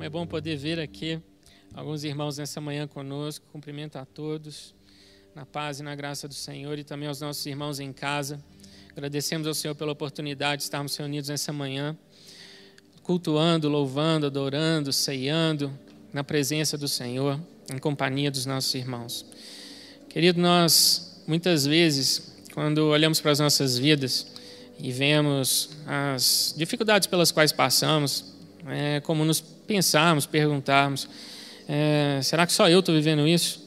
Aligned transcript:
Como 0.00 0.06
é 0.06 0.08
bom 0.08 0.26
poder 0.26 0.56
ver 0.56 0.80
aqui 0.80 1.20
alguns 1.74 2.04
irmãos 2.04 2.38
nessa 2.38 2.58
manhã 2.58 2.88
conosco. 2.88 3.44
Cumprimento 3.52 3.96
a 3.96 4.06
todos 4.06 4.74
na 5.34 5.44
paz 5.44 5.78
e 5.78 5.82
na 5.82 5.94
graça 5.94 6.26
do 6.26 6.32
Senhor 6.32 6.78
e 6.78 6.84
também 6.84 7.06
aos 7.06 7.20
nossos 7.20 7.44
irmãos 7.44 7.78
em 7.78 7.92
casa. 7.92 8.42
Agradecemos 8.92 9.46
ao 9.46 9.52
Senhor 9.52 9.74
pela 9.74 9.92
oportunidade 9.92 10.60
de 10.60 10.62
estarmos 10.62 10.96
reunidos 10.96 11.28
nessa 11.28 11.52
manhã, 11.52 11.94
cultuando, 13.02 13.68
louvando, 13.68 14.24
adorando, 14.24 14.90
ceiando 14.90 15.70
na 16.14 16.24
presença 16.24 16.78
do 16.78 16.88
Senhor, 16.88 17.38
em 17.70 17.76
companhia 17.76 18.30
dos 18.30 18.46
nossos 18.46 18.74
irmãos. 18.74 19.26
Querido, 20.08 20.40
nós 20.40 21.22
muitas 21.26 21.66
vezes, 21.66 22.38
quando 22.54 22.86
olhamos 22.86 23.20
para 23.20 23.32
as 23.32 23.38
nossas 23.38 23.76
vidas 23.76 24.28
e 24.78 24.90
vemos 24.90 25.68
as 25.86 26.54
dificuldades 26.56 27.06
pelas 27.06 27.30
quais 27.30 27.52
passamos, 27.52 28.32
é 28.66 29.00
como 29.00 29.26
nos 29.26 29.40
pensarmos, 29.70 30.26
perguntarmos: 30.26 31.08
é, 31.68 32.18
será 32.24 32.44
que 32.44 32.52
só 32.52 32.68
eu 32.68 32.80
estou 32.80 32.92
vivendo 32.92 33.26
isso? 33.28 33.64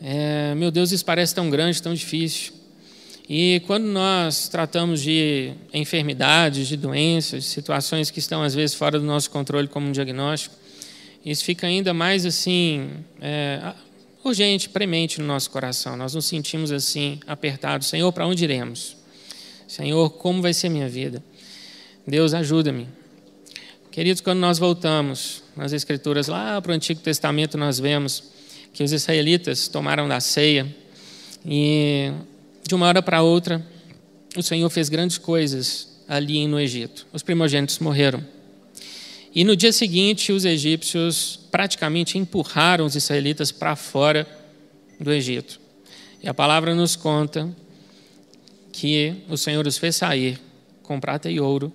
É, 0.00 0.54
meu 0.54 0.70
Deus, 0.70 0.92
isso 0.92 1.04
parece 1.04 1.34
tão 1.34 1.50
grande, 1.50 1.82
tão 1.82 1.92
difícil. 1.92 2.52
E 3.28 3.60
quando 3.66 3.84
nós 3.86 4.48
tratamos 4.48 5.00
de 5.02 5.52
enfermidades, 5.72 6.68
de 6.68 6.76
doenças, 6.76 7.42
de 7.42 7.50
situações 7.50 8.10
que 8.10 8.20
estão 8.20 8.42
às 8.42 8.54
vezes 8.54 8.76
fora 8.76 8.96
do 8.96 9.04
nosso 9.04 9.28
controle, 9.30 9.66
como 9.66 9.88
um 9.88 9.92
diagnóstico, 9.92 10.54
isso 11.24 11.42
fica 11.42 11.66
ainda 11.66 11.92
mais 11.92 12.24
assim 12.24 12.90
é, 13.20 13.72
urgente, 14.22 14.68
premente 14.68 15.20
no 15.20 15.26
nosso 15.26 15.50
coração. 15.50 15.96
Nós 15.96 16.14
nos 16.14 16.26
sentimos 16.26 16.70
assim 16.70 17.18
apertados. 17.26 17.88
Senhor, 17.88 18.12
para 18.12 18.26
onde 18.26 18.44
iremos? 18.44 18.96
Senhor, 19.66 20.10
como 20.10 20.40
vai 20.42 20.52
ser 20.54 20.68
minha 20.68 20.88
vida? 20.88 21.24
Deus, 22.06 22.34
ajuda-me. 22.34 22.86
Queridos, 23.94 24.20
quando 24.20 24.40
nós 24.40 24.58
voltamos 24.58 25.44
nas 25.56 25.72
Escrituras, 25.72 26.26
lá 26.26 26.60
para 26.60 26.72
o 26.72 26.74
Antigo 26.74 26.98
Testamento, 26.98 27.56
nós 27.56 27.78
vemos 27.78 28.24
que 28.72 28.82
os 28.82 28.90
israelitas 28.90 29.68
tomaram 29.68 30.08
da 30.08 30.18
ceia 30.18 30.66
e, 31.46 32.10
de 32.66 32.74
uma 32.74 32.88
hora 32.88 33.00
para 33.00 33.22
outra, 33.22 33.64
o 34.36 34.42
Senhor 34.42 34.68
fez 34.68 34.88
grandes 34.88 35.16
coisas 35.16 36.02
ali 36.08 36.44
no 36.48 36.58
Egito. 36.58 37.06
Os 37.12 37.22
primogênitos 37.22 37.78
morreram. 37.78 38.20
E 39.32 39.44
no 39.44 39.54
dia 39.54 39.72
seguinte, 39.72 40.32
os 40.32 40.44
egípcios 40.44 41.38
praticamente 41.52 42.18
empurraram 42.18 42.86
os 42.86 42.96
israelitas 42.96 43.52
para 43.52 43.76
fora 43.76 44.26
do 44.98 45.12
Egito. 45.12 45.60
E 46.20 46.28
a 46.28 46.34
palavra 46.34 46.74
nos 46.74 46.96
conta 46.96 47.48
que 48.72 49.14
o 49.28 49.36
Senhor 49.36 49.64
os 49.68 49.78
fez 49.78 49.94
sair 49.94 50.40
com 50.82 50.98
prata 50.98 51.30
e 51.30 51.38
ouro 51.38 51.72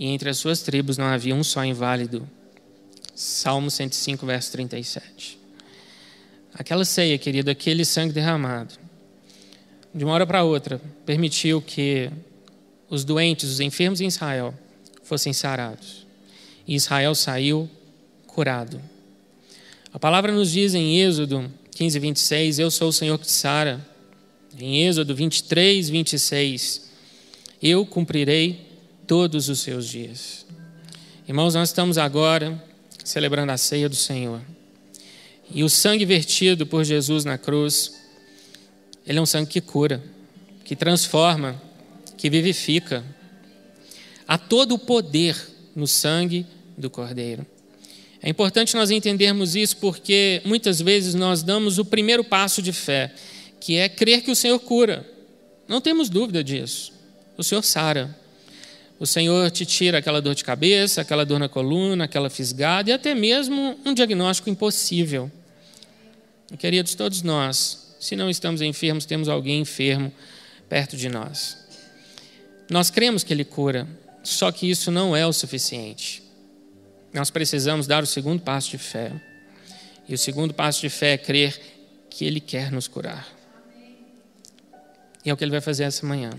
e 0.00 0.06
entre 0.06 0.30
as 0.30 0.38
suas 0.38 0.62
tribos 0.62 0.96
não 0.96 1.04
havia 1.04 1.34
um 1.34 1.44
só 1.44 1.62
inválido. 1.62 2.26
Salmo 3.14 3.70
105, 3.70 4.24
verso 4.24 4.50
37. 4.52 5.38
Aquela 6.54 6.86
ceia, 6.86 7.18
querido, 7.18 7.50
aquele 7.50 7.84
sangue 7.84 8.14
derramado, 8.14 8.72
de 9.94 10.02
uma 10.02 10.14
hora 10.14 10.26
para 10.26 10.42
outra, 10.42 10.80
permitiu 11.04 11.60
que 11.60 12.10
os 12.88 13.04
doentes, 13.04 13.50
os 13.50 13.60
enfermos 13.60 14.00
em 14.00 14.06
Israel, 14.06 14.54
fossem 15.02 15.34
sarados. 15.34 16.06
E 16.66 16.74
Israel 16.74 17.14
saiu 17.14 17.68
curado. 18.26 18.80
A 19.92 19.98
palavra 19.98 20.32
nos 20.32 20.50
diz 20.50 20.72
em 20.72 20.98
Êxodo 20.98 21.52
15, 21.72 21.98
26, 21.98 22.58
Eu 22.58 22.70
sou 22.70 22.88
o 22.88 22.92
Senhor 22.92 23.18
que 23.18 23.30
sara. 23.30 23.86
Em 24.58 24.86
Êxodo 24.86 25.14
23, 25.14 25.90
26, 25.90 26.90
Eu 27.62 27.84
cumprirei 27.84 28.69
todos 29.10 29.48
os 29.48 29.58
seus 29.58 29.88
dias. 29.88 30.46
Irmãos, 31.26 31.56
nós 31.56 31.70
estamos 31.70 31.98
agora 31.98 32.62
celebrando 33.02 33.50
a 33.50 33.56
ceia 33.56 33.88
do 33.88 33.96
Senhor. 33.96 34.40
E 35.52 35.64
o 35.64 35.68
sangue 35.68 36.04
vertido 36.04 36.64
por 36.64 36.84
Jesus 36.84 37.24
na 37.24 37.36
cruz, 37.36 37.92
ele 39.04 39.18
é 39.18 39.20
um 39.20 39.26
sangue 39.26 39.50
que 39.50 39.60
cura, 39.60 40.00
que 40.64 40.76
transforma, 40.76 41.60
que 42.16 42.30
vivifica. 42.30 43.04
Há 44.28 44.38
todo 44.38 44.76
o 44.76 44.78
poder 44.78 45.36
no 45.74 45.88
sangue 45.88 46.46
do 46.78 46.88
Cordeiro. 46.88 47.44
É 48.22 48.30
importante 48.30 48.76
nós 48.76 48.92
entendermos 48.92 49.56
isso 49.56 49.78
porque 49.78 50.40
muitas 50.44 50.80
vezes 50.80 51.16
nós 51.16 51.42
damos 51.42 51.78
o 51.78 51.84
primeiro 51.84 52.22
passo 52.22 52.62
de 52.62 52.72
fé, 52.72 53.12
que 53.58 53.74
é 53.74 53.88
crer 53.88 54.22
que 54.22 54.30
o 54.30 54.36
Senhor 54.36 54.60
cura. 54.60 55.04
Não 55.66 55.80
temos 55.80 56.08
dúvida 56.08 56.44
disso. 56.44 56.92
O 57.36 57.42
Senhor 57.42 57.64
sara. 57.64 58.19
O 59.00 59.06
Senhor 59.06 59.50
te 59.50 59.64
tira 59.64 59.96
aquela 59.96 60.20
dor 60.20 60.34
de 60.34 60.44
cabeça, 60.44 61.00
aquela 61.00 61.24
dor 61.24 61.38
na 61.38 61.48
coluna, 61.48 62.04
aquela 62.04 62.28
fisgada 62.28 62.90
e 62.90 62.92
até 62.92 63.14
mesmo 63.14 63.80
um 63.82 63.94
diagnóstico 63.94 64.50
impossível. 64.50 65.32
Queridos, 66.58 66.94
todos 66.94 67.22
nós, 67.22 67.96
se 67.98 68.14
não 68.14 68.28
estamos 68.28 68.60
enfermos, 68.60 69.06
temos 69.06 69.26
alguém 69.26 69.62
enfermo 69.62 70.12
perto 70.68 70.98
de 70.98 71.08
nós. 71.08 71.56
Nós 72.70 72.90
cremos 72.90 73.24
que 73.24 73.32
Ele 73.32 73.42
cura, 73.42 73.88
só 74.22 74.52
que 74.52 74.70
isso 74.70 74.90
não 74.90 75.16
é 75.16 75.26
o 75.26 75.32
suficiente. 75.32 76.22
Nós 77.10 77.30
precisamos 77.30 77.86
dar 77.86 78.02
o 78.02 78.06
segundo 78.06 78.42
passo 78.42 78.68
de 78.68 78.76
fé. 78.76 79.12
E 80.06 80.12
o 80.12 80.18
segundo 80.18 80.52
passo 80.52 80.82
de 80.82 80.90
fé 80.90 81.14
é 81.14 81.18
crer 81.18 81.58
que 82.10 82.26
Ele 82.26 82.38
quer 82.38 82.70
nos 82.70 82.86
curar. 82.86 83.26
E 85.24 85.30
é 85.30 85.32
o 85.32 85.38
que 85.38 85.42
Ele 85.42 85.52
vai 85.52 85.62
fazer 85.62 85.84
essa 85.84 86.04
manhã. 86.04 86.32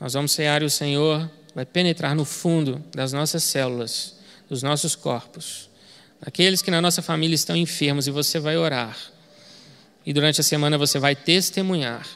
Nós 0.00 0.12
vamos 0.12 0.32
cear 0.32 0.62
e 0.62 0.64
o 0.64 0.70
Senhor 0.70 1.28
vai 1.54 1.66
penetrar 1.66 2.14
no 2.14 2.24
fundo 2.24 2.84
das 2.94 3.12
nossas 3.12 3.42
células, 3.42 4.14
dos 4.48 4.62
nossos 4.62 4.94
corpos, 4.94 5.68
daqueles 6.20 6.62
que 6.62 6.70
na 6.70 6.80
nossa 6.80 7.02
família 7.02 7.34
estão 7.34 7.56
enfermos 7.56 8.06
e 8.06 8.10
você 8.10 8.38
vai 8.38 8.56
orar. 8.56 8.96
E 10.06 10.12
durante 10.12 10.40
a 10.40 10.44
semana 10.44 10.78
você 10.78 10.98
vai 10.98 11.16
testemunhar 11.16 12.06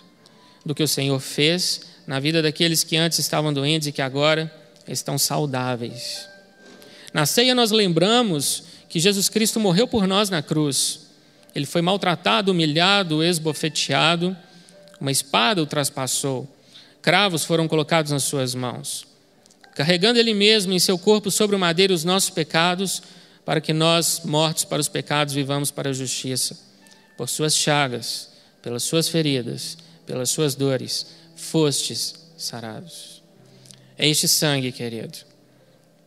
do 0.65 0.75
que 0.75 0.83
o 0.83 0.89
Senhor 0.89 1.19
fez 1.19 1.83
na 2.07 2.21
vida 2.21 2.41
daqueles 2.41 2.85
que 2.85 2.97
antes 2.97 3.19
estavam 3.19 3.53
doentes 3.53 3.89
e 3.89 3.93
que 3.93 4.01
agora 4.01 4.53
estão 4.87 5.19
saudáveis. 5.19 6.29
Na 7.13 7.27
ceia 7.27 7.55
nós 7.55 7.73
lembramos 7.73 8.65
que 8.89 9.01
Jesus 9.01 9.29
Cristo 9.29 9.59
morreu 9.59 9.89
por 9.89 10.07
nós 10.07 10.31
na 10.31 10.41
cruz. 10.41 11.01
Ele 11.55 11.67
foi 11.67 11.83
maltratado, 11.83 12.53
humilhado, 12.53 13.25
esbofeteado, 13.25 14.37
uma 15.01 15.11
espada 15.11 15.61
o 15.61 15.67
traspassou 15.67 16.49
cravos 17.03 17.45
foram 17.45 17.67
colocados 17.67 18.13
nas 18.13 18.23
suas 18.23 18.55
mãos, 18.55 19.05
carregando 19.75 20.19
ele 20.19 20.33
mesmo 20.33 20.73
em 20.73 20.79
seu 20.79 20.97
corpo 20.97 21.31
sobre 21.31 21.57
o 21.57 21.59
madeiro 21.59 21.93
os 21.93 22.05
nossos 22.05 22.31
pecados, 22.31 23.03
para 23.45 23.61
que 23.61 23.73
nós, 23.73 24.23
mortos 24.25 24.65
para 24.65 24.81
os 24.81 24.89
pecados, 24.89 25.35
vivamos 25.35 25.73
para 25.73 25.91
a 25.91 25.93
justiça. 25.93 26.57
Por 27.17 27.29
suas 27.29 27.57
chagas, 27.57 28.31
pelas 28.63 28.85
suas 28.85 29.09
feridas, 29.09 29.77
pelas 30.07 30.31
suas 30.31 30.55
dores, 30.55 31.07
fostes 31.35 32.15
sarados. 32.37 33.21
É 33.99 34.09
este 34.09 34.29
sangue, 34.29 34.71
querido, 34.71 35.19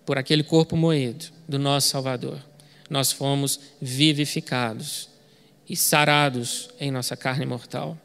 por 0.05 0.17
aquele 0.17 0.43
corpo 0.43 0.77
moído 0.77 1.25
do 1.47 1.59
nosso 1.59 1.89
Salvador, 1.89 2.39
nós 2.89 3.11
fomos 3.11 3.59
vivificados 3.81 5.09
e 5.67 5.75
sarados 5.75 6.69
em 6.79 6.91
nossa 6.91 7.17
carne 7.17 7.45
mortal. 7.45 7.97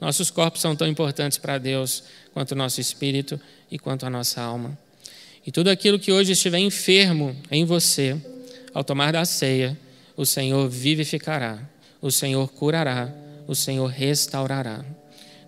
Nossos 0.00 0.30
corpos 0.30 0.60
são 0.60 0.76
tão 0.76 0.86
importantes 0.86 1.38
para 1.38 1.58
Deus 1.58 2.04
quanto 2.32 2.52
o 2.52 2.54
nosso 2.54 2.80
espírito 2.80 3.40
e 3.70 3.78
quanto 3.78 4.06
a 4.06 4.10
nossa 4.10 4.40
alma. 4.40 4.78
E 5.46 5.50
tudo 5.50 5.68
aquilo 5.68 5.98
que 5.98 6.12
hoje 6.12 6.32
estiver 6.32 6.58
enfermo 6.58 7.34
em 7.50 7.64
você, 7.64 8.16
ao 8.72 8.84
tomar 8.84 9.12
da 9.12 9.24
ceia, 9.24 9.76
o 10.16 10.26
Senhor 10.26 10.68
vivificará, 10.68 11.58
o 12.00 12.10
Senhor 12.10 12.48
curará, 12.48 13.12
o 13.46 13.54
Senhor 13.54 13.86
restaurará. 13.86 14.84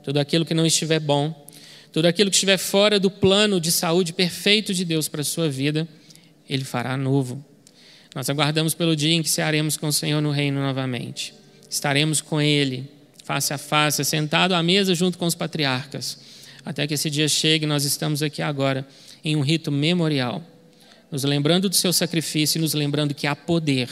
Tudo 0.03 0.19
aquilo 0.19 0.45
que 0.45 0.55
não 0.55 0.67
estiver 0.67 0.99
bom, 0.99 1.47
tudo 1.93 2.07
aquilo 2.07 2.31
que 2.31 2.37
estiver 2.37 2.57
fora 2.57 2.99
do 2.99 3.11
plano 3.11 3.61
de 3.61 3.71
saúde 3.71 4.13
perfeito 4.13 4.73
de 4.73 4.85
Deus 4.85 5.09
para 5.09 5.21
a 5.21 5.25
sua 5.25 5.49
vida, 5.49 5.87
Ele 6.49 6.65
fará 6.65 6.97
novo. 6.97 7.45
Nós 8.15 8.29
aguardamos 8.29 8.75
pelo 8.75 8.97
dia 8.97 9.13
em 9.13 9.23
que 9.23 9.29
cearemos 9.29 9.77
com 9.77 9.89
o 9.89 9.93
Senhor 9.93 10.21
no 10.21 10.31
reino 10.31 10.61
novamente. 10.61 11.35
Estaremos 11.69 12.21
com 12.21 12.41
Ele 12.41 12.89
face 13.25 13.53
a 13.53 13.59
face, 13.59 14.05
sentado 14.05 14.55
à 14.55 14.63
mesa 14.63 14.95
junto 14.95 15.19
com 15.19 15.27
os 15.27 15.35
patriarcas. 15.35 16.19
Até 16.65 16.87
que 16.87 16.95
esse 16.95 17.09
dia 17.09 17.29
chegue, 17.29 17.67
nós 17.67 17.85
estamos 17.85 18.23
aqui 18.23 18.43
agora 18.43 18.87
em 19.25 19.37
um 19.37 19.41
rito 19.41 19.71
memorial, 19.71 20.43
nos 21.11 21.25
lembrando 21.25 21.69
do 21.69 21.75
seu 21.75 21.93
sacrifício 21.93 22.59
e 22.59 22.61
nos 22.61 22.75
lembrando 22.75 23.15
que 23.15 23.27
há 23.27 23.35
poder 23.35 23.89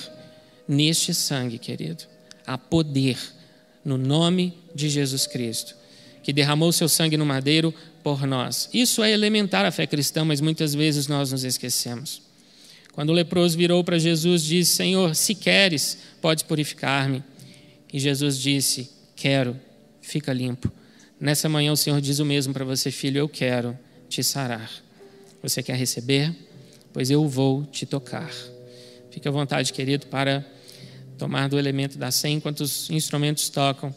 neste 0.66 1.14
sangue, 1.14 1.58
querido. 1.58 2.04
Há 2.46 2.56
poder 2.56 3.18
no 3.84 3.96
nome 3.96 4.54
de 4.74 4.88
Jesus 4.88 5.26
Cristo, 5.26 5.74
que 6.22 6.32
derramou 6.32 6.72
seu 6.72 6.88
sangue 6.88 7.16
no 7.16 7.24
madeiro 7.24 7.74
por 8.02 8.26
nós. 8.26 8.68
Isso 8.72 9.02
é 9.02 9.10
elementar 9.10 9.64
a 9.64 9.70
fé 9.70 9.86
cristã, 9.86 10.24
mas 10.24 10.40
muitas 10.40 10.74
vezes 10.74 11.06
nós 11.06 11.32
nos 11.32 11.44
esquecemos. 11.44 12.22
Quando 12.92 13.10
o 13.10 13.12
leproso 13.12 13.56
virou 13.56 13.82
para 13.84 13.98
Jesus, 13.98 14.42
disse: 14.42 14.72
Senhor, 14.72 15.14
se 15.14 15.34
queres, 15.34 15.98
podes 16.20 16.42
purificar-me. 16.42 17.22
E 17.92 17.98
Jesus 17.98 18.38
disse: 18.38 18.90
Quero, 19.18 19.58
fica 20.00 20.32
limpo. 20.32 20.70
Nessa 21.20 21.48
manhã 21.48 21.72
o 21.72 21.76
Senhor 21.76 22.00
diz 22.00 22.20
o 22.20 22.24
mesmo 22.24 22.54
para 22.54 22.64
você, 22.64 22.88
filho: 22.88 23.18
Eu 23.18 23.28
quero 23.28 23.76
te 24.08 24.22
sarar. 24.22 24.70
Você 25.42 25.60
quer 25.60 25.76
receber? 25.76 26.32
Pois 26.92 27.10
eu 27.10 27.26
vou 27.28 27.64
te 27.64 27.84
tocar. 27.84 28.30
Fique 29.10 29.26
à 29.26 29.30
vontade, 29.32 29.72
querido, 29.72 30.06
para 30.06 30.46
tomar 31.18 31.48
do 31.48 31.58
elemento 31.58 31.98
da 31.98 32.12
ceia 32.12 32.32
enquanto 32.32 32.60
os 32.60 32.88
instrumentos 32.90 33.48
tocam. 33.48 33.92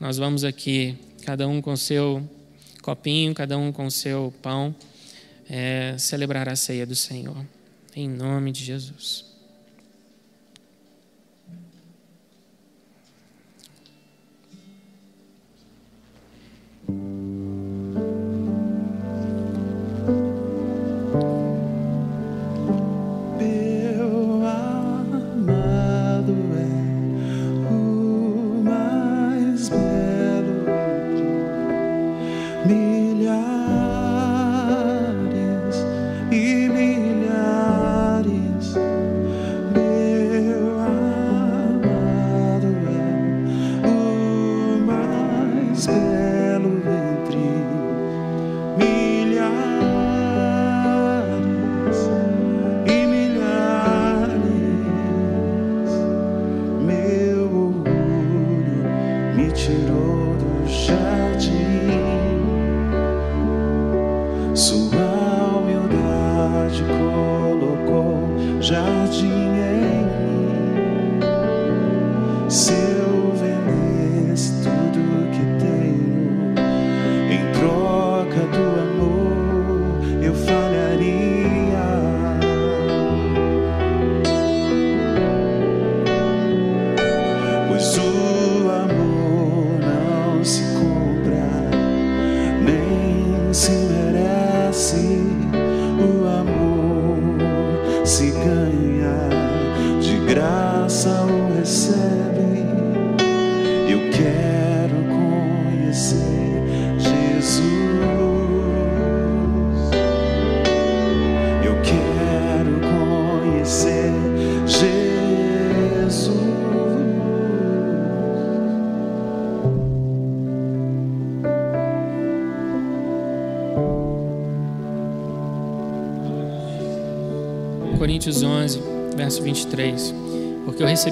Nós 0.00 0.16
vamos 0.16 0.42
aqui, 0.42 0.96
cada 1.22 1.46
um 1.46 1.60
com 1.60 1.76
seu 1.76 2.26
copinho, 2.80 3.34
cada 3.34 3.58
um 3.58 3.72
com 3.72 3.90
seu 3.90 4.32
pão, 4.40 4.74
é, 5.50 5.96
celebrar 5.98 6.48
a 6.48 6.56
ceia 6.56 6.86
do 6.86 6.96
Senhor. 6.96 7.44
Em 7.94 8.08
nome 8.08 8.50
de 8.50 8.64
Jesus. 8.64 9.31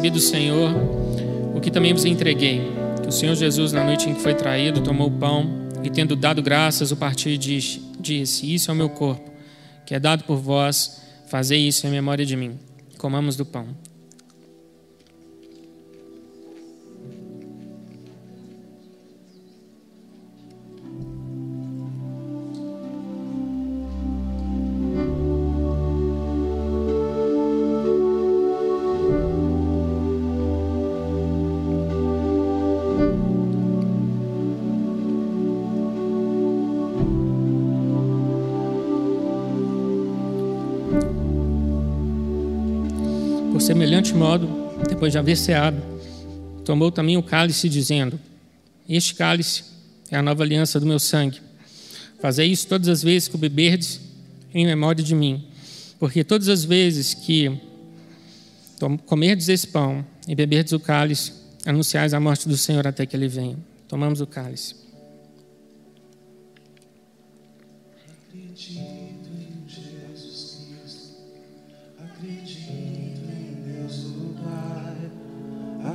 Recebi 0.00 0.10
do 0.10 0.20
Senhor 0.20 0.70
o 1.54 1.60
que 1.60 1.70
também 1.70 1.92
vos 1.92 2.06
entreguei, 2.06 2.62
que 3.02 3.08
o 3.08 3.12
Senhor 3.12 3.34
Jesus, 3.34 3.70
na 3.70 3.84
noite 3.84 4.08
em 4.08 4.14
que 4.14 4.20
foi 4.22 4.34
traído, 4.34 4.80
tomou 4.80 5.08
o 5.08 5.10
pão 5.10 5.68
e, 5.84 5.90
tendo 5.90 6.16
dado 6.16 6.42
graças, 6.42 6.90
o 6.90 6.96
partiu 6.96 7.30
e 7.30 7.36
disse: 7.36 8.54
Isso 8.54 8.70
é 8.70 8.74
o 8.74 8.76
meu 8.76 8.88
corpo, 8.88 9.30
que 9.84 9.94
é 9.94 10.00
dado 10.00 10.24
por 10.24 10.38
vós, 10.38 11.02
fazei 11.28 11.60
isso 11.68 11.86
em 11.86 11.90
memória 11.90 12.24
de 12.24 12.34
mim. 12.34 12.58
Comamos 12.96 13.36
do 13.36 13.44
pão. 13.44 13.66
Modo, 44.30 44.48
depois 44.88 45.10
de 45.10 45.18
haver 45.18 45.36
ceado, 45.36 45.82
tomou 46.64 46.92
também 46.92 47.16
o 47.16 47.22
cálice, 47.22 47.68
dizendo: 47.68 48.18
Este 48.88 49.12
cálice 49.14 49.64
é 50.08 50.16
a 50.16 50.22
nova 50.22 50.44
aliança 50.44 50.78
do 50.78 50.86
meu 50.86 51.00
sangue. 51.00 51.40
Fazei 52.20 52.46
isso 52.46 52.68
todas 52.68 52.86
as 52.86 53.02
vezes 53.02 53.26
que 53.26 53.34
o 53.34 53.38
beberdes 53.38 54.00
em 54.54 54.64
memória 54.64 55.02
de 55.02 55.16
mim. 55.16 55.44
Porque 55.98 56.22
todas 56.22 56.48
as 56.48 56.64
vezes 56.64 57.12
que 57.12 57.60
comerdes 59.04 59.48
esse 59.48 59.66
pão 59.66 60.04
e 60.28 60.34
beberdes 60.34 60.72
o 60.72 60.78
cálice, 60.78 61.32
anunciais 61.66 62.14
a 62.14 62.20
morte 62.20 62.48
do 62.48 62.56
Senhor 62.56 62.86
até 62.86 63.04
que 63.04 63.16
ele 63.16 63.26
venha. 63.26 63.56
Tomamos 63.88 64.20
o 64.20 64.26
cálice. 64.26 64.76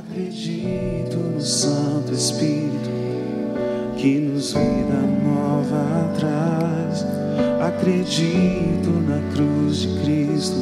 Acredito 0.08 1.16
no 1.16 1.40
Santo 1.40 2.14
Espírito 2.14 2.90
que 3.96 4.20
nos 4.20 4.52
vida 4.52 5.00
nova 5.24 6.12
traz. 6.16 7.04
Acredito 7.60 8.90
na 9.06 9.20
cruz 9.34 9.78
de 9.78 9.88
Cristo 10.00 10.56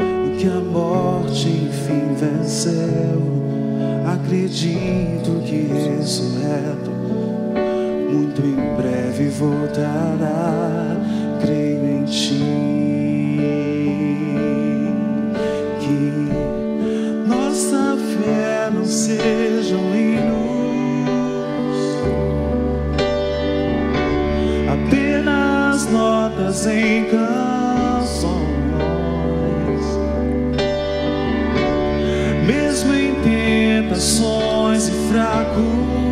e 0.00 0.36
que 0.38 0.46
a 0.46 0.60
morte 0.60 1.48
enfim 1.48 2.14
venceu. 2.14 3.22
Acredito 4.06 5.42
que 5.44 5.68
ressurreto 5.72 6.90
muito 8.12 8.40
em 8.40 8.76
breve 8.76 9.28
voltará. 9.30 10.96
Creio 11.40 11.84
em 11.84 12.04
Ti. 12.04 12.75
Sejam 19.16 19.80
luz, 20.28 21.06
apenas 24.72 25.90
notas 25.90 26.66
em 26.66 27.04
canções, 27.04 28.36
mesmo 32.46 32.94
em 32.94 33.14
tentações 33.22 34.88
e 34.88 34.92
fraco, 35.10 36.05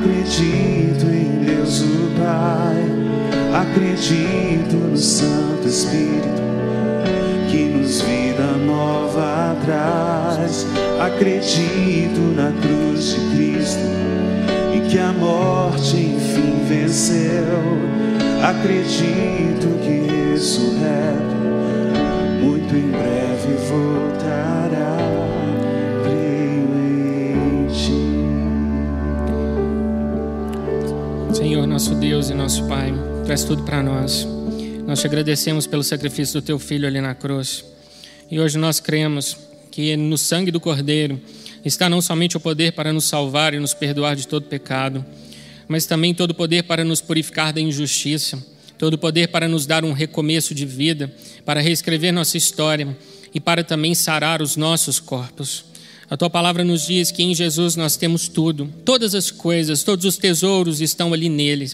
Acredito 0.00 1.04
em 1.12 1.44
Deus 1.44 1.82
o 1.82 2.10
Pai, 2.18 2.86
acredito 3.52 4.76
no 4.76 4.96
Santo 4.96 5.68
Espírito 5.68 6.40
que 7.50 7.64
nos 7.64 8.00
vida 8.00 8.46
nova 8.64 9.54
traz. 9.62 10.66
Acredito 10.98 12.18
na 12.34 12.50
cruz 12.62 13.10
de 13.10 13.36
Cristo 13.36 13.84
e 14.74 14.88
que 14.88 14.98
a 14.98 15.12
morte 15.12 15.96
enfim 15.96 16.64
venceu. 16.66 17.60
Acredito 18.42 19.68
que 19.82 20.32
ressurreto 20.32 21.36
muito 22.40 22.74
em 22.74 22.90
breve 22.90 23.52
voltará. 23.68 25.39
Nosso 31.70 31.94
Deus 31.94 32.30
e 32.30 32.34
nosso 32.34 32.66
Pai, 32.66 32.92
tu 33.24 33.30
és 33.30 33.44
tudo 33.44 33.62
para 33.62 33.80
nós. 33.80 34.26
Nós 34.88 34.98
te 34.98 35.06
agradecemos 35.06 35.68
pelo 35.68 35.84
sacrifício 35.84 36.40
do 36.40 36.44
teu 36.44 36.58
filho 36.58 36.84
ali 36.84 37.00
na 37.00 37.14
cruz. 37.14 37.64
E 38.28 38.40
hoje 38.40 38.58
nós 38.58 38.80
cremos 38.80 39.36
que 39.70 39.96
no 39.96 40.18
sangue 40.18 40.50
do 40.50 40.58
Cordeiro 40.58 41.20
está 41.64 41.88
não 41.88 42.02
somente 42.02 42.36
o 42.36 42.40
poder 42.40 42.72
para 42.72 42.92
nos 42.92 43.04
salvar 43.04 43.54
e 43.54 43.60
nos 43.60 43.72
perdoar 43.72 44.16
de 44.16 44.26
todo 44.26 44.46
pecado, 44.46 45.06
mas 45.68 45.86
também 45.86 46.12
todo 46.12 46.32
o 46.32 46.34
poder 46.34 46.64
para 46.64 46.82
nos 46.82 47.00
purificar 47.00 47.52
da 47.52 47.60
injustiça, 47.60 48.44
todo 48.76 48.94
o 48.94 48.98
poder 48.98 49.28
para 49.28 49.46
nos 49.46 49.64
dar 49.64 49.84
um 49.84 49.92
recomeço 49.92 50.52
de 50.52 50.66
vida, 50.66 51.14
para 51.44 51.60
reescrever 51.60 52.12
nossa 52.12 52.36
história 52.36 52.98
e 53.32 53.38
para 53.38 53.62
também 53.62 53.94
sarar 53.94 54.42
os 54.42 54.56
nossos 54.56 54.98
corpos. 54.98 55.69
A 56.10 56.16
tua 56.16 56.28
palavra 56.28 56.64
nos 56.64 56.88
diz 56.88 57.12
que 57.12 57.22
em 57.22 57.32
Jesus 57.32 57.76
nós 57.76 57.96
temos 57.96 58.26
tudo, 58.26 58.68
todas 58.84 59.14
as 59.14 59.30
coisas, 59.30 59.84
todos 59.84 60.04
os 60.04 60.16
tesouros 60.16 60.80
estão 60.80 61.12
ali 61.12 61.28
nele. 61.28 61.70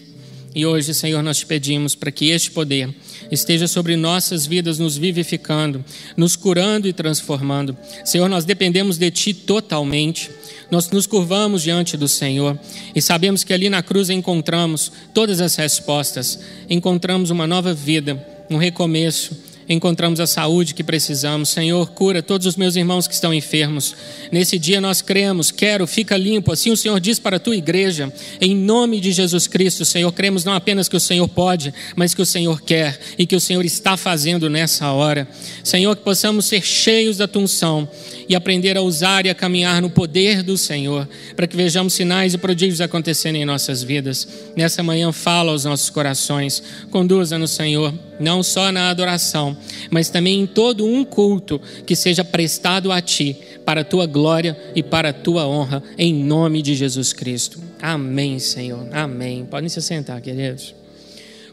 E 0.53 0.63
hoje, 0.63 0.93
Senhor, 0.93 1.23
nós 1.23 1.39
te 1.39 1.45
pedimos 1.47 1.95
para 1.95 2.11
que 2.11 2.29
este 2.29 2.51
poder 2.51 2.93
esteja 3.31 3.67
sobre 3.67 3.95
nossas 3.95 4.45
vidas, 4.45 4.77
nos 4.77 4.95
vivificando, 4.95 5.83
nos 6.15 6.35
curando 6.35 6.87
e 6.87 6.93
transformando. 6.93 7.75
Senhor, 8.05 8.29
nós 8.29 8.45
dependemos 8.45 8.99
de 8.99 9.09
Ti 9.09 9.33
totalmente. 9.33 10.29
Nós 10.69 10.87
nos 10.91 11.07
curvamos 11.07 11.63
diante 11.63 11.97
do 11.97 12.07
Senhor 12.07 12.59
e 12.93 13.01
sabemos 13.01 13.43
que 13.43 13.53
ali 13.53 13.69
na 13.69 13.81
cruz 13.81 14.09
encontramos 14.09 14.91
todas 15.15 15.41
as 15.41 15.55
respostas, 15.55 16.39
encontramos 16.69 17.31
uma 17.31 17.47
nova 17.47 17.73
vida, 17.73 18.23
um 18.49 18.57
recomeço, 18.57 19.35
encontramos 19.67 20.19
a 20.19 20.27
saúde 20.27 20.73
que 20.73 20.83
precisamos. 20.83 21.49
Senhor, 21.49 21.89
cura 21.91 22.23
todos 22.23 22.47
os 22.47 22.55
meus 22.55 22.75
irmãos 22.75 23.07
que 23.07 23.13
estão 23.13 23.33
enfermos. 23.33 23.95
Nesse 24.31 24.57
dia 24.57 24.79
nós 24.79 25.01
cremos, 25.01 25.51
quero, 25.51 25.85
fica 25.85 26.15
limpo. 26.15 26.51
Assim 26.51 26.71
o 26.71 26.77
Senhor 26.77 26.99
diz 26.99 27.19
para 27.19 27.37
a 27.37 27.39
tua 27.39 27.55
igreja, 27.55 28.11
em 28.39 28.55
nome 28.55 28.99
de 28.99 29.11
Jesus 29.11 29.47
Cristo, 29.47 29.83
Senhor, 29.83 30.11
cremos 30.11 30.45
não 30.45 30.53
apenas 30.53 30.87
que 30.87 30.95
o 30.95 30.99
Senhor 30.99 31.27
pode, 31.27 31.73
mas 31.95 32.13
que 32.13 32.21
o 32.21 32.25
Senhor 32.25 32.61
quer 32.61 32.99
e 33.17 33.25
que 33.25 33.35
o 33.35 33.41
Senhor 33.41 33.65
está 33.65 33.97
fazendo 33.97 34.49
nessa 34.49 34.91
hora. 34.91 35.27
Senhor, 35.63 35.95
que 35.95 36.03
possamos 36.03 36.45
ser 36.45 36.61
cheios 36.63 37.17
da 37.17 37.27
tua 37.27 37.43
unção 37.43 37.87
e 38.29 38.35
aprender 38.35 38.77
a 38.77 38.81
usar 38.81 39.25
e 39.25 39.29
a 39.29 39.35
caminhar 39.35 39.81
no 39.81 39.89
poder 39.89 40.43
do 40.43 40.57
Senhor, 40.57 41.07
para 41.35 41.47
que 41.47 41.55
vejamos 41.55 41.93
sinais 41.93 42.33
e 42.33 42.37
prodígios 42.37 42.81
acontecendo 42.81 43.35
em 43.35 43.45
nossas 43.45 43.83
vidas. 43.83 44.27
Nessa 44.55 44.83
manhã, 44.83 45.11
fala 45.11 45.51
aos 45.51 45.65
nossos 45.65 45.89
corações, 45.89 46.61
conduza-nos, 46.91 47.51
Senhor, 47.51 47.93
não 48.19 48.41
só 48.41 48.71
na 48.71 48.89
adoração, 48.89 49.57
mas 49.89 50.09
também 50.09 50.41
em 50.41 50.47
todo 50.47 50.85
um 50.85 51.03
culto 51.03 51.61
que 51.85 51.95
seja 51.95 52.23
prestado 52.23 52.91
a 52.91 53.01
Ti, 53.01 53.35
para 53.65 53.81
a 53.81 53.83
Tua 53.83 54.05
glória 54.05 54.57
e 54.75 54.81
para 54.81 55.09
a 55.09 55.13
Tua 55.13 55.47
honra, 55.47 55.83
em 55.97 56.13
nome 56.13 56.61
de 56.61 56.73
Jesus 56.73 57.11
Cristo. 57.11 57.61
Amém, 57.81 58.39
Senhor. 58.39 58.87
Amém. 58.93 59.45
Podem 59.45 59.69
se 59.69 59.81
sentar, 59.81 60.21
queridos. 60.21 60.73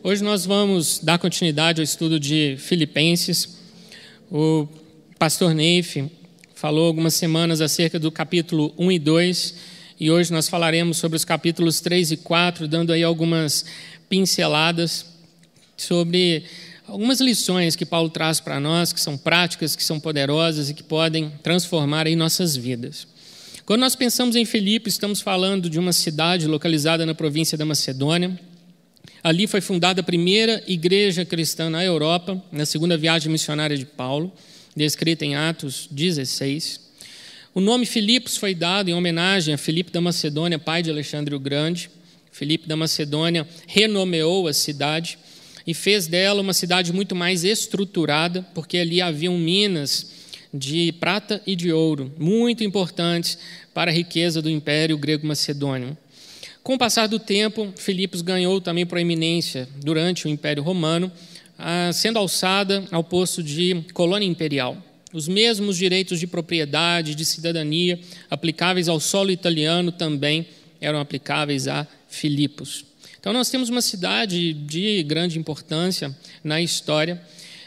Hoje 0.03 0.23
nós 0.23 0.45
vamos 0.45 1.01
dar 1.03 1.19
continuidade 1.19 1.81
ao 1.81 1.85
estudo 1.85 2.21
de 2.21 2.57
Filipenses. 2.59 3.57
O 4.31 4.69
pastor 5.19 5.55
Neif 5.55 6.11
falou 6.55 6.87
algumas 6.87 7.15
semanas 7.15 7.61
acerca 7.61 7.99
do 7.99 8.13
capítulo 8.13 8.73
1 8.79 8.93
e 8.93 8.99
2, 8.99 9.55
e 10.01 10.11
hoje 10.11 10.33
nós 10.33 10.49
falaremos 10.49 10.99
sobre 10.99 11.17
os 11.17 11.25
capítulos 11.25 11.81
3 11.81 12.13
e 12.13 12.17
4, 12.17 12.69
dando 12.69 12.93
aí 12.93 13.03
algumas 13.03 13.65
pinceladas 14.09 15.14
sobre 15.77 16.45
algumas 16.87 17.21
lições 17.21 17.77
que 17.77 17.87
Paulo 17.87 18.11
traz 18.11 18.41
para 18.41 18.61
nós, 18.61 18.93
que 18.93 19.01
são 19.01 19.17
práticas, 19.17 19.75
que 19.75 19.85
são 19.85 19.99
poderosas 19.99 20.71
e 20.71 20.75
que 20.75 20.83
podem 20.83 21.31
transformar 21.43 22.07
aí 22.07 22.15
nossas 22.15 22.57
vidas. 22.57 23.07
Quando 23.65 23.81
nós 23.81 23.97
pensamos 23.97 24.37
em 24.37 24.45
Filipe, 24.45 24.91
estamos 24.91 25.23
falando 25.23 25.71
de 25.71 25.79
uma 25.79 25.93
cidade 25.93 26.47
localizada 26.47 27.07
na 27.07 27.15
província 27.15 27.57
da 27.57 27.65
Macedônia. 27.65 28.39
Ali 29.23 29.47
foi 29.47 29.63
fundada 29.63 30.03
a 30.03 30.05
primeira 30.05 30.63
igreja 30.67 31.25
cristã 31.25 31.71
na 31.71 31.83
Europa, 31.83 32.43
na 32.53 32.67
segunda 32.67 32.95
viagem 32.99 33.33
missionária 33.33 33.77
de 33.77 33.87
Paulo, 33.87 34.31
descrita 34.77 35.25
em 35.25 35.35
Atos 35.35 35.89
16. 35.91 36.79
O 37.55 37.61
nome 37.61 37.87
Filipos 37.87 38.37
foi 38.37 38.55
dado 38.55 38.91
em 38.91 38.95
homenagem 38.95 39.55
a 39.55 39.59
Filipe 39.59 39.91
da 39.91 40.01
Macedônia, 40.01 40.59
pai 40.59 40.83
de 40.83 40.91
Alexandre 40.91 41.35
o 41.35 41.41
Grande. 41.41 41.89
Filipe 42.31 42.69
da 42.69 42.77
Macedônia 42.77 43.49
renomeou 43.67 44.47
a 44.47 44.53
cidade 44.53 45.17
e 45.67 45.73
fez 45.73 46.07
dela 46.07 46.41
uma 46.41 46.53
cidade 46.53 46.93
muito 46.93 47.15
mais 47.15 47.45
estruturada, 47.45 48.47
porque 48.55 48.79
ali 48.79 49.01
haviam 49.01 49.39
minas 49.39 50.13
de 50.53 50.93
prata 50.93 51.43
e 51.47 51.57
de 51.57 51.73
ouro, 51.73 52.13
muito 52.19 52.63
importantes 52.63 53.39
para 53.73 53.91
a 53.91 53.95
riqueza 53.95 54.41
do 54.41 54.49
Império 54.49 54.97
Grego-Macedônio. 54.97 55.97
Com 56.63 56.75
o 56.75 56.79
passar 56.79 57.09
do 57.09 57.19
tempo, 57.19 57.73
Filipos 57.77 58.23
ganhou 58.23 58.61
também 58.61 58.87
proeminência 58.87 59.69
durante 59.83 60.27
o 60.27 60.31
Império 60.31 60.63
Romano, 60.63 61.11
sendo 61.93 62.19
alçada 62.19 62.85
ao 62.91 63.03
posto 63.03 63.43
de 63.43 63.85
colônia 63.93 64.27
imperial. 64.27 64.77
Os 65.13 65.29
mesmos 65.29 65.77
direitos 65.77 66.19
de 66.19 66.27
propriedade, 66.27 67.15
de 67.15 67.25
cidadania 67.25 68.01
aplicáveis 68.31 68.89
ao 68.89 68.99
solo 68.99 69.31
italiano 69.31 69.93
também 69.93 70.47
eram 70.81 70.99
aplicáveis 70.99 71.69
a 71.69 71.87
Filipos. 72.09 72.85
Então, 73.25 73.33
nós 73.33 73.49
temos 73.49 73.71
uma 73.71 73.81
cidade 73.81 74.53
de 74.53 75.03
grande 75.03 75.39
importância 75.39 76.15
na 76.45 76.61
história. 76.61 77.23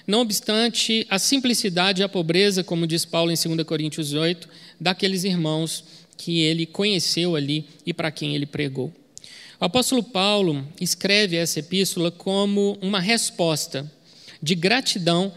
Não 0.05 0.21
obstante 0.21 1.03
a 1.09 1.17
simplicidade 1.17 1.99
e 1.99 2.03
a 2.03 2.07
pobreza, 2.07 2.63
como 2.63 2.85
diz 2.85 3.05
Paulo 3.05 3.31
em 3.31 3.55
2 3.55 3.65
Coríntios 3.65 4.13
8, 4.13 4.47
daqueles 4.79 5.23
irmãos 5.23 5.83
que 6.15 6.41
ele 6.41 6.67
conheceu 6.67 7.35
ali 7.35 7.65
e 7.83 7.91
para 7.91 8.11
quem 8.11 8.35
ele 8.35 8.45
pregou. 8.45 8.93
O 9.59 9.65
apóstolo 9.65 10.03
Paulo 10.03 10.63
escreve 10.79 11.37
essa 11.37 11.59
epístola 11.59 12.11
como 12.11 12.77
uma 12.79 12.99
resposta 12.99 13.91
de 14.39 14.53
gratidão 14.53 15.33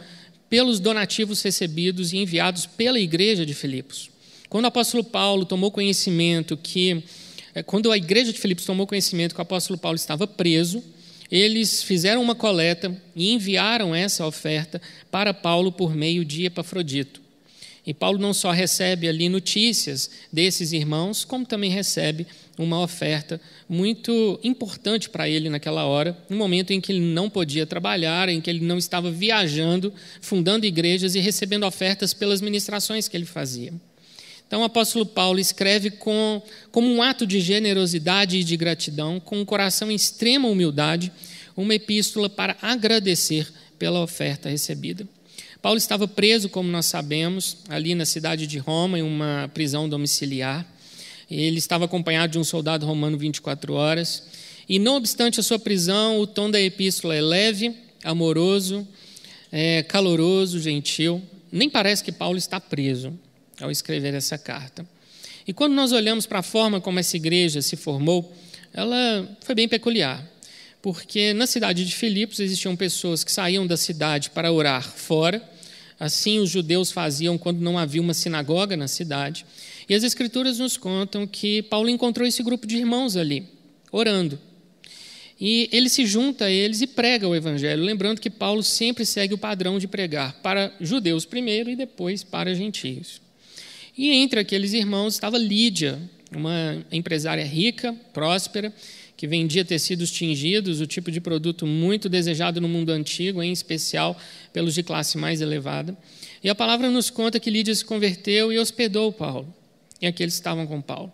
pelos 0.50 0.79
donativos 0.81 1.41
recebidos 1.41 2.12
e 2.12 2.19
enviados 2.19 2.67
pela 2.67 3.00
igreja 3.00 3.47
de 3.47 3.55
Filipos. 3.55 4.11
Quando 4.50 4.67
o 4.67 4.69
apóstolo 4.69 5.03
Paulo 5.03 5.47
tomou 5.47 5.71
conhecimento 5.71 6.59
que 6.59 7.03
quando 7.66 7.90
a 7.90 7.97
igreja 7.97 8.33
de 8.33 8.38
Filipos 8.38 8.64
tomou 8.64 8.87
conhecimento 8.87 9.35
que 9.35 9.40
o 9.40 9.42
apóstolo 9.42 9.78
Paulo 9.78 9.97
estava 9.97 10.26
preso, 10.26 10.83
eles 11.30 11.83
fizeram 11.83 12.23
uma 12.23 12.35
coleta 12.35 12.97
e 13.14 13.33
enviaram 13.33 13.95
essa 13.95 14.26
oferta 14.26 14.80
para 15.11 15.33
Paulo 15.33 15.71
por 15.71 15.95
meio 15.95 16.25
de 16.25 16.45
Epafrodito. 16.45 17.21
E 17.87 17.95
Paulo 17.95 18.19
não 18.19 18.35
só 18.35 18.50
recebe 18.50 19.09
ali 19.09 19.28
notícias 19.28 20.11
desses 20.33 20.73
irmãos, 20.73 21.25
como 21.25 21.47
também 21.47 21.71
recebe 21.71 22.26
uma 22.59 22.80
oferta 22.80 23.40
muito 23.69 24.38
importante 24.45 25.09
para 25.09 25.28
ele 25.28 25.49
naquela 25.49 25.85
hora, 25.87 26.16
no 26.28 26.37
momento 26.37 26.73
em 26.73 26.80
que 26.80 26.92
ele 26.92 27.00
não 27.00 27.30
podia 27.30 27.64
trabalhar, 27.64 28.28
em 28.28 28.40
que 28.40 28.50
ele 28.50 28.64
não 28.64 28.76
estava 28.76 29.11
viajando, 29.11 29.92
fundando 30.21 30.66
igrejas 30.66 31.14
e 31.14 31.21
recebendo 31.21 31.64
ofertas 31.64 32.12
pelas 32.12 32.40
ministrações 32.40 33.09
que 33.09 33.16
ele 33.16 33.25
fazia. 33.25 33.73
Então, 34.50 34.62
o 34.62 34.64
apóstolo 34.64 35.07
Paulo 35.07 35.38
escreve 35.38 35.92
com, 35.92 36.42
como 36.73 36.92
um 36.92 37.00
ato 37.00 37.25
de 37.25 37.38
generosidade 37.38 38.38
e 38.38 38.42
de 38.42 38.57
gratidão, 38.57 39.21
com 39.21 39.38
um 39.38 39.45
coração 39.45 39.92
em 39.92 39.95
extrema 39.95 40.49
humildade, 40.49 41.12
uma 41.57 41.73
epístola 41.73 42.28
para 42.28 42.57
agradecer 42.61 43.47
pela 43.78 44.02
oferta 44.02 44.49
recebida. 44.49 45.07
Paulo 45.62 45.78
estava 45.78 46.09
preso, 46.09 46.49
como 46.49 46.69
nós 46.69 46.87
sabemos, 46.87 47.59
ali 47.69 47.95
na 47.95 48.04
cidade 48.04 48.45
de 48.49 48.59
Roma, 48.59 48.99
em 48.99 49.02
uma 49.02 49.49
prisão 49.54 49.88
domiciliar. 49.88 50.66
Ele 51.30 51.59
estava 51.59 51.85
acompanhado 51.85 52.33
de 52.33 52.38
um 52.40 52.42
soldado 52.42 52.85
romano 52.85 53.16
24 53.16 53.73
horas. 53.75 54.25
E, 54.69 54.80
não 54.80 54.97
obstante 54.97 55.38
a 55.38 55.45
sua 55.45 55.61
prisão, 55.61 56.19
o 56.19 56.26
tom 56.26 56.50
da 56.50 56.61
epístola 56.61 57.14
é 57.14 57.21
leve, 57.21 57.73
amoroso, 58.02 58.85
é, 59.52 59.85
caloroso, 59.85 60.59
gentil. 60.59 61.23
Nem 61.52 61.71
parece 61.71 62.02
que 62.02 62.11
Paulo 62.11 62.37
está 62.37 62.59
preso 62.59 63.16
ao 63.61 63.71
escrever 63.71 64.14
essa 64.14 64.38
carta. 64.38 64.87
E 65.47 65.52
quando 65.52 65.75
nós 65.75 65.93
olhamos 65.93 66.26
para 66.26 66.40
a 66.40 66.43
forma 66.43 66.81
como 66.81 66.99
essa 66.99 67.17
igreja 67.17 67.62
se 67.62 67.76
formou, 67.76 68.33
ela 68.73 69.29
foi 69.40 69.55
bem 69.55 69.69
peculiar, 69.69 70.25
porque 70.81 71.33
na 71.35 71.47
cidade 71.47 71.85
de 71.85 71.95
Filipos 71.95 72.40
existiam 72.40 72.76
pessoas 72.76 73.25
que 73.25 73.33
saíam 73.33 73.67
da 73.67 73.76
cidade 73.76 74.31
para 74.31 74.52
orar 74.52 74.88
fora, 74.88 75.43
assim 75.99 76.38
os 76.38 76.49
judeus 76.49 76.90
faziam 76.93 77.37
quando 77.37 77.61
não 77.61 77.79
havia 77.79 78.00
uma 78.00 78.14
sinagoga 78.14 78.76
na 78.76 78.88
cidade. 78.88 79.45
E 79.88 79.95
as 79.95 80.05
escrituras 80.05 80.59
nos 80.59 80.76
contam 80.76 81.26
que 81.26 81.62
Paulo 81.62 81.88
encontrou 81.88 82.26
esse 82.26 82.43
grupo 82.43 82.67
de 82.67 82.76
irmãos 82.76 83.17
ali, 83.17 83.45
orando. 83.90 84.38
E 85.40 85.69
ele 85.73 85.88
se 85.88 86.07
junta 86.07 86.45
a 86.45 86.50
eles 86.50 86.83
e 86.83 86.87
prega 86.87 87.26
o 87.26 87.35
evangelho, 87.35 87.83
lembrando 87.83 88.21
que 88.21 88.29
Paulo 88.29 88.62
sempre 88.62 89.07
segue 89.07 89.35
o 89.35 89.38
padrão 89.38 89.79
de 89.79 89.88
pregar 89.88 90.35
para 90.43 90.73
judeus 90.81 91.25
primeiro 91.25 91.71
e 91.71 91.76
depois 91.76 92.23
para 92.23 92.55
gentios. 92.55 93.21
E 94.00 94.12
entre 94.12 94.40
aqueles 94.40 94.73
irmãos 94.73 95.12
estava 95.12 95.37
Lídia, 95.37 96.00
uma 96.35 96.83
empresária 96.90 97.45
rica, 97.45 97.95
próspera, 98.14 98.73
que 99.14 99.26
vendia 99.26 99.62
tecidos 99.62 100.11
tingidos, 100.11 100.80
o 100.80 100.87
tipo 100.87 101.11
de 101.11 101.21
produto 101.21 101.66
muito 101.66 102.09
desejado 102.09 102.62
no 102.62 102.66
mundo 102.66 102.88
antigo, 102.92 103.42
em 103.42 103.52
especial 103.52 104.19
pelos 104.54 104.73
de 104.73 104.83
classe 104.83 105.19
mais 105.19 105.42
elevada. 105.42 105.95
E 106.42 106.49
a 106.49 106.54
palavra 106.54 106.88
nos 106.88 107.11
conta 107.11 107.38
que 107.38 107.50
Lídia 107.50 107.75
se 107.75 107.85
converteu 107.85 108.50
e 108.50 108.59
hospedou 108.59 109.12
Paulo. 109.12 109.54
E 110.00 110.07
aqueles 110.07 110.33
estavam 110.33 110.66
com 110.66 110.80
Paulo. 110.80 111.12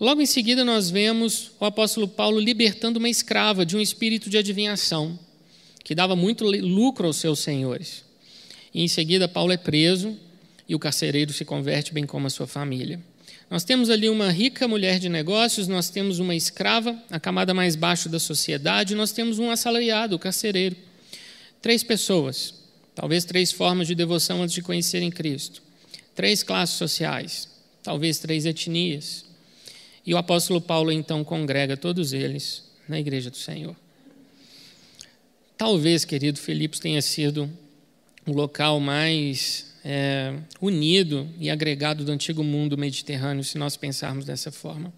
Logo 0.00 0.20
em 0.20 0.26
seguida, 0.26 0.64
nós 0.64 0.90
vemos 0.90 1.52
o 1.60 1.64
apóstolo 1.64 2.08
Paulo 2.08 2.40
libertando 2.40 2.98
uma 2.98 3.08
escrava 3.08 3.64
de 3.64 3.76
um 3.76 3.80
espírito 3.80 4.28
de 4.28 4.36
adivinhação, 4.36 5.16
que 5.84 5.94
dava 5.94 6.16
muito 6.16 6.44
lucro 6.44 7.06
aos 7.06 7.18
seus 7.18 7.38
senhores. 7.38 8.04
E 8.74 8.82
em 8.82 8.88
seguida, 8.88 9.28
Paulo 9.28 9.52
é 9.52 9.56
preso 9.56 10.18
e 10.68 10.74
o 10.74 10.78
carcereiro 10.78 11.32
se 11.32 11.44
converte, 11.44 11.92
bem 11.92 12.06
como 12.06 12.26
a 12.26 12.30
sua 12.30 12.46
família. 12.46 13.00
Nós 13.50 13.64
temos 13.64 13.90
ali 13.90 14.08
uma 14.08 14.30
rica 14.30 14.66
mulher 14.66 14.98
de 14.98 15.08
negócios, 15.08 15.68
nós 15.68 15.90
temos 15.90 16.18
uma 16.18 16.34
escrava, 16.34 16.98
a 17.10 17.20
camada 17.20 17.52
mais 17.52 17.76
baixa 17.76 18.08
da 18.08 18.18
sociedade, 18.18 18.94
nós 18.94 19.12
temos 19.12 19.38
um 19.38 19.50
assalariado, 19.50 20.16
o 20.16 20.18
carcereiro. 20.18 20.76
Três 21.60 21.82
pessoas, 21.82 22.54
talvez 22.94 23.24
três 23.24 23.52
formas 23.52 23.86
de 23.86 23.94
devoção 23.94 24.42
antes 24.42 24.54
de 24.54 24.62
conhecerem 24.62 25.10
Cristo. 25.10 25.62
Três 26.14 26.42
classes 26.42 26.76
sociais, 26.76 27.48
talvez 27.82 28.18
três 28.18 28.46
etnias. 28.46 29.24
E 30.06 30.14
o 30.14 30.16
apóstolo 30.16 30.60
Paulo 30.60 30.90
então 30.90 31.24
congrega 31.24 31.76
todos 31.76 32.12
eles 32.12 32.64
na 32.88 32.98
igreja 32.98 33.30
do 33.30 33.36
Senhor. 33.36 33.76
Talvez, 35.56 36.04
querido 36.04 36.38
Filipos, 36.38 36.80
tenha 36.80 37.00
sido 37.00 37.50
o 38.26 38.32
local 38.32 38.80
mais 38.80 39.73
é, 39.84 40.34
unido 40.60 41.28
e 41.38 41.50
agregado 41.50 42.04
do 42.04 42.10
antigo 42.10 42.42
mundo 42.42 42.78
mediterrâneo, 42.78 43.44
se 43.44 43.58
nós 43.58 43.76
pensarmos 43.76 44.24
dessa 44.24 44.50
forma. 44.50 44.92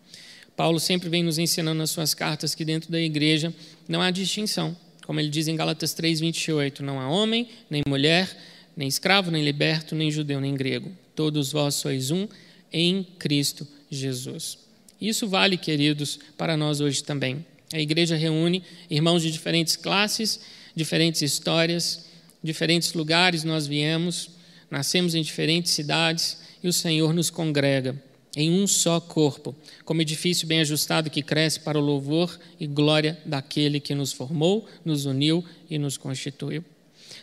Paulo 0.57 0.79
sempre 0.79 1.09
vem 1.09 1.23
nos 1.23 1.39
ensinando 1.39 1.79
nas 1.79 1.91
suas 1.91 2.15
cartas 2.15 2.55
que 2.55 2.65
dentro 2.65 2.91
da 2.91 3.01
igreja 3.01 3.53
não 3.89 4.01
há 4.01 4.11
distinção. 4.11 4.77
Como 5.05 5.21
ele 5.21 5.29
diz 5.29 5.49
em 5.49 5.57
Gálatas 5.57 5.93
3:28, 5.95 6.81
não 6.81 7.01
há 7.01 7.09
homem, 7.09 7.49
nem 7.69 7.83
mulher, 7.87 8.29
nem 8.77 8.89
escravo, 8.89 9.31
nem 9.31 9.45
liberto, 9.45 9.95
nem 9.95 10.11
judeu, 10.11 10.41
nem 10.41 10.55
grego. 10.55 10.91
Todos 11.15 11.53
vós 11.53 11.75
sois 11.75 12.11
um 12.11 12.27
em 12.73 13.07
Cristo 13.19 13.67
Jesus. 13.91 14.59
Isso 15.01 15.29
vale, 15.29 15.57
queridos, 15.57 16.19
para 16.39 16.57
nós 16.57 16.81
hoje 16.81 17.03
também. 17.03 17.45
A 17.73 17.81
igreja 17.81 18.17
reúne 18.17 18.63
irmãos 18.89 19.23
de 19.23 19.31
diferentes 19.31 19.77
classes, 19.77 20.41
diferentes 20.75 21.21
histórias, 21.21 22.07
diferentes 22.43 22.93
lugares 22.95 23.45
nós 23.45 23.67
viemos, 23.67 24.31
nascemos 24.71 25.15
em 25.15 25.23
diferentes 25.23 25.73
cidades 25.73 26.39
e 26.63 26.69
o 26.69 26.73
Senhor 26.73 27.13
nos 27.13 27.31
congrega 27.31 28.01
em 28.37 28.51
um 28.53 28.67
só 28.67 29.01
corpo, 29.01 29.57
como 29.83 30.03
edifício 30.03 30.47
bem 30.47 30.61
ajustado 30.61 31.09
que 31.09 31.23
cresce 31.23 31.59
para 31.61 31.79
o 31.79 31.83
louvor 31.83 32.39
e 32.61 32.67
glória 32.67 33.19
daquele 33.25 33.81
que 33.81 33.95
nos 33.95 34.13
formou, 34.13 34.69
nos 34.85 35.07
uniu 35.07 35.43
e 35.71 35.79
nos 35.79 35.97
constituiu. 35.97 36.63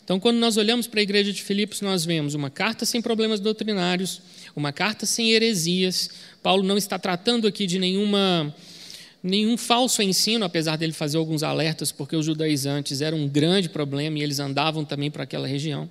Então, 0.03 0.19
quando 0.19 0.37
nós 0.37 0.57
olhamos 0.57 0.87
para 0.87 0.99
a 0.99 1.03
igreja 1.03 1.31
de 1.31 1.41
Filipos, 1.41 1.81
nós 1.81 2.03
vemos 2.03 2.33
uma 2.33 2.49
carta 2.49 2.83
sem 2.85 3.01
problemas 3.01 3.39
doutrinários, 3.39 4.21
uma 4.55 4.73
carta 4.73 5.05
sem 5.05 5.31
heresias. 5.31 6.09
Paulo 6.41 6.63
não 6.63 6.77
está 6.77 6.97
tratando 6.97 7.47
aqui 7.47 7.67
de 7.67 7.77
nenhuma 7.77 8.53
nenhum 9.21 9.55
falso 9.55 10.01
ensino, 10.01 10.43
apesar 10.43 10.77
dele 10.77 10.91
fazer 10.91 11.17
alguns 11.17 11.43
alertas, 11.43 11.93
porque 11.93 12.13
os 12.13 12.25
judaizantes 12.25 12.99
eram 12.99 13.19
um 13.19 13.27
grande 13.29 13.69
problema 13.69 14.19
e 14.19 14.21
eles 14.21 14.39
andavam 14.39 14.83
também 14.83 15.09
para 15.09 15.23
aquela 15.23 15.47
região. 15.47 15.89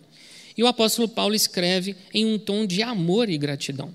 E 0.57 0.63
o 0.63 0.67
apóstolo 0.67 1.09
Paulo 1.09 1.35
escreve 1.35 1.97
em 2.13 2.27
um 2.27 2.39
tom 2.39 2.67
de 2.67 2.83
amor 2.83 3.29
e 3.29 3.39
gratidão. 3.39 3.95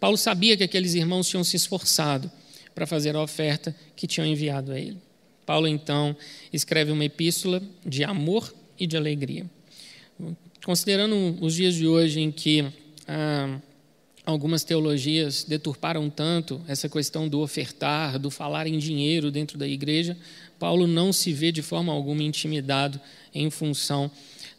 Paulo 0.00 0.16
sabia 0.16 0.56
que 0.56 0.64
aqueles 0.64 0.94
irmãos 0.94 1.28
tinham 1.28 1.44
se 1.44 1.56
esforçado 1.56 2.30
para 2.74 2.86
fazer 2.86 3.14
a 3.14 3.22
oferta 3.22 3.74
que 3.94 4.06
tinham 4.06 4.26
enviado 4.26 4.72
a 4.72 4.80
ele. 4.80 4.98
Paulo 5.46 5.68
então 5.68 6.16
escreve 6.52 6.90
uma 6.90 7.04
epístola 7.04 7.62
de 7.84 8.02
amor 8.02 8.52
e 8.78 8.86
de 8.86 8.96
alegria. 8.96 9.46
Considerando 10.64 11.36
os 11.40 11.54
dias 11.54 11.74
de 11.74 11.86
hoje 11.86 12.20
em 12.20 12.30
que 12.30 12.64
ah, 13.06 13.58
algumas 14.24 14.64
teologias 14.64 15.44
deturparam 15.44 16.08
tanto 16.08 16.60
essa 16.68 16.88
questão 16.88 17.28
do 17.28 17.40
ofertar, 17.40 18.18
do 18.18 18.30
falar 18.30 18.66
em 18.66 18.78
dinheiro 18.78 19.30
dentro 19.30 19.58
da 19.58 19.66
igreja, 19.66 20.16
Paulo 20.58 20.86
não 20.86 21.12
se 21.12 21.32
vê 21.32 21.50
de 21.50 21.62
forma 21.62 21.92
alguma 21.92 22.22
intimidado 22.22 23.00
em 23.34 23.50
função 23.50 24.10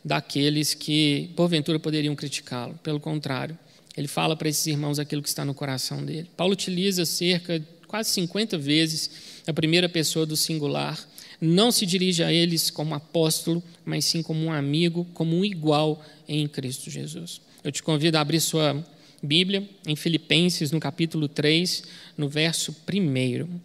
daqueles 0.04 0.74
que, 0.74 1.30
porventura, 1.36 1.80
poderiam 1.80 2.16
criticá-lo. 2.16 2.78
Pelo 2.84 3.00
contrário, 3.00 3.58
ele 3.96 4.08
fala 4.08 4.36
para 4.36 4.50
esses 4.50 4.66
irmãos 4.68 5.00
aquilo 5.00 5.22
que 5.22 5.30
está 5.30 5.46
no 5.46 5.54
coração 5.54 6.04
dele. 6.04 6.30
Paulo 6.36 6.54
utiliza 6.54 7.06
cerca, 7.06 7.64
quase 7.88 8.10
50 8.12 8.58
vezes, 8.58 9.10
a 9.48 9.54
primeira 9.54 9.88
pessoa 9.88 10.26
do 10.26 10.36
singular. 10.36 11.00
Não 11.40 11.72
se 11.72 11.86
dirige 11.86 12.24
a 12.24 12.32
eles 12.32 12.70
como 12.70 12.96
apóstolo, 12.96 13.64
mas 13.86 14.06
sim 14.06 14.22
como 14.22 14.44
um 14.46 14.52
amigo, 14.52 15.06
como 15.14 15.38
um 15.38 15.46
igual 15.46 16.04
em 16.28 16.48
Cristo 16.48 16.90
Jesus. 16.90 17.42
Eu 17.64 17.72
te 17.72 17.84
convido 17.84 18.18
a 18.18 18.22
abrir 18.22 18.42
sua 18.42 18.86
Bíblia 19.22 19.70
em 19.88 19.96
Filipenses, 19.96 20.72
no 20.72 20.80
capítulo 20.80 21.28
3, 21.30 21.84
no 22.18 22.28
verso 22.28 22.76
1. 22.92 23.60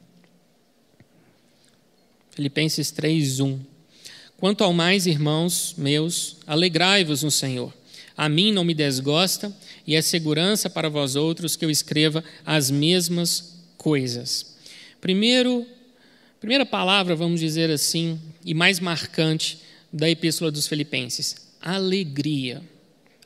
Filipenses 2.31 2.93
3, 2.93 3.41
1. 3.41 3.61
Quanto 4.39 4.63
ao 4.63 4.73
mais, 4.73 5.05
irmãos 5.05 5.75
meus, 5.77 6.37
alegrai-vos 6.47 7.25
no 7.25 7.31
Senhor. 7.31 7.75
A 8.17 8.29
mim 8.29 8.53
não 8.53 8.63
me 8.63 8.73
desgosta 8.73 9.53
e 9.85 9.97
é 9.97 10.01
segurança 10.01 10.71
para 10.71 10.89
vós 10.89 11.17
outros 11.17 11.57
que 11.57 11.65
eu 11.65 11.71
escreva 11.71 12.23
as 12.47 12.71
mesmas 12.71 13.59
coisas. 13.77 14.55
Primeiro, 15.01 15.67
primeira 16.39 16.65
palavra, 16.65 17.17
vamos 17.17 17.41
dizer 17.41 17.69
assim, 17.69 18.21
e 18.45 18.55
mais 18.55 18.79
marcante 18.79 19.59
da 19.93 20.09
Epístola 20.09 20.53
dos 20.53 20.69
Filipenses: 20.69 21.49
alegria. 21.61 22.63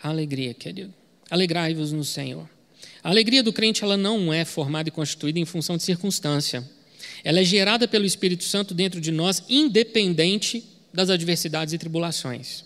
Alegria, 0.02 0.54
querido. 0.54 0.94
Alegrai-vos 1.30 1.92
no 1.92 2.04
Senhor. 2.04 2.48
A 3.04 3.10
alegria 3.10 3.42
do 3.42 3.52
crente 3.52 3.84
ela 3.84 3.98
não 3.98 4.32
é 4.32 4.46
formada 4.46 4.88
e 4.88 4.92
constituída 4.92 5.38
em 5.38 5.44
função 5.44 5.76
de 5.76 5.82
circunstância. 5.82 6.66
Ela 7.22 7.40
é 7.40 7.44
gerada 7.44 7.86
pelo 7.86 8.06
Espírito 8.06 8.44
Santo 8.44 8.72
dentro 8.72 8.98
de 8.98 9.12
nós, 9.12 9.42
independente 9.46 10.71
das 10.92 11.10
adversidades 11.10 11.72
e 11.72 11.78
tribulações. 11.78 12.64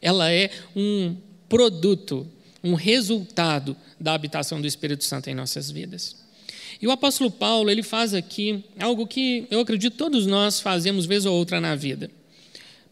Ela 0.00 0.30
é 0.32 0.50
um 0.74 1.16
produto, 1.48 2.26
um 2.62 2.74
resultado 2.74 3.76
da 3.98 4.14
habitação 4.14 4.60
do 4.60 4.66
Espírito 4.66 5.04
Santo 5.04 5.28
em 5.28 5.34
nossas 5.34 5.70
vidas. 5.70 6.16
E 6.80 6.86
o 6.86 6.90
apóstolo 6.90 7.30
Paulo, 7.30 7.70
ele 7.70 7.82
faz 7.82 8.14
aqui 8.14 8.64
algo 8.78 9.06
que 9.06 9.46
eu 9.50 9.60
acredito 9.60 9.96
todos 9.96 10.26
nós 10.26 10.60
fazemos 10.60 11.04
vez 11.04 11.26
ou 11.26 11.34
outra 11.34 11.60
na 11.60 11.74
vida. 11.74 12.10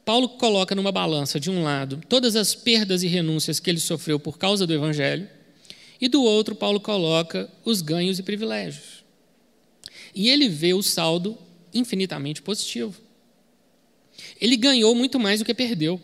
Paulo 0.04 0.28
coloca 0.30 0.74
numa 0.74 0.92
balança, 0.92 1.38
de 1.38 1.50
um 1.50 1.62
lado, 1.62 2.00
todas 2.08 2.34
as 2.34 2.54
perdas 2.54 3.02
e 3.02 3.06
renúncias 3.06 3.60
que 3.60 3.68
ele 3.68 3.80
sofreu 3.80 4.18
por 4.18 4.38
causa 4.38 4.66
do 4.66 4.72
evangelho, 4.72 5.28
e 6.00 6.08
do 6.08 6.22
outro, 6.22 6.54
Paulo 6.54 6.80
coloca 6.80 7.50
os 7.64 7.82
ganhos 7.82 8.18
e 8.18 8.22
privilégios. 8.22 9.04
E 10.14 10.30
ele 10.30 10.48
vê 10.48 10.72
o 10.72 10.82
saldo 10.82 11.36
infinitamente 11.74 12.40
positivo. 12.40 12.94
Ele 14.40 14.57
ganhou 14.57 14.94
muito 14.94 15.18
mais 15.18 15.40
do 15.40 15.44
que 15.44 15.54
perdeu. 15.54 16.00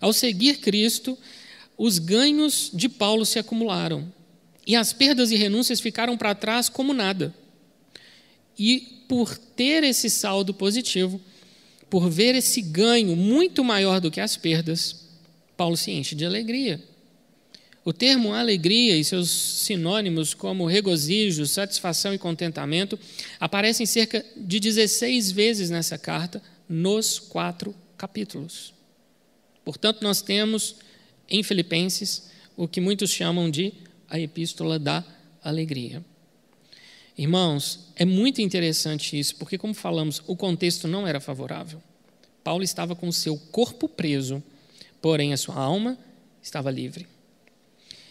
Ao 0.00 0.12
seguir 0.12 0.58
Cristo, 0.58 1.16
os 1.76 1.98
ganhos 1.98 2.70
de 2.72 2.88
Paulo 2.88 3.24
se 3.24 3.38
acumularam 3.38 4.12
e 4.66 4.76
as 4.76 4.92
perdas 4.92 5.30
e 5.30 5.36
renúncias 5.36 5.80
ficaram 5.80 6.16
para 6.16 6.34
trás 6.34 6.68
como 6.68 6.92
nada. 6.92 7.34
E 8.58 9.04
por 9.08 9.36
ter 9.36 9.82
esse 9.82 10.08
saldo 10.08 10.54
positivo, 10.54 11.20
por 11.90 12.08
ver 12.08 12.34
esse 12.34 12.62
ganho 12.62 13.16
muito 13.16 13.64
maior 13.64 14.00
do 14.00 14.10
que 14.10 14.20
as 14.20 14.36
perdas, 14.36 15.08
Paulo 15.56 15.76
se 15.76 15.90
enche 15.90 16.14
de 16.14 16.24
alegria. 16.24 16.82
O 17.84 17.92
termo 17.92 18.32
alegria 18.32 18.96
e 18.96 19.04
seus 19.04 19.28
sinônimos 19.28 20.34
como 20.34 20.66
regozijo, 20.66 21.44
satisfação 21.46 22.14
e 22.14 22.18
contentamento 22.18 22.98
aparecem 23.40 23.84
cerca 23.84 24.24
de 24.36 24.60
16 24.60 25.32
vezes 25.32 25.68
nessa 25.68 25.98
carta, 25.98 26.40
nos 26.68 27.18
quatro 27.18 27.74
capítulos. 27.96 28.74
Portanto, 29.64 30.02
nós 30.02 30.20
temos 30.22 30.76
em 31.28 31.42
Filipenses 31.42 32.30
o 32.56 32.66
que 32.68 32.80
muitos 32.80 33.10
chamam 33.10 33.50
de 33.50 33.72
a 34.08 34.18
epístola 34.18 34.78
da 34.78 35.04
alegria. 35.42 36.04
Irmãos, 37.16 37.88
é 37.96 38.04
muito 38.04 38.40
interessante 38.40 39.18
isso, 39.18 39.36
porque, 39.36 39.58
como 39.58 39.74
falamos, 39.74 40.22
o 40.26 40.34
contexto 40.34 40.88
não 40.88 41.06
era 41.06 41.20
favorável. 41.20 41.82
Paulo 42.42 42.64
estava 42.64 42.96
com 42.96 43.08
o 43.08 43.12
seu 43.12 43.36
corpo 43.36 43.88
preso, 43.88 44.42
porém 45.00 45.32
a 45.32 45.36
sua 45.36 45.56
alma 45.56 45.98
estava 46.42 46.70
livre. 46.70 47.06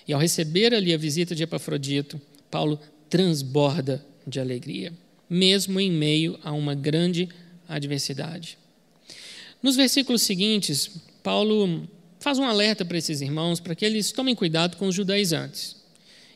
E 0.07 0.13
ao 0.13 0.19
receber 0.19 0.73
ali 0.73 0.93
a 0.93 0.97
visita 0.97 1.35
de 1.35 1.43
Epafrodito, 1.43 2.21
Paulo 2.49 2.79
transborda 3.09 4.05
de 4.25 4.39
alegria, 4.39 4.93
mesmo 5.29 5.79
em 5.79 5.91
meio 5.91 6.39
a 6.43 6.51
uma 6.51 6.75
grande 6.75 7.27
adversidade. 7.75 8.57
Nos 9.61 9.75
versículos 9.75 10.23
seguintes, 10.23 10.89
Paulo 11.23 11.87
faz 12.19 12.39
um 12.39 12.43
alerta 12.43 12.83
para 12.85 12.97
esses 12.97 13.21
irmãos 13.21 13.59
para 13.59 13.75
que 13.75 13.85
eles 13.85 14.11
tomem 14.11 14.35
cuidado 14.35 14.77
com 14.77 14.87
os 14.87 14.95
judaizantes. 14.95 15.75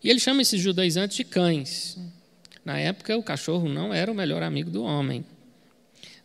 E 0.04 0.10
ele 0.10 0.20
chama 0.20 0.42
esses 0.42 0.62
judaizantes 0.62 1.18
de 1.18 1.24
cães. 1.24 1.98
Na 2.64 2.80
época, 2.80 3.18
o 3.18 3.24
cachorro 3.24 3.70
não 3.70 3.94
era 3.94 4.12
o 4.12 4.16
melhor 4.16 4.44
amigo 4.44 4.70
do 4.70 4.84
homem. 4.84 5.26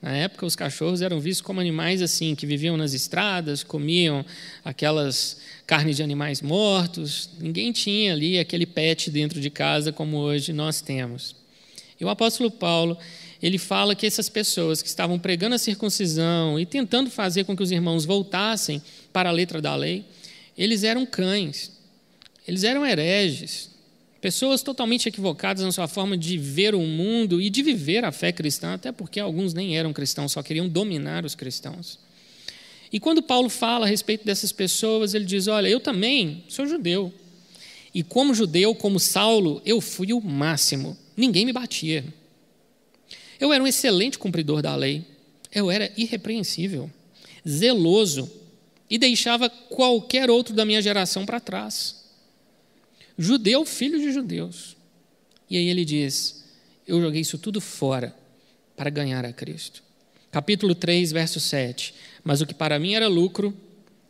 Na 0.01 0.16
época, 0.16 0.46
os 0.46 0.57
cachorros 0.57 1.03
eram 1.03 1.20
vistos 1.20 1.42
como 1.42 1.61
animais 1.61 2.01
assim, 2.01 2.35
que 2.35 2.46
viviam 2.46 2.77
nas 2.77 2.94
estradas, 2.94 3.62
comiam 3.62 4.25
aquelas 4.64 5.38
carnes 5.66 5.96
de 5.96 6.03
animais 6.03 6.40
mortos. 6.40 7.29
Ninguém 7.38 7.70
tinha 7.70 8.14
ali 8.14 8.38
aquele 8.38 8.64
pet 8.64 9.11
dentro 9.11 9.40
de 9.40 9.51
casa 9.51 9.92
como 9.92 10.16
hoje 10.16 10.55
nós 10.55 10.81
temos. 10.81 11.37
E 12.01 12.05
o 12.05 12.09
apóstolo 12.09 12.51
Paulo, 12.51 12.96
ele 13.42 13.59
fala 13.59 13.94
que 13.94 14.07
essas 14.07 14.29
pessoas 14.29 14.83
que 14.83 14.88
estavam 14.88 15.18
pregando 15.18 15.55
a 15.55 15.59
circuncisão 15.59 16.59
e 16.59 16.66
tentando 16.66 17.11
fazer 17.11 17.44
com 17.44 17.57
que 17.57 17.62
os 17.62 17.70
irmãos 17.70 18.05
voltassem 18.05 18.83
para 19.12 19.29
a 19.29 19.33
letra 19.33 19.61
da 19.61 19.74
lei, 19.74 20.05
eles 20.57 20.85
eram 20.85 21.07
cães, 21.07 21.72
eles 22.46 22.64
eram 22.64 22.85
hereges, 22.87 23.70
Pessoas 24.20 24.62
totalmente 24.62 25.09
equivocadas 25.09 25.64
na 25.64 25.72
sua 25.72 25.88
forma 25.88 26.14
de 26.14 26.37
ver 26.37 26.74
o 26.74 26.81
mundo 26.81 27.40
e 27.40 27.48
de 27.48 27.62
viver 27.62 28.05
a 28.05 28.12
fé 28.12 28.31
cristã, 28.31 28.74
até 28.74 28.92
porque 28.92 29.18
alguns 29.18 29.55
nem 29.55 29.79
eram 29.79 29.94
cristãos, 29.94 30.33
só 30.33 30.42
queriam 30.42 30.68
dominar 30.68 31.24
os 31.24 31.35
cristãos. 31.35 31.98
E 32.92 33.00
quando 33.00 33.22
Paulo 33.22 33.48
fala 33.48 33.87
a 33.87 33.88
respeito 33.88 34.26
dessas 34.26 34.53
pessoas, 34.53 35.14
ele 35.14 35.24
diz: 35.24 35.46
Olha, 35.46 35.68
eu 35.68 35.81
também 35.81 36.44
sou 36.48 36.66
judeu. 36.66 37.11
E 37.94 38.03
como 38.03 38.35
judeu, 38.35 38.74
como 38.74 39.00
Saulo, 39.00 39.62
eu 39.64 39.81
fui 39.81 40.12
o 40.12 40.20
máximo. 40.20 40.96
Ninguém 41.16 41.46
me 41.46 41.53
batia. 41.53 42.05
Eu 43.40 43.53
era 43.53 43.62
um 43.62 43.66
excelente 43.66 44.18
cumpridor 44.18 44.61
da 44.61 44.76
lei. 44.76 45.05
Eu 45.53 45.70
era 45.70 45.90
irrepreensível, 45.96 46.90
zeloso 47.48 48.31
e 48.88 48.98
deixava 48.98 49.48
qualquer 49.48 50.31
outro 50.31 50.55
da 50.55 50.64
minha 50.64 50.83
geração 50.83 51.24
para 51.24 51.40
trás 51.40 52.00
judeu, 53.20 53.66
filho 53.66 53.98
de 53.98 54.12
judeus. 54.12 54.76
E 55.48 55.57
aí 55.59 55.68
ele 55.68 55.85
diz: 55.85 56.42
Eu 56.88 57.00
joguei 57.00 57.20
isso 57.20 57.37
tudo 57.37 57.61
fora 57.61 58.16
para 58.74 58.88
ganhar 58.88 59.26
a 59.26 59.33
Cristo. 59.33 59.83
Capítulo 60.31 60.74
3, 60.74 61.12
verso 61.12 61.38
7. 61.38 61.94
Mas 62.24 62.40
o 62.40 62.46
que 62.46 62.55
para 62.55 62.79
mim 62.79 62.94
era 62.94 63.09
lucro, 63.09 63.55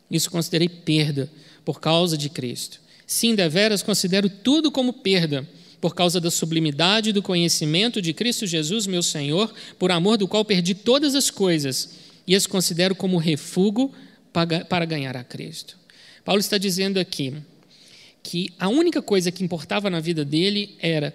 isso 0.09 0.31
considerei 0.31 0.69
perda 0.69 1.29
por 1.65 1.81
causa 1.81 2.17
de 2.17 2.29
Cristo. 2.29 2.79
Sim, 3.05 3.35
deveras 3.35 3.83
considero 3.83 4.29
tudo 4.29 4.71
como 4.71 4.93
perda, 4.93 5.47
por 5.81 5.95
causa 5.95 6.21
da 6.21 6.29
sublimidade 6.29 7.11
do 7.11 7.23
conhecimento 7.23 8.01
de 8.01 8.13
Cristo 8.13 8.45
Jesus, 8.45 8.85
meu 8.85 9.01
Senhor, 9.01 9.51
por 9.79 9.91
amor 9.91 10.17
do 10.17 10.27
qual 10.27 10.45
perdi 10.45 10.75
todas 10.75 11.15
as 11.15 11.31
coisas 11.31 11.97
e 12.27 12.35
as 12.35 12.45
considero 12.45 12.95
como 12.95 13.17
refúgio 13.17 13.91
para 14.31 14.85
ganhar 14.85 15.17
a 15.17 15.23
Cristo. 15.23 15.75
Paulo 16.23 16.39
está 16.39 16.57
dizendo 16.57 16.99
aqui 16.99 17.33
que 18.21 18.53
a 18.59 18.69
única 18.69 19.01
coisa 19.01 19.31
que 19.31 19.43
importava 19.43 19.89
na 19.89 19.99
vida 19.99 20.23
dele 20.23 20.75
era 20.79 21.13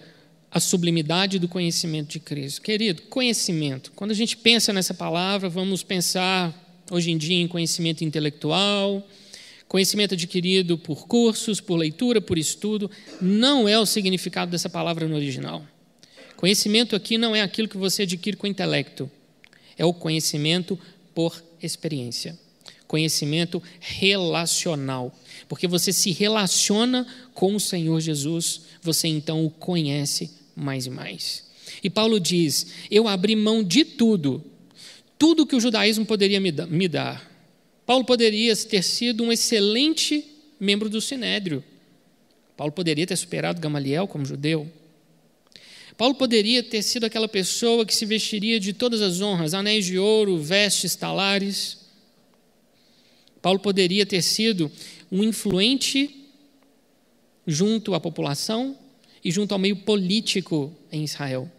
a 0.51 0.59
sublimidade 0.59 1.39
do 1.39 1.47
conhecimento 1.47 2.09
de 2.09 2.21
Cristo. 2.21 2.63
Querido, 2.63 3.03
conhecimento. 3.03 3.93
Quando 3.95 4.11
a 4.11 4.15
gente 4.15 4.37
pensa 4.37 4.73
nessa 4.73 4.95
palavra, 4.95 5.49
vamos 5.49 5.83
pensar 5.83 6.53
hoje 6.91 7.11
em 7.11 7.19
dia 7.19 7.37
em 7.37 7.47
conhecimento 7.47 8.03
intelectual, 8.03 9.07
conhecimento 9.69 10.15
adquirido 10.15 10.79
por 10.79 11.07
cursos, 11.07 11.61
por 11.61 11.77
leitura, 11.77 12.21
por 12.21 12.39
estudo. 12.39 12.91
Não 13.21 13.69
é 13.69 13.79
o 13.79 13.87
significado 13.87 14.51
dessa 14.51 14.69
palavra 14.69 15.09
no 15.09 15.17
original. 15.17 15.65
Conhecimento 16.37 16.95
aqui 16.95 17.17
não 17.17 17.35
é 17.35 17.41
aquilo 17.41 17.69
que 17.69 17.79
você 17.79 18.03
adquire 18.03 18.37
com 18.37 18.47
o 18.47 18.51
intelecto, 18.51 19.11
é 19.77 19.85
o 19.85 19.95
conhecimento 19.95 20.79
por 21.15 21.43
experiência. 21.63 22.39
Conhecimento 22.87 23.61
relacional. 23.81 25.13
Porque 25.49 25.67
você 25.67 25.93
se 25.93 26.13
relaciona 26.13 27.07
com 27.35 27.55
o 27.55 27.61
Senhor 27.61 28.01
Jesus, 28.01 28.63
você 28.81 29.09
então 29.09 29.45
o 29.45 29.51
conhece 29.51 30.31
mais 30.55 30.87
e 30.87 30.91
mais. 30.91 31.45
E 31.83 31.91
Paulo 31.91 32.21
diz: 32.21 32.69
Eu 32.91 33.09
abri 33.09 33.35
mão 33.35 33.63
de 33.63 33.85
tudo, 33.85 34.45
tudo 35.19 35.47
que 35.47 35.57
o 35.57 35.61
judaísmo 35.61 36.07
poderia 36.07 36.39
me 36.39 36.89
dar. 36.89 37.36
Paulo 37.87 38.05
poderia 38.05 38.55
ter 38.57 38.83
sido 38.83 39.23
um 39.23 39.33
excelente 39.33 40.25
membro 40.59 40.91
do 40.91 41.01
sinédrio. 41.01 41.63
Paulo 42.57 42.73
poderia 42.73 43.07
ter 43.07 43.17
superado 43.17 43.61
Gamaliel 43.61 44.09
como 44.09 44.25
judeu. 44.25 44.69
Paulo 45.97 46.15
poderia 46.15 46.63
ter 46.63 46.83
sido 46.83 47.05
aquela 47.05 47.29
pessoa 47.29 47.87
que 47.87 47.95
se 47.95 48.05
vestiria 48.05 48.59
de 48.59 48.73
todas 48.73 49.01
as 49.01 49.21
honras, 49.21 49.55
anéis 49.55 49.87
de 49.87 49.99
ouro, 49.99 50.37
vestes 50.37 50.97
talares. 50.97 51.79
Paulo 53.41 53.61
poderia 53.61 54.05
ter 54.05 54.21
sido 54.21 54.71
um 55.11 55.23
influente 55.23 56.27
junto 57.47 57.95
à 57.95 58.01
população 58.01 58.77
e 59.25 59.31
junto 59.31 59.53
ao 59.53 59.59
meio 59.59 59.77
político 59.77 60.75
em 60.91 61.05
Israel. 61.05 61.51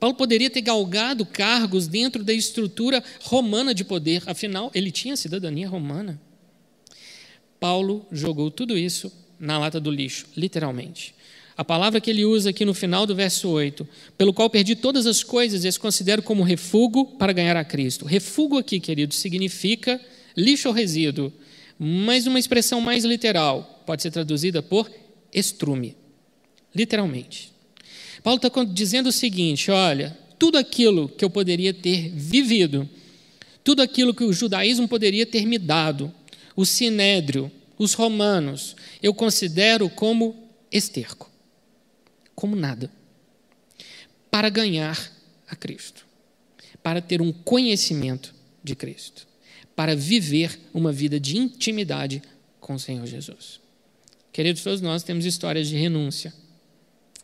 Paulo 0.00 0.16
poderia 0.16 0.48
ter 0.48 0.62
galgado 0.62 1.26
cargos 1.26 1.86
dentro 1.86 2.24
da 2.24 2.32
estrutura 2.32 3.04
romana 3.22 3.74
de 3.74 3.84
poder, 3.84 4.22
afinal, 4.26 4.70
ele 4.74 4.90
tinha 4.90 5.14
cidadania 5.14 5.68
romana. 5.68 6.18
Paulo 7.60 8.06
jogou 8.10 8.50
tudo 8.50 8.78
isso 8.78 9.12
na 9.38 9.58
lata 9.58 9.78
do 9.78 9.90
lixo, 9.90 10.26
literalmente. 10.34 11.14
A 11.54 11.62
palavra 11.62 12.00
que 12.00 12.08
ele 12.08 12.24
usa 12.24 12.48
aqui 12.48 12.64
no 12.64 12.72
final 12.72 13.04
do 13.04 13.14
verso 13.14 13.46
8, 13.50 13.86
pelo 14.16 14.32
qual 14.32 14.48
perdi 14.48 14.74
todas 14.74 15.06
as 15.06 15.22
coisas 15.22 15.62
e 15.62 15.68
as 15.68 15.76
considero 15.76 16.22
como 16.22 16.42
refúgio 16.42 17.04
para 17.04 17.34
ganhar 17.34 17.56
a 17.56 17.64
Cristo. 17.64 18.06
Refúgio 18.06 18.56
aqui, 18.56 18.80
querido, 18.80 19.12
significa 19.12 20.00
lixo 20.34 20.68
ou 20.68 20.74
resíduo, 20.74 21.30
mas 21.78 22.26
uma 22.26 22.38
expressão 22.38 22.80
mais 22.80 23.04
literal 23.04 23.82
pode 23.84 24.00
ser 24.00 24.10
traduzida 24.10 24.62
por 24.62 24.90
estrume, 25.34 25.94
literalmente. 26.74 27.52
Paulo 28.22 28.40
está 28.42 28.64
dizendo 28.64 29.08
o 29.08 29.12
seguinte: 29.12 29.70
olha, 29.70 30.16
tudo 30.38 30.58
aquilo 30.58 31.08
que 31.08 31.24
eu 31.24 31.30
poderia 31.30 31.72
ter 31.72 32.10
vivido, 32.10 32.88
tudo 33.64 33.82
aquilo 33.82 34.14
que 34.14 34.24
o 34.24 34.32
judaísmo 34.32 34.88
poderia 34.88 35.26
ter 35.26 35.46
me 35.46 35.58
dado, 35.58 36.12
o 36.54 36.64
sinédrio, 36.64 37.50
os 37.78 37.94
romanos, 37.94 38.76
eu 39.02 39.14
considero 39.14 39.88
como 39.88 40.48
esterco, 40.70 41.30
como 42.34 42.54
nada, 42.54 42.90
para 44.30 44.48
ganhar 44.48 44.98
a 45.48 45.56
Cristo, 45.56 46.06
para 46.82 47.00
ter 47.00 47.20
um 47.20 47.32
conhecimento 47.32 48.34
de 48.62 48.74
Cristo 48.74 49.30
para 49.80 49.96
viver 49.96 50.60
uma 50.74 50.92
vida 50.92 51.18
de 51.18 51.38
intimidade 51.38 52.22
com 52.60 52.74
o 52.74 52.78
Senhor 52.78 53.06
Jesus. 53.06 53.60
Queridos, 54.30 54.62
todos 54.62 54.82
nós 54.82 55.02
temos 55.02 55.24
histórias 55.24 55.68
de 55.68 55.76
renúncia. 55.78 56.34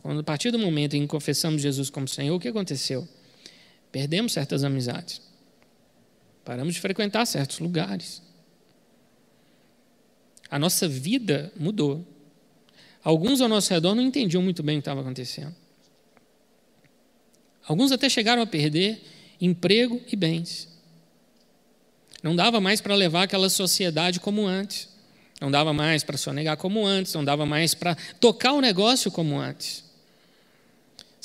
Quando, 0.07 0.21
a 0.21 0.23
partir 0.23 0.53
do 0.53 0.59
momento 0.61 0.95
em 0.95 1.01
que 1.01 1.09
confessamos 1.09 1.61
Jesus 1.61 1.91
como 1.91 2.07
Senhor, 2.07 2.37
o 2.37 2.39
que 2.39 2.47
aconteceu? 2.47 3.09
Perdemos 3.91 4.33
certas 4.33 4.63
amizades. 4.63 5.21
Paramos 6.45 6.75
de 6.75 6.81
frequentar 6.81 7.27
certos 7.27 7.59
lugares. 7.59 8.23
A 10.49 10.61
nossa 10.61 10.87
vida 10.87 11.53
mudou. 11.57 12.07
Alguns 13.03 13.41
ao 13.41 13.49
nosso 13.49 13.75
redor 13.75 13.97
não 13.97 14.03
entendiam 14.05 14.41
muito 14.41 14.63
bem 14.63 14.77
o 14.77 14.81
que 14.81 14.83
estava 14.83 15.01
acontecendo. 15.01 15.53
Alguns 17.67 17.91
até 17.91 18.09
chegaram 18.09 18.43
a 18.43 18.47
perder 18.47 19.03
emprego 19.41 20.01
e 20.07 20.15
bens. 20.15 20.69
Não 22.23 22.37
dava 22.37 22.61
mais 22.61 22.81
para 22.81 22.95
levar 22.95 23.25
aquela 23.25 23.51
sociedade 23.51 24.21
como 24.21 24.47
antes. 24.47 24.89
Não 25.41 25.51
dava 25.51 25.73
mais 25.73 26.05
para 26.05 26.17
sonegar 26.17 26.57
como 26.57 26.87
antes. 26.87 27.13
Não 27.13 27.25
dava 27.25 27.45
mais 27.45 27.75
para 27.75 27.97
tocar 28.21 28.53
o 28.53 28.61
negócio 28.61 29.11
como 29.11 29.37
antes. 29.37 29.85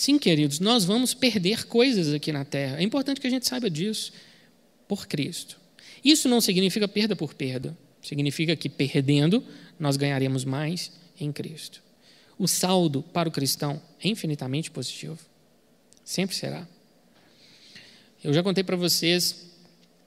Sim, 0.01 0.17
queridos, 0.17 0.59
nós 0.59 0.83
vamos 0.83 1.13
perder 1.13 1.67
coisas 1.67 2.11
aqui 2.11 2.31
na 2.31 2.43
terra. 2.43 2.79
É 2.79 2.81
importante 2.81 3.21
que 3.21 3.27
a 3.27 3.29
gente 3.29 3.47
saiba 3.47 3.69
disso. 3.69 4.11
Por 4.87 5.05
Cristo. 5.05 5.59
Isso 6.03 6.27
não 6.27 6.41
significa 6.41 6.87
perda 6.87 7.15
por 7.15 7.35
perda. 7.35 7.77
Significa 8.01 8.55
que 8.55 8.67
perdendo, 8.67 9.43
nós 9.79 9.97
ganharemos 9.97 10.43
mais 10.43 10.91
em 11.19 11.31
Cristo. 11.31 11.83
O 12.35 12.47
saldo 12.47 13.03
para 13.13 13.29
o 13.29 13.31
cristão 13.31 13.79
é 14.03 14.07
infinitamente 14.07 14.71
positivo. 14.71 15.19
Sempre 16.03 16.35
será. 16.35 16.67
Eu 18.23 18.33
já 18.33 18.41
contei 18.41 18.63
para 18.63 18.75
vocês 18.75 19.51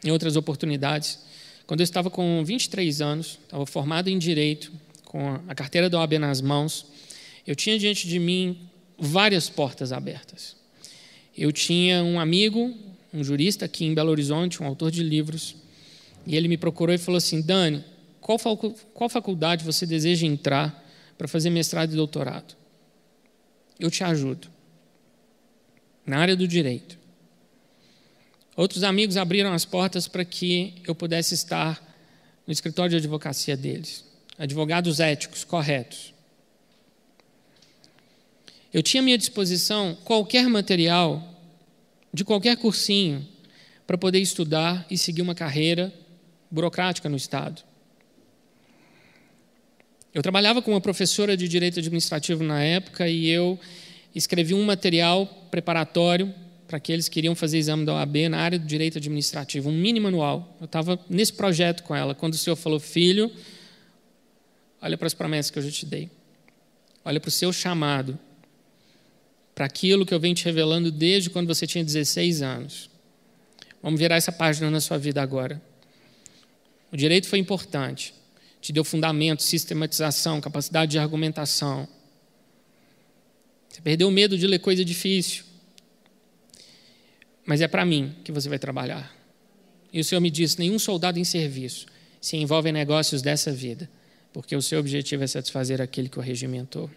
em 0.04 0.10
outras 0.10 0.34
oportunidades. 0.34 1.20
Quando 1.68 1.82
eu 1.82 1.84
estava 1.84 2.10
com 2.10 2.44
23 2.44 3.00
anos, 3.00 3.38
estava 3.44 3.64
formado 3.64 4.08
em 4.08 4.18
direito, 4.18 4.72
com 5.04 5.40
a 5.46 5.54
carteira 5.54 5.88
da 5.88 6.00
OAB 6.00 6.14
nas 6.14 6.40
mãos, 6.40 6.84
eu 7.46 7.54
tinha 7.54 7.78
diante 7.78 8.08
de 8.08 8.18
mim 8.18 8.58
várias 8.98 9.48
portas 9.48 9.92
abertas. 9.92 10.56
Eu 11.36 11.50
tinha 11.52 12.02
um 12.02 12.20
amigo, 12.20 12.72
um 13.12 13.22
jurista 13.24 13.64
aqui 13.64 13.84
em 13.84 13.94
Belo 13.94 14.10
Horizonte, 14.10 14.62
um 14.62 14.66
autor 14.66 14.90
de 14.90 15.02
livros, 15.02 15.56
e 16.26 16.36
ele 16.36 16.48
me 16.48 16.56
procurou 16.56 16.94
e 16.94 16.98
falou 16.98 17.18
assim: 17.18 17.40
Dani, 17.40 17.84
qual, 18.20 18.38
qual 18.94 19.10
faculdade 19.10 19.64
você 19.64 19.84
deseja 19.84 20.26
entrar 20.26 20.82
para 21.18 21.28
fazer 21.28 21.50
mestrado 21.50 21.92
e 21.92 21.96
doutorado? 21.96 22.56
Eu 23.78 23.90
te 23.90 24.02
ajudo. 24.04 24.48
Na 26.06 26.18
área 26.18 26.36
do 26.36 26.46
direito. 26.46 26.98
Outros 28.56 28.84
amigos 28.84 29.16
abriram 29.16 29.52
as 29.52 29.64
portas 29.64 30.06
para 30.06 30.24
que 30.24 30.74
eu 30.86 30.94
pudesse 30.94 31.34
estar 31.34 31.82
no 32.46 32.52
escritório 32.52 32.90
de 32.90 32.96
advocacia 32.96 33.56
deles. 33.56 34.04
Advogados 34.38 35.00
éticos, 35.00 35.42
corretos. 35.44 36.13
Eu 38.74 38.82
tinha 38.82 39.00
à 39.00 39.04
minha 39.04 39.16
disposição 39.16 39.96
qualquer 40.02 40.48
material 40.48 41.22
de 42.12 42.24
qualquer 42.24 42.56
cursinho 42.56 43.24
para 43.86 43.96
poder 43.96 44.18
estudar 44.18 44.84
e 44.90 44.98
seguir 44.98 45.22
uma 45.22 45.32
carreira 45.34 45.94
burocrática 46.50 47.08
no 47.08 47.16
Estado. 47.16 47.62
Eu 50.12 50.22
trabalhava 50.22 50.60
com 50.60 50.72
uma 50.72 50.80
professora 50.80 51.36
de 51.36 51.46
direito 51.46 51.78
administrativo 51.78 52.42
na 52.42 52.64
época 52.64 53.08
e 53.08 53.28
eu 53.28 53.60
escrevi 54.12 54.54
um 54.54 54.64
material 54.64 55.24
preparatório 55.52 56.34
para 56.66 56.78
aqueles 56.78 57.08
que 57.08 57.14
queriam 57.14 57.36
fazer 57.36 57.58
exame 57.58 57.84
da 57.84 57.94
OAB 57.94 58.28
na 58.28 58.40
área 58.40 58.58
do 58.58 58.66
direito 58.66 58.98
administrativo, 58.98 59.70
um 59.70 59.72
mini 59.72 60.00
manual. 60.00 60.56
Eu 60.60 60.64
estava 60.64 60.98
nesse 61.08 61.32
projeto 61.32 61.84
com 61.84 61.94
ela, 61.94 62.12
quando 62.12 62.34
o 62.34 62.38
senhor 62.38 62.56
falou, 62.56 62.80
filho, 62.80 63.30
olha 64.82 64.98
para 64.98 65.06
as 65.06 65.14
promessas 65.14 65.52
que 65.52 65.60
eu 65.60 65.62
já 65.62 65.70
te 65.70 65.86
dei, 65.86 66.10
olha 67.04 67.20
para 67.20 67.28
o 67.28 67.32
seu 67.32 67.52
chamado, 67.52 68.18
para 69.54 69.66
aquilo 69.66 70.04
que 70.04 70.12
eu 70.12 70.20
venho 70.20 70.34
te 70.34 70.44
revelando 70.44 70.90
desde 70.90 71.30
quando 71.30 71.46
você 71.46 71.66
tinha 71.66 71.84
16 71.84 72.42
anos. 72.42 72.90
Vamos 73.82 74.00
virar 74.00 74.16
essa 74.16 74.32
página 74.32 74.70
na 74.70 74.80
sua 74.80 74.98
vida 74.98 75.22
agora. 75.22 75.62
O 76.90 76.96
direito 76.96 77.28
foi 77.28 77.38
importante, 77.38 78.14
te 78.60 78.72
deu 78.72 78.82
fundamento, 78.82 79.42
sistematização, 79.42 80.40
capacidade 80.40 80.92
de 80.92 80.98
argumentação. 80.98 81.86
Você 83.68 83.80
perdeu 83.80 84.08
o 84.08 84.10
medo 84.10 84.38
de 84.38 84.46
ler 84.46 84.58
coisa 84.60 84.84
difícil. 84.84 85.44
Mas 87.44 87.60
é 87.60 87.68
para 87.68 87.84
mim 87.84 88.14
que 88.24 88.32
você 88.32 88.48
vai 88.48 88.58
trabalhar. 88.58 89.14
E 89.92 90.00
o 90.00 90.04
Senhor 90.04 90.20
me 90.20 90.30
disse: 90.30 90.58
nenhum 90.58 90.78
soldado 90.78 91.18
em 91.18 91.24
serviço 91.24 91.86
se 92.20 92.36
envolve 92.36 92.70
em 92.70 92.72
negócios 92.72 93.20
dessa 93.20 93.52
vida, 93.52 93.88
porque 94.32 94.56
o 94.56 94.62
seu 94.62 94.80
objetivo 94.80 95.22
é 95.22 95.26
satisfazer 95.26 95.82
aquele 95.82 96.08
que 96.08 96.18
o 96.18 96.22
regimentou. 96.22 96.90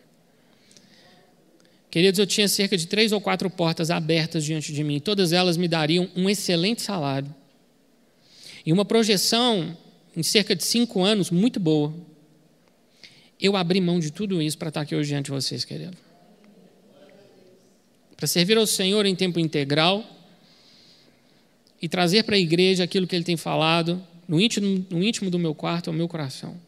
Queridos, 1.90 2.20
eu 2.20 2.28
tinha 2.28 2.48
cerca 2.48 2.78
de 2.78 2.86
três 2.86 3.12
ou 3.12 3.22
quatro 3.22 3.50
portas 3.50 3.90
abertas 3.90 4.44
diante 4.44 4.74
de 4.74 4.84
mim, 4.84 5.00
todas 5.00 5.32
elas 5.32 5.56
me 5.56 5.68
dariam 5.68 6.10
um 6.16 6.30
excelente 6.30 6.82
salário. 6.82 7.34
E 8.66 8.74
uma 8.74 8.84
projeção, 8.84 9.78
em 10.16 10.22
cerca 10.22 10.56
de 10.56 10.64
cinco 10.64 11.04
anos, 11.04 11.32
muito 11.32 11.60
boa. 11.60 11.94
Eu 13.40 13.56
abri 13.56 13.80
mão 13.80 14.00
de 14.00 14.12
tudo 14.12 14.42
isso 14.42 14.58
para 14.58 14.68
estar 14.68 14.82
aqui 14.82 14.96
hoje 14.96 15.10
diante 15.10 15.26
de 15.26 15.32
vocês, 15.32 15.64
querido. 15.64 15.96
Para 18.18 18.28
servir 18.28 18.58
ao 18.58 18.68
Senhor 18.68 19.06
em 19.06 19.16
tempo 19.16 19.40
integral 19.40 20.04
e 21.82 21.88
trazer 21.88 22.24
para 22.24 22.36
a 22.36 22.40
igreja 22.40 22.84
aquilo 22.84 23.08
que 23.08 23.16
Ele 23.16 23.24
tem 23.24 23.38
falado 23.38 24.04
no 24.28 24.42
íntimo, 24.42 24.86
no 24.90 25.02
íntimo 25.02 25.30
do 25.30 25.40
meu 25.40 25.56
quarto, 25.56 25.90
ao 25.90 25.94
meu 25.94 26.08
coração. 26.08 26.60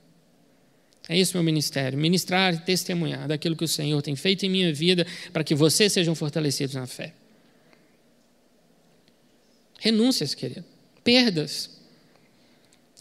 É 1.10 1.18
esse 1.18 1.34
o 1.34 1.38
meu 1.38 1.44
ministério: 1.44 1.98
ministrar 1.98 2.54
e 2.54 2.60
testemunhar 2.60 3.28
daquilo 3.28 3.56
que 3.56 3.64
o 3.64 3.68
Senhor 3.68 4.00
tem 4.04 4.16
feito 4.16 4.46
em 4.46 4.50
minha 4.50 4.72
vida 4.72 5.06
para 5.34 5.44
que 5.44 5.56
vocês 5.56 5.92
sejam 5.92 6.14
fortalecidos 6.14 6.76
na 6.76 6.86
fé. 6.86 7.14
Renúncias, 9.80 10.36
querido. 10.36 10.66
Perdas. 11.04 11.80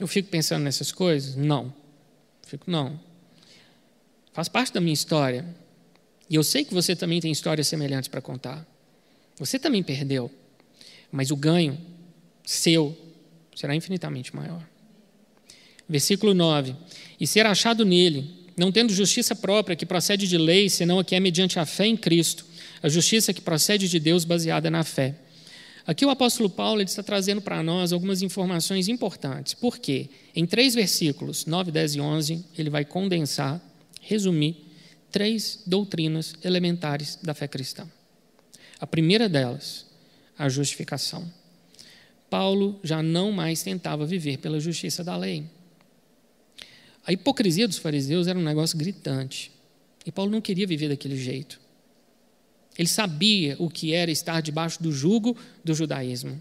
Eu 0.00 0.06
fico 0.06 0.30
pensando 0.30 0.62
nessas 0.62 0.90
coisas? 0.90 1.36
Não. 1.36 1.74
Fico, 2.46 2.70
não. 2.70 2.98
Faz 4.32 4.48
parte 4.48 4.72
da 4.72 4.80
minha 4.80 4.94
história. 4.94 5.44
E 6.30 6.36
eu 6.36 6.44
sei 6.44 6.64
que 6.64 6.72
você 6.72 6.94
também 6.94 7.20
tem 7.20 7.30
histórias 7.30 7.66
semelhantes 7.66 8.08
para 8.08 8.22
contar. 8.22 8.66
Você 9.36 9.58
também 9.58 9.82
perdeu. 9.82 10.30
Mas 11.10 11.30
o 11.30 11.36
ganho 11.36 11.78
seu 12.44 12.96
será 13.54 13.74
infinitamente 13.74 14.34
maior. 14.34 14.64
Versículo 15.88 16.32
9: 16.32 16.76
E 17.20 17.26
ser 17.26 17.46
achado 17.46 17.84
nele, 17.84 18.30
não 18.56 18.72
tendo 18.72 18.92
justiça 18.92 19.34
própria 19.34 19.76
que 19.76 19.86
procede 19.86 20.26
de 20.26 20.36
lei, 20.36 20.68
senão 20.68 20.98
a 20.98 21.04
que 21.04 21.14
é 21.14 21.20
mediante 21.20 21.58
a 21.58 21.66
fé 21.66 21.86
em 21.86 21.96
Cristo, 21.96 22.44
a 22.82 22.88
justiça 22.88 23.32
que 23.32 23.40
procede 23.40 23.88
de 23.88 23.98
Deus 23.98 24.24
baseada 24.24 24.70
na 24.70 24.84
fé. 24.84 25.14
Aqui 25.86 26.04
o 26.04 26.10
apóstolo 26.10 26.50
Paulo 26.50 26.82
está 26.82 27.02
trazendo 27.02 27.40
para 27.40 27.62
nós 27.62 27.92
algumas 27.92 28.20
informações 28.20 28.88
importantes. 28.88 29.54
Por 29.54 29.78
quê? 29.78 30.10
Em 30.36 30.44
três 30.44 30.74
versículos, 30.74 31.46
9, 31.46 31.70
10 31.70 31.94
e 31.94 32.00
11, 32.00 32.44
ele 32.58 32.68
vai 32.68 32.84
condensar, 32.84 33.60
resumir, 34.02 34.66
três 35.10 35.62
doutrinas 35.66 36.34
elementares 36.44 37.18
da 37.22 37.32
fé 37.32 37.48
cristã. 37.48 37.88
A 38.78 38.86
primeira 38.86 39.28
delas, 39.28 39.86
a 40.38 40.48
justificação. 40.48 41.26
Paulo 42.28 42.78
já 42.84 43.02
não 43.02 43.32
mais 43.32 43.62
tentava 43.62 44.04
viver 44.04 44.36
pela 44.38 44.60
justiça 44.60 45.02
da 45.02 45.16
lei. 45.16 45.44
A 47.08 47.12
hipocrisia 47.12 47.66
dos 47.66 47.78
fariseus 47.78 48.26
era 48.26 48.38
um 48.38 48.42
negócio 48.42 48.76
gritante. 48.76 49.50
E 50.04 50.12
Paulo 50.12 50.30
não 50.30 50.42
queria 50.42 50.66
viver 50.66 50.90
daquele 50.90 51.16
jeito. 51.16 51.58
Ele 52.76 52.86
sabia 52.86 53.56
o 53.58 53.70
que 53.70 53.94
era 53.94 54.10
estar 54.10 54.42
debaixo 54.42 54.82
do 54.82 54.92
jugo 54.92 55.34
do 55.64 55.74
judaísmo. 55.74 56.38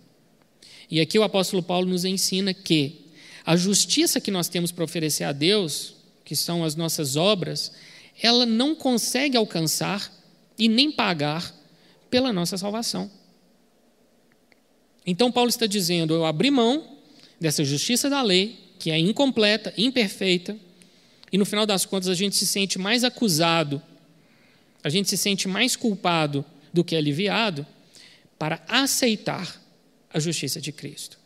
E 0.92 1.00
aqui 1.00 1.18
o 1.18 1.24
apóstolo 1.24 1.64
Paulo 1.64 1.88
nos 1.88 2.04
ensina 2.04 2.54
que 2.54 3.06
a 3.46 3.56
justiça 3.56 4.20
que 4.20 4.30
nós 4.30 4.50
temos 4.50 4.70
para 4.70 4.84
oferecer 4.84 5.24
a 5.24 5.32
Deus, 5.32 5.96
que 6.26 6.36
são 6.36 6.66
as 6.66 6.76
nossas 6.76 7.16
obras, 7.16 7.72
ela 8.22 8.46
não 8.46 8.76
consegue 8.76 9.38
alcançar 9.38 10.12
e 10.60 10.68
nem 10.68 10.92
pagar 10.92 11.56
pela 12.10 12.34
nossa 12.34 12.58
salvação. 12.58 13.10
Então 15.06 15.32
Paulo 15.32 15.50
está 15.50 15.66
dizendo: 15.66 16.14
eu 16.14 16.26
abri 16.26 16.52
mão 16.52 16.98
dessa 17.40 17.64
justiça 17.64 18.10
da 18.10 18.22
lei 18.22 18.67
que 18.80 18.92
é 18.92 18.98
incompleta, 18.98 19.74
imperfeita, 19.78 20.56
e 21.32 21.38
no 21.38 21.46
final 21.46 21.66
das 21.66 21.86
contas 21.86 22.08
a 22.10 22.14
gente 22.14 22.36
se 22.36 22.46
sente 22.46 22.80
mais 22.80 23.04
acusado, 23.04 23.82
a 24.84 24.90
gente 24.90 25.10
se 25.10 25.18
sente 25.18 25.48
mais 25.48 25.76
culpado 25.76 26.46
do 26.74 26.84
que 26.84 26.96
aliviado, 26.96 27.66
para 28.38 28.64
aceitar 28.68 29.62
a 30.14 30.20
justiça 30.20 30.62
de 30.62 30.72
Cristo. 30.72 31.18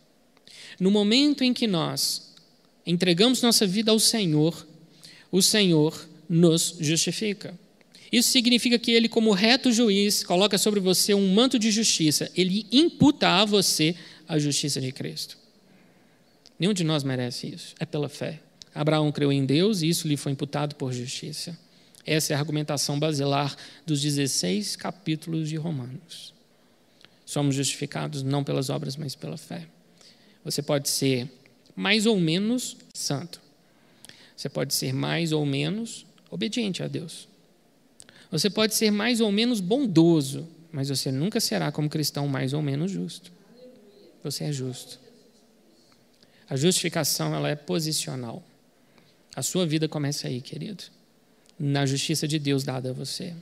No 0.80 0.90
momento 0.90 1.44
em 1.44 1.54
que 1.54 1.68
nós 1.68 2.34
entregamos 2.86 3.42
nossa 3.42 3.68
vida 3.68 3.92
ao 3.92 4.00
Senhor, 4.00 4.66
o 5.32 5.42
Senhor 5.42 6.08
nos 6.28 6.76
justifica. 6.80 7.54
Isso 8.12 8.30
significa 8.30 8.78
que 8.80 8.92
ele, 8.92 9.08
como 9.08 9.32
reto 9.32 9.72
juiz, 9.72 10.24
coloca 10.24 10.58
sobre 10.58 10.80
você 10.80 11.14
um 11.14 11.34
manto 11.34 11.58
de 11.58 11.72
justiça. 11.72 12.30
Ele 12.36 12.66
imputa 12.72 13.28
a 13.28 13.46
você 13.46 13.96
a 14.28 14.38
justiça 14.40 14.82
de 14.82 14.92
Cristo. 14.92 15.38
Nenhum 16.62 16.74
de 16.74 16.84
nós 16.84 17.04
merece 17.04 17.48
isso. 17.48 17.74
É 17.80 17.88
pela 17.88 18.08
fé. 18.08 18.40
Abraão 18.72 19.12
creu 19.12 19.32
em 19.32 19.44
Deus 19.44 19.82
e 19.82 19.90
isso 19.90 20.08
lhe 20.08 20.16
foi 20.16 20.32
imputado 20.32 20.76
por 20.76 20.94
justiça. 20.94 21.58
Essa 22.06 22.34
é 22.34 22.36
a 22.36 22.40
argumentação 22.40 23.00
basilar 23.00 23.58
dos 23.84 24.00
16 24.00 24.76
capítulos 24.76 25.50
de 25.50 25.56
Romanos. 25.56 26.36
Somos 27.26 27.56
justificados 27.56 28.22
não 28.22 28.44
pelas 28.44 28.70
obras, 28.70 28.96
mas 28.96 29.16
pela 29.16 29.38
fé. 29.38 29.66
Você 30.46 30.62
pode 30.62 30.88
ser 30.88 31.28
mais 31.76 32.06
ou 32.06 32.20
menos 32.20 32.78
santo. 32.94 33.42
Você 34.38 34.48
pode 34.48 34.76
ser 34.76 34.94
mais 34.94 35.32
ou 35.32 35.44
menos 35.44 36.06
obediente 36.30 36.84
a 36.84 36.88
Deus. 36.88 37.28
Você 38.30 38.52
pode 38.52 38.76
ser 38.76 38.92
mais 38.92 39.20
ou 39.20 39.32
menos 39.32 39.60
bondoso, 39.62 40.48
mas 40.72 40.90
você 40.90 41.12
nunca 41.12 41.40
será, 41.40 41.72
como 41.72 41.90
cristão, 41.90 42.28
mais 42.28 42.54
ou 42.54 42.62
menos 42.62 42.92
justo. 42.92 43.32
Você 44.24 44.44
é 44.44 44.52
justo. 44.52 45.01
A 46.52 46.58
justificação 46.58 47.34
ela 47.34 47.48
é 47.48 47.56
posicional. 47.56 48.44
A 49.34 49.42
sua 49.42 49.66
vida 49.66 49.88
começa 49.88 50.28
aí, 50.28 50.42
querido, 50.42 50.84
na 51.58 51.86
justiça 51.86 52.28
de 52.28 52.38
Deus 52.38 52.66
dada 52.66 52.90
a 52.90 52.94
você. 52.94 53.34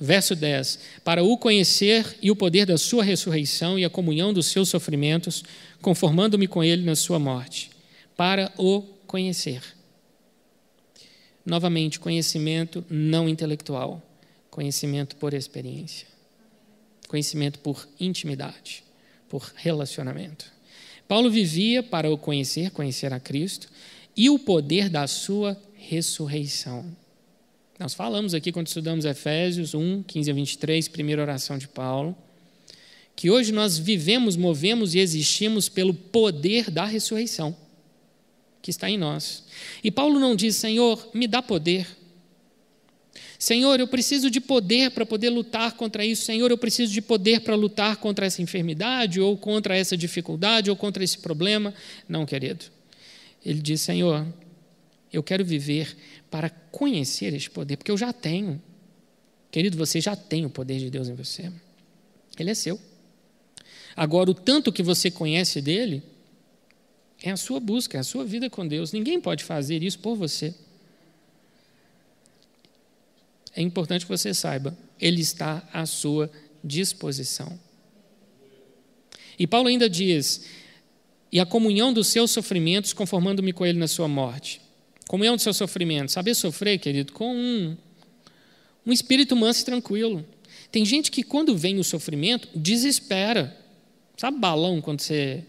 Verso 0.00 0.34
10: 0.34 0.78
Para 1.04 1.22
o 1.22 1.36
conhecer 1.36 2.16
e 2.22 2.30
o 2.30 2.34
poder 2.34 2.64
da 2.64 2.78
sua 2.78 3.04
ressurreição 3.04 3.78
e 3.78 3.84
a 3.84 3.90
comunhão 3.90 4.32
dos 4.32 4.46
seus 4.46 4.70
sofrimentos, 4.70 5.44
conformando-me 5.82 6.48
com 6.48 6.64
ele 6.64 6.82
na 6.82 6.96
sua 6.96 7.18
morte. 7.18 7.70
Para 8.16 8.50
o 8.56 8.80
conhecer. 9.06 9.62
Novamente, 11.44 12.00
conhecimento 12.00 12.82
não 12.88 13.28
intelectual, 13.28 14.00
conhecimento 14.50 15.14
por 15.16 15.34
experiência, 15.34 16.06
conhecimento 17.06 17.58
por 17.58 17.86
intimidade, 18.00 18.82
por 19.28 19.52
relacionamento. 19.56 20.55
Paulo 21.08 21.30
vivia 21.30 21.82
para 21.82 22.10
o 22.10 22.18
conhecer, 22.18 22.70
conhecer 22.70 23.12
a 23.12 23.20
Cristo, 23.20 23.68
e 24.16 24.30
o 24.30 24.38
poder 24.38 24.88
da 24.88 25.06
sua 25.06 25.60
ressurreição. 25.74 26.84
Nós 27.78 27.94
falamos 27.94 28.32
aqui 28.34 28.50
quando 28.50 28.66
estudamos 28.66 29.04
Efésios 29.04 29.74
1, 29.74 30.02
15 30.02 30.30
a 30.30 30.34
23, 30.34 30.88
primeira 30.88 31.22
oração 31.22 31.58
de 31.58 31.68
Paulo, 31.68 32.16
que 33.14 33.30
hoje 33.30 33.52
nós 33.52 33.78
vivemos, 33.78 34.36
movemos 34.36 34.94
e 34.94 34.98
existimos 34.98 35.68
pelo 35.68 35.94
poder 35.94 36.70
da 36.70 36.84
ressurreição 36.84 37.56
que 38.66 38.70
está 38.70 38.90
em 38.90 38.98
nós. 38.98 39.44
E 39.84 39.92
Paulo 39.92 40.18
não 40.18 40.34
diz, 40.34 40.56
Senhor, 40.56 41.08
me 41.14 41.28
dá 41.28 41.40
poder. 41.40 41.86
Senhor, 43.38 43.78
eu 43.78 43.86
preciso 43.86 44.30
de 44.30 44.40
poder 44.40 44.90
para 44.90 45.04
poder 45.04 45.30
lutar 45.30 45.72
contra 45.72 46.04
isso. 46.04 46.24
Senhor, 46.24 46.50
eu 46.50 46.58
preciso 46.58 46.92
de 46.92 47.02
poder 47.02 47.40
para 47.40 47.54
lutar 47.54 47.96
contra 47.96 48.26
essa 48.26 48.40
enfermidade, 48.40 49.20
ou 49.20 49.36
contra 49.36 49.76
essa 49.76 49.96
dificuldade, 49.96 50.70
ou 50.70 50.76
contra 50.76 51.04
esse 51.04 51.18
problema. 51.18 51.74
Não, 52.08 52.24
querido. 52.24 52.64
Ele 53.44 53.60
diz: 53.60 53.80
Senhor, 53.80 54.26
eu 55.12 55.22
quero 55.22 55.44
viver 55.44 55.96
para 56.30 56.50
conhecer 56.50 57.34
este 57.34 57.50
poder, 57.50 57.76
porque 57.76 57.90
eu 57.90 57.98
já 57.98 58.12
tenho. 58.12 58.60
Querido, 59.50 59.76
você 59.76 60.00
já 60.00 60.16
tem 60.16 60.44
o 60.44 60.50
poder 60.50 60.78
de 60.78 60.90
Deus 60.90 61.08
em 61.08 61.14
você. 61.14 61.50
Ele 62.38 62.50
é 62.50 62.54
seu. 62.54 62.78
Agora, 63.96 64.30
o 64.30 64.34
tanto 64.34 64.72
que 64.72 64.82
você 64.82 65.10
conhece 65.10 65.62
dele 65.62 66.02
é 67.22 67.30
a 67.30 67.36
sua 67.36 67.58
busca, 67.58 67.96
é 67.96 68.00
a 68.00 68.04
sua 68.04 68.24
vida 68.24 68.50
com 68.50 68.66
Deus. 68.66 68.92
Ninguém 68.92 69.20
pode 69.20 69.42
fazer 69.42 69.82
isso 69.82 69.98
por 69.98 70.14
você. 70.14 70.54
É 73.56 73.62
importante 73.62 74.04
que 74.04 74.10
você 74.10 74.34
saiba, 74.34 74.76
ele 75.00 75.22
está 75.22 75.66
à 75.72 75.86
sua 75.86 76.30
disposição. 76.62 77.58
E 79.38 79.46
Paulo 79.46 79.68
ainda 79.68 79.88
diz: 79.88 80.44
e 81.32 81.40
a 81.40 81.46
comunhão 81.46 81.92
dos 81.92 82.08
seus 82.08 82.30
sofrimentos, 82.30 82.92
conformando-me 82.92 83.52
com 83.52 83.64
ele 83.64 83.78
na 83.78 83.88
sua 83.88 84.06
morte. 84.06 84.60
Comunhão 85.08 85.34
dos 85.34 85.42
seus 85.42 85.56
sofrimentos. 85.56 86.12
Saber 86.12 86.34
sofrer, 86.34 86.78
querido, 86.78 87.12
com 87.12 87.34
um, 87.34 87.76
um 88.84 88.92
espírito 88.92 89.34
manso 89.34 89.62
e 89.62 89.64
tranquilo. 89.64 90.24
Tem 90.70 90.84
gente 90.84 91.10
que, 91.10 91.22
quando 91.22 91.56
vem 91.56 91.78
o 91.78 91.84
sofrimento, 91.84 92.48
desespera. 92.54 93.56
Sabe 94.16 94.38
balão 94.38 94.80
quando 94.80 95.00
você, 95.00 95.44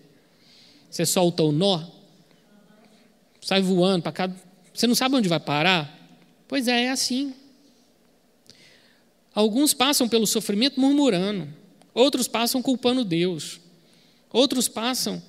você 0.89 1.05
solta 1.05 1.43
o 1.43 1.51
nó? 1.51 1.83
Sai 3.41 3.61
voando 3.61 4.03
para 4.03 4.11
cá. 4.11 4.31
Você 4.73 4.87
não 4.87 4.95
sabe 4.95 5.15
onde 5.15 5.29
vai 5.29 5.39
parar? 5.39 5.93
Pois 6.47 6.67
é, 6.67 6.85
é 6.85 6.91
assim. 6.91 7.33
Alguns 9.37 9.71
passam 9.71 10.09
pelo 10.09 10.25
sofrimento 10.25 10.81
murmurando, 10.81 11.47
outros 11.93 12.27
passam 12.27 12.59
culpando 12.59 13.05
Deus, 13.05 13.59
outros 14.31 14.67
passam 14.67 15.21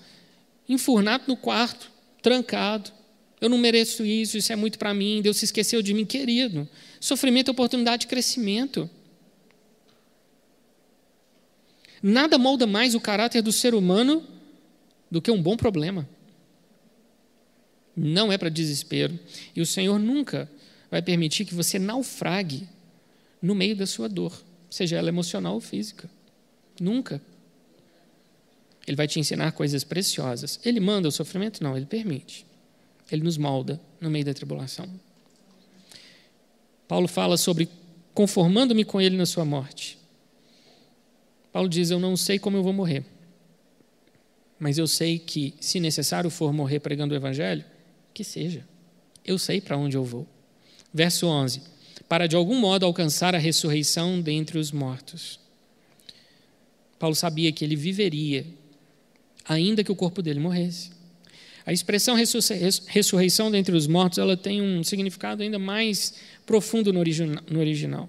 enfurnado 0.67 1.25
no 1.29 1.37
quarto, 1.37 1.93
trancado. 2.23 2.91
Eu 3.39 3.51
não 3.51 3.59
mereço 3.59 4.07
isso, 4.07 4.39
isso 4.39 4.51
é 4.51 4.57
muito 4.57 4.79
para 4.79 4.95
mim, 4.95 5.21
Deus 5.21 5.37
se 5.37 5.45
esqueceu 5.45 5.83
de 5.83 5.93
mim, 5.93 6.07
querido. 6.07 6.67
Sofrimento 6.99 7.49
é 7.49 7.53
oportunidade 7.53 8.01
de 8.01 8.07
crescimento. 8.07 8.89
Nada 12.03 12.39
molda 12.39 12.67
mais 12.67 12.95
o 12.95 13.01
caráter 13.01 13.43
do 13.43 13.53
ser 13.53 13.75
humano 13.75 14.27
do 15.11 15.21
que 15.21 15.31
um 15.31 15.43
bom 15.43 15.55
problema. 15.55 16.09
Não 17.95 18.33
é 18.33 18.39
para 18.39 18.49
desespero. 18.49 19.19
E 19.55 19.61
o 19.61 19.67
Senhor 19.67 19.99
nunca 19.99 20.51
vai 20.91 21.03
permitir 21.03 21.45
que 21.45 21.55
você 21.55 21.79
naufrague 21.79 22.67
no 23.41 23.55
meio 23.55 23.77
da 23.77 23.87
sua 23.87 24.09
dor, 24.09 24.43
seja 24.69 24.97
ela 24.97 25.09
emocional 25.09 25.55
ou 25.55 25.61
física. 25.61 26.09
Nunca. 26.81 27.21
Ele 28.87 28.97
vai 28.97 29.07
te 29.07 29.21
ensinar 29.21 29.53
coisas 29.53 29.85
preciosas. 29.85 30.61
Ele 30.65 30.81
manda 30.81 31.09
o 31.09 31.13
sofrimento? 31.13 31.63
Não, 31.63 31.77
ele 31.77 31.87
permite. 31.87 32.47
Ele 33.11 33.23
nos 33.23 33.37
molda 33.37 33.81
no 34.01 34.11
meio 34.11 34.25
da 34.25 34.35
tribulação. 34.35 34.89
Paulo 36.87 37.07
fala 37.07 37.37
sobre 37.37 37.69
conformando-me 38.15 38.85
com 38.85 39.01
ele 39.01 39.17
na 39.17 39.27
sua 39.27 39.45
morte. 39.45 39.99
Paulo 41.53 41.69
diz: 41.69 41.91
Eu 41.91 42.01
não 42.01 42.17
sei 42.17 42.39
como 42.39 42.57
eu 42.57 42.63
vou 42.63 42.73
morrer, 42.73 43.05
mas 44.59 44.79
eu 44.79 44.87
sei 44.87 45.19
que, 45.19 45.55
se 45.61 45.79
necessário 45.79 46.31
for 46.31 46.53
morrer 46.53 46.81
pregando 46.81 47.15
o 47.15 47.17
evangelho, 47.17 47.65
que 48.13 48.25
seja. 48.25 48.67
Eu 49.25 49.39
sei 49.39 49.61
para 49.61 49.77
onde 49.77 49.97
eu 49.97 50.05
vou. 50.05 50.27
Verso 50.93 51.27
11: 51.27 51.63
Para 52.07 52.27
de 52.27 52.37
algum 52.37 52.59
modo 52.59 52.85
alcançar 52.85 53.35
a 53.35 53.39
ressurreição 53.39 54.21
dentre 54.21 54.59
os 54.59 54.71
mortos. 54.71 55.41
Paulo 56.99 57.15
sabia 57.15 57.53
que 57.53 57.65
ele 57.65 57.77
viveria 57.77 58.47
ainda 59.45 59.83
que 59.83 59.91
o 59.91 59.97
corpo 59.97 60.21
dele 60.21 60.41
morresse. 60.41 60.91
A 61.65 61.73
expressão 61.73 62.15
ressurreição 62.15 63.51
dentre 63.51 63.77
os 63.77 63.87
mortos, 63.87 64.19
ela 64.19 64.37
tem 64.37 64.63
um 64.63 64.83
significado 64.83 65.43
ainda 65.43 65.59
mais 65.59 66.15
profundo 66.47 66.93
no 66.93 67.01
original. 67.01 68.09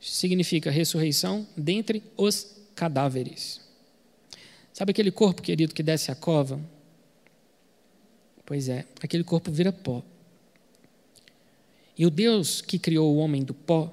Significa 0.00 0.70
ressurreição 0.70 1.46
dentre 1.56 2.02
os 2.16 2.56
cadáveres. 2.74 3.60
Sabe 4.72 4.90
aquele 4.90 5.10
corpo, 5.10 5.42
querido, 5.42 5.74
que 5.74 5.82
desce 5.82 6.10
a 6.10 6.14
cova? 6.14 6.60
Pois 8.46 8.68
é, 8.68 8.84
aquele 9.02 9.24
corpo 9.24 9.50
vira 9.50 9.72
pó. 9.72 10.02
E 11.96 12.06
o 12.06 12.10
Deus 12.10 12.60
que 12.60 12.78
criou 12.78 13.14
o 13.14 13.18
homem 13.18 13.42
do 13.42 13.54
pó 13.54 13.92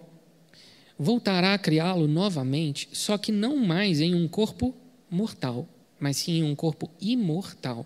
voltará 0.97 1.53
a 1.53 1.59
criá-lo 1.59 2.07
novamente, 2.07 2.89
só 2.93 3.17
que 3.17 3.31
não 3.31 3.57
mais 3.57 3.99
em 3.99 4.13
um 4.13 4.27
corpo 4.27 4.75
mortal 5.09 5.67
mas 6.01 6.17
sim 6.17 6.39
em 6.39 6.43
um 6.43 6.55
corpo 6.55 6.89
imortal, 6.99 7.85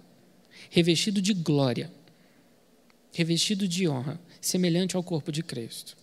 revestido 0.70 1.22
de 1.22 1.34
glória, 1.34 1.92
revestido 3.12 3.68
de 3.68 3.90
honra, 3.90 4.18
semelhante 4.40 4.96
ao 4.96 5.04
corpo 5.04 5.34
de 5.34 5.44
Cristo. 5.44 5.98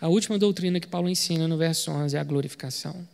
A 0.00 0.08
última 0.08 0.36
doutrina 0.36 0.80
que 0.80 0.88
Paulo 0.88 1.08
ensina 1.08 1.46
no 1.46 1.56
verso 1.56 1.92
11 1.92 2.16
é 2.16 2.20
a 2.20 2.24
glorificação. 2.24 3.06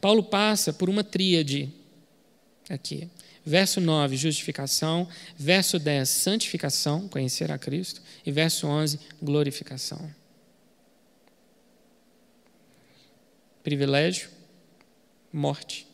Paulo 0.00 0.22
passa 0.22 0.72
por 0.72 0.88
uma 0.88 1.02
tríade 1.02 1.72
aqui. 2.70 3.10
Verso 3.46 3.80
9, 3.80 4.16
justificação. 4.16 5.08
Verso 5.38 5.78
10, 5.78 6.08
santificação, 6.08 7.06
conhecer 7.06 7.52
a 7.52 7.56
Cristo. 7.56 8.02
E 8.26 8.32
verso 8.32 8.66
11, 8.66 8.98
glorificação. 9.22 10.12
Privilégio, 13.62 14.28
morte 15.32 15.86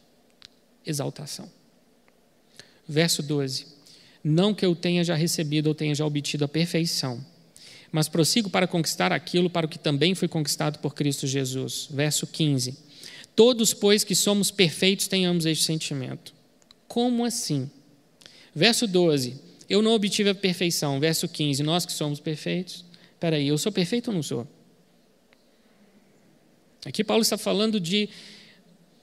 exaltação. 0.85 1.51
Verso 2.89 3.23
12: 3.23 3.67
Não 4.25 4.55
que 4.55 4.65
eu 4.65 4.75
tenha 4.75 5.05
já 5.05 5.15
recebido 5.15 5.67
ou 5.69 5.75
tenha 5.75 5.95
já 5.95 6.05
obtido 6.05 6.45
a 6.45 6.49
perfeição, 6.49 7.25
mas 7.91 8.09
prossigo 8.09 8.51
para 8.51 8.67
conquistar 8.67 9.13
aquilo 9.13 9.51
para 9.51 9.67
o 9.67 9.69
que 9.69 9.79
também 9.79 10.15
foi 10.15 10.29
conquistado 10.29 10.79
por 10.79 10.95
Cristo 10.95 11.27
Jesus. 11.27 11.89
Verso 11.91 12.27
15: 12.27 12.77
Todos, 13.37 13.73
pois, 13.73 14.05
que 14.05 14.15
somos 14.15 14.51
perfeitos, 14.51 15.07
tenhamos 15.07 15.47
este 15.47 15.65
sentimento. 15.65 16.35
Como 16.93 17.25
assim? 17.25 17.71
Verso 18.55 18.87
12: 18.87 19.41
Eu 19.67 19.81
não 19.81 19.93
obtive 19.93 20.29
a 20.29 20.35
perfeição. 20.35 21.01
Verso 21.01 21.27
15: 21.27 21.63
Nós 21.63 21.87
que 21.87 21.93
somos 21.93 22.21
perfeitos. 22.21 22.85
Espera 23.15 23.37
aí, 23.37 23.49
eu 23.49 23.57
sou 23.57 23.73
perfeito 23.73 24.09
ou 24.09 24.15
não 24.15 24.23
sou? 24.23 24.47
Aqui 26.85 27.03
Paulo 27.03 27.23
está 27.23 27.39
falando 27.39 27.81
de 27.81 28.11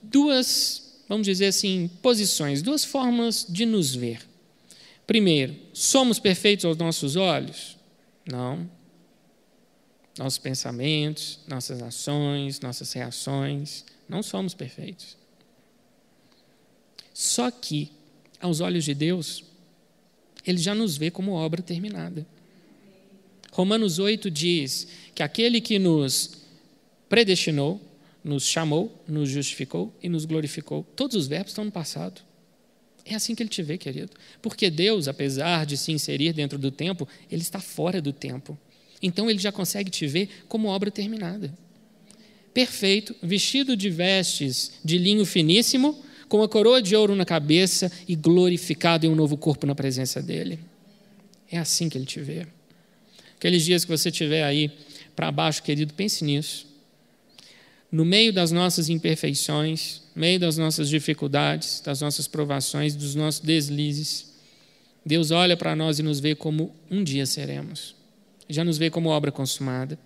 duas 0.03 1.01
vamos 1.07 1.25
dizer 1.25 1.47
assim, 1.47 1.89
posições, 2.03 2.61
duas 2.61 2.85
formas 2.85 3.43
de 3.49 3.65
nos 3.65 3.95
ver. 3.95 4.21
Primeiro, 5.07 5.55
somos 5.73 6.19
perfeitos 6.19 6.65
aos 6.65 6.77
nossos 6.77 7.15
olhos? 7.15 7.75
Não. 8.31 8.69
Nossos 10.15 10.37
pensamentos, 10.37 11.39
nossas 11.47 11.81
ações, 11.81 12.59
nossas 12.59 12.93
reações, 12.93 13.83
não 14.07 14.21
somos 14.21 14.53
perfeitos. 14.53 15.17
Só 17.19 17.51
que, 17.51 17.91
aos 18.39 18.61
olhos 18.61 18.85
de 18.85 18.93
Deus, 18.93 19.43
Ele 20.47 20.57
já 20.57 20.73
nos 20.73 20.95
vê 20.95 21.11
como 21.11 21.33
obra 21.33 21.61
terminada. 21.61 22.25
Romanos 23.51 23.99
8 23.99 24.31
diz 24.31 24.87
que 25.13 25.21
aquele 25.21 25.59
que 25.59 25.77
nos 25.77 26.31
predestinou, 27.09 27.81
nos 28.23 28.45
chamou, 28.45 29.03
nos 29.05 29.27
justificou 29.29 29.93
e 30.01 30.07
nos 30.07 30.23
glorificou. 30.23 30.85
Todos 30.95 31.17
os 31.17 31.27
verbos 31.27 31.51
estão 31.51 31.65
no 31.65 31.73
passado. 31.73 32.21
É 33.03 33.15
assim 33.15 33.35
que 33.35 33.43
ele 33.43 33.49
te 33.49 33.61
vê, 33.61 33.77
querido. 33.77 34.11
Porque 34.41 34.69
Deus, 34.69 35.09
apesar 35.09 35.65
de 35.65 35.75
se 35.75 35.91
inserir 35.91 36.31
dentro 36.31 36.57
do 36.57 36.71
tempo, 36.71 37.05
ele 37.29 37.41
está 37.41 37.59
fora 37.59 38.01
do 38.01 38.13
tempo. 38.13 38.57
Então 39.01 39.29
ele 39.29 39.39
já 39.39 39.51
consegue 39.51 39.91
te 39.91 40.07
ver 40.07 40.29
como 40.47 40.69
obra 40.69 40.89
terminada. 40.89 41.53
Perfeito, 42.53 43.13
vestido 43.21 43.75
de 43.75 43.89
vestes 43.89 44.79
de 44.85 44.97
linho 44.97 45.25
finíssimo, 45.25 46.01
com 46.29 46.41
a 46.41 46.47
coroa 46.47 46.81
de 46.81 46.95
ouro 46.95 47.15
na 47.15 47.25
cabeça 47.25 47.91
e 48.07 48.15
glorificado 48.15 49.05
em 49.05 49.09
um 49.09 49.15
novo 49.15 49.35
corpo 49.35 49.67
na 49.67 49.75
presença 49.75 50.21
dele. 50.21 50.59
É 51.51 51.57
assim 51.57 51.89
que 51.89 51.97
ele 51.97 52.05
te 52.05 52.21
vê. 52.21 52.47
Aqueles 53.35 53.65
dias 53.65 53.83
que 53.83 53.91
você 53.91 54.07
estiver 54.09 54.43
aí 54.43 54.71
para 55.15 55.31
baixo, 55.31 55.61
querido, 55.61 55.93
pense 55.93 56.23
nisso 56.23 56.69
no 57.91 58.05
meio 58.05 58.31
das 58.31 58.51
nossas 58.51 58.89
imperfeições, 58.89 60.01
no 60.15 60.21
meio 60.21 60.39
das 60.39 60.57
nossas 60.57 60.89
dificuldades, 60.89 61.81
das 61.81 62.01
nossas 62.01 62.27
provações, 62.27 62.95
dos 62.95 63.15
nossos 63.15 63.41
deslizes, 63.41 64.27
Deus 65.05 65.31
olha 65.31 65.57
para 65.57 65.75
nós 65.75 65.97
e 65.97 66.03
nos 66.03 66.19
vê 66.19 66.35
como 66.35 66.75
um 66.91 67.03
dia 67.03 67.25
seremos. 67.25 67.95
Já 68.47 68.63
nos 68.63 68.77
vê 68.77 68.89
como 68.89 69.09
obra 69.09 69.31
consumada. 69.31 69.97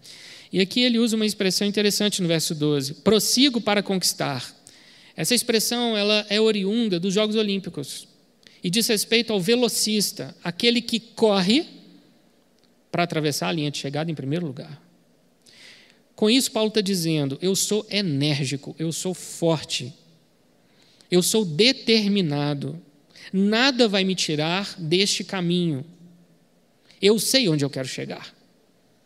E 0.52 0.62
aqui 0.62 0.82
ele 0.82 1.00
usa 1.00 1.16
uma 1.16 1.26
expressão 1.26 1.68
interessante 1.68 2.22
no 2.22 2.28
verso 2.28 2.54
12: 2.56 2.95
prossigo 2.95 3.60
para 3.60 3.84
conquistar. 3.84 4.54
Essa 5.16 5.36
expressão 5.36 5.95
ela 5.95 6.26
é 6.30 6.41
oriunda 6.41 6.99
dos 6.99 7.14
Jogos 7.14 7.36
Olímpicos 7.36 8.07
e 8.64 8.70
diz 8.70 8.88
respeito 8.88 9.32
ao 9.32 9.39
velocista, 9.39 10.36
aquele 10.43 10.82
que 10.82 10.99
corre 10.99 11.66
para 12.91 13.03
atravessar 13.03 13.49
a 13.49 13.51
linha 13.51 13.70
de 13.70 13.78
chegada 13.78 14.09
em 14.09 14.16
primeiro 14.16 14.45
lugar. 14.45 14.82
Com 16.16 16.30
isso, 16.30 16.51
Paulo 16.51 16.70
está 16.70 16.82
dizendo: 16.82 17.38
eu 17.41 17.55
sou 17.55 17.86
enérgico, 17.89 18.76
eu 18.80 18.91
sou 18.91 19.14
forte, 19.14 19.93
eu 21.11 21.22
sou 21.22 21.43
determinado, 21.43 22.82
nada 23.32 23.88
vai 23.88 24.03
me 24.03 24.16
tirar 24.16 24.76
deste 24.80 25.24
caminho. 25.24 25.86
Eu 27.01 27.20
sei 27.20 27.49
onde 27.49 27.66
eu 27.66 27.70
quero 27.70 27.88
chegar 27.88 28.34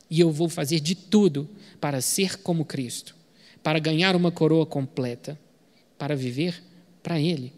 e 0.10 0.20
eu 0.20 0.32
vou 0.32 0.48
fazer 0.48 0.80
de 0.80 0.96
tudo 0.96 1.50
para 1.82 2.00
ser 2.00 2.38
como 2.38 2.64
Cristo, 2.64 3.16
para 3.64 3.80
ganhar 3.80 4.16
uma 4.16 4.32
coroa 4.32 4.66
completa, 4.66 5.40
para 5.98 6.16
viver 6.16 6.64
para 7.02 7.20
Ele. 7.20 7.54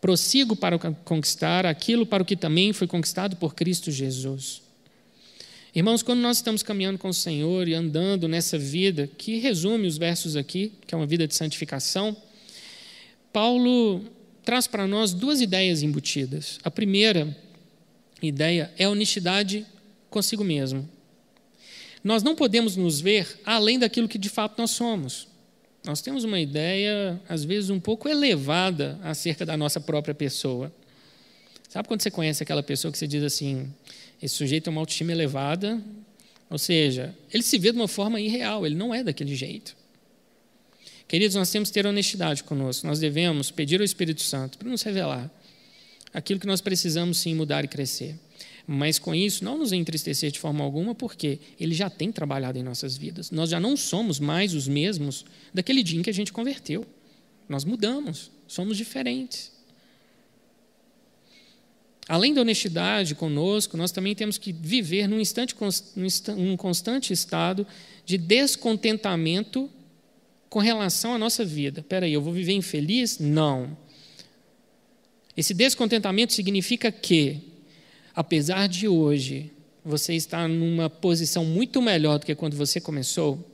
Prossigo 0.00 0.54
para 0.54 0.78
conquistar 0.78 1.64
aquilo 1.64 2.04
para 2.04 2.22
o 2.22 2.26
que 2.26 2.36
também 2.36 2.72
foi 2.72 2.86
conquistado 2.86 3.36
por 3.36 3.54
Cristo 3.54 3.90
Jesus. 3.90 4.62
Irmãos, 5.74 6.02
quando 6.02 6.20
nós 6.20 6.36
estamos 6.36 6.62
caminhando 6.62 6.98
com 6.98 7.08
o 7.08 7.14
Senhor 7.14 7.66
e 7.66 7.74
andando 7.74 8.28
nessa 8.28 8.56
vida, 8.56 9.08
que 9.18 9.38
resume 9.38 9.88
os 9.88 9.98
versos 9.98 10.36
aqui, 10.36 10.72
que 10.86 10.94
é 10.94 10.98
uma 10.98 11.06
vida 11.06 11.26
de 11.26 11.34
santificação, 11.34 12.16
Paulo 13.32 14.04
traz 14.44 14.66
para 14.68 14.86
nós 14.86 15.12
duas 15.12 15.40
ideias 15.40 15.82
embutidas. 15.82 16.60
A 16.62 16.70
primeira 16.70 17.36
ideia 18.22 18.72
é 18.78 18.84
a 18.84 18.90
honestidade 18.90 19.66
consigo 20.08 20.44
mesmo. 20.44 20.88
Nós 22.04 22.22
não 22.22 22.36
podemos 22.36 22.76
nos 22.76 23.00
ver 23.00 23.40
além 23.44 23.78
daquilo 23.78 24.08
que 24.08 24.18
de 24.18 24.28
fato 24.28 24.58
nós 24.58 24.70
somos. 24.70 25.26
Nós 25.84 26.00
temos 26.00 26.24
uma 26.24 26.40
ideia, 26.40 27.20
às 27.28 27.44
vezes, 27.44 27.68
um 27.68 27.78
pouco 27.78 28.08
elevada 28.08 28.98
acerca 29.02 29.44
da 29.44 29.56
nossa 29.56 29.78
própria 29.78 30.14
pessoa. 30.14 30.72
Sabe 31.68 31.86
quando 31.86 32.00
você 32.00 32.10
conhece 32.10 32.42
aquela 32.42 32.62
pessoa 32.62 32.90
que 32.90 32.96
você 32.96 33.06
diz 33.06 33.22
assim: 33.22 33.70
esse 34.22 34.34
sujeito 34.34 34.64
tem 34.64 34.72
uma 34.72 34.80
autoestima 34.80 35.12
elevada? 35.12 35.80
Ou 36.48 36.58
seja, 36.58 37.14
ele 37.32 37.42
se 37.42 37.58
vê 37.58 37.70
de 37.70 37.76
uma 37.76 37.88
forma 37.88 38.20
irreal, 38.20 38.64
ele 38.64 38.74
não 38.74 38.94
é 38.94 39.02
daquele 39.02 39.34
jeito. 39.34 39.76
Queridos, 41.06 41.36
nós 41.36 41.50
temos 41.50 41.68
que 41.68 41.74
ter 41.74 41.86
honestidade 41.86 42.42
conosco. 42.44 42.86
Nós 42.86 42.98
devemos 42.98 43.50
pedir 43.50 43.80
ao 43.80 43.84
Espírito 43.84 44.22
Santo 44.22 44.56
para 44.56 44.68
nos 44.68 44.82
revelar 44.82 45.30
aquilo 46.14 46.40
que 46.40 46.46
nós 46.46 46.60
precisamos 46.60 47.18
sim 47.18 47.34
mudar 47.34 47.64
e 47.64 47.68
crescer. 47.68 48.18
Mas 48.66 48.98
com 48.98 49.14
isso, 49.14 49.44
não 49.44 49.58
nos 49.58 49.72
entristecer 49.72 50.30
de 50.30 50.38
forma 50.38 50.64
alguma, 50.64 50.94
porque 50.94 51.38
Ele 51.60 51.74
já 51.74 51.90
tem 51.90 52.10
trabalhado 52.10 52.58
em 52.58 52.62
nossas 52.62 52.96
vidas. 52.96 53.30
Nós 53.30 53.50
já 53.50 53.60
não 53.60 53.76
somos 53.76 54.18
mais 54.18 54.54
os 54.54 54.66
mesmos 54.66 55.24
daquele 55.52 55.82
dia 55.82 55.98
em 55.98 56.02
que 56.02 56.10
a 56.10 56.14
gente 56.14 56.32
converteu. 56.32 56.86
Nós 57.48 57.64
mudamos, 57.64 58.30
somos 58.46 58.76
diferentes. 58.76 59.52
Além 62.08 62.34
da 62.34 62.42
honestidade 62.42 63.14
conosco, 63.14 63.76
nós 63.76 63.90
também 63.90 64.14
temos 64.14 64.36
que 64.36 64.52
viver 64.52 65.08
num, 65.08 65.20
instante, 65.20 65.54
num 66.36 66.56
constante 66.56 67.12
estado 67.12 67.66
de 68.04 68.18
descontentamento 68.18 69.70
com 70.50 70.58
relação 70.58 71.14
à 71.14 71.18
nossa 71.18 71.44
vida. 71.44 71.80
Espera 71.80 72.04
aí, 72.04 72.12
eu 72.12 72.20
vou 72.20 72.32
viver 72.32 72.52
infeliz? 72.52 73.18
Não. 73.18 73.76
Esse 75.36 75.54
descontentamento 75.54 76.32
significa 76.32 76.92
que, 76.92 77.40
apesar 78.14 78.68
de 78.68 78.86
hoje 78.88 79.50
você 79.84 80.14
estar 80.14 80.48
numa 80.48 80.88
posição 80.88 81.44
muito 81.44 81.82
melhor 81.82 82.18
do 82.18 82.26
que 82.26 82.34
quando 82.34 82.56
você 82.56 82.80
começou, 82.80 83.50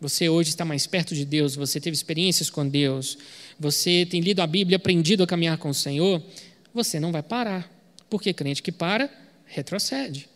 você 0.00 0.28
hoje 0.28 0.48
está 0.48 0.64
mais 0.64 0.86
perto 0.86 1.14
de 1.14 1.24
Deus, 1.24 1.54
você 1.54 1.78
teve 1.78 1.94
experiências 1.94 2.48
com 2.48 2.66
Deus, 2.66 3.18
você 3.58 4.06
tem 4.08 4.20
lido 4.20 4.40
a 4.40 4.46
Bíblia, 4.46 4.76
aprendido 4.76 5.22
a 5.22 5.26
caminhar 5.26 5.58
com 5.58 5.68
o 5.68 5.74
Senhor, 5.74 6.22
você 6.72 6.98
não 6.98 7.12
vai 7.12 7.22
parar. 7.22 7.70
Porque 8.08 8.32
crente 8.32 8.62
que 8.62 8.72
para, 8.72 9.10
retrocede. 9.44 10.28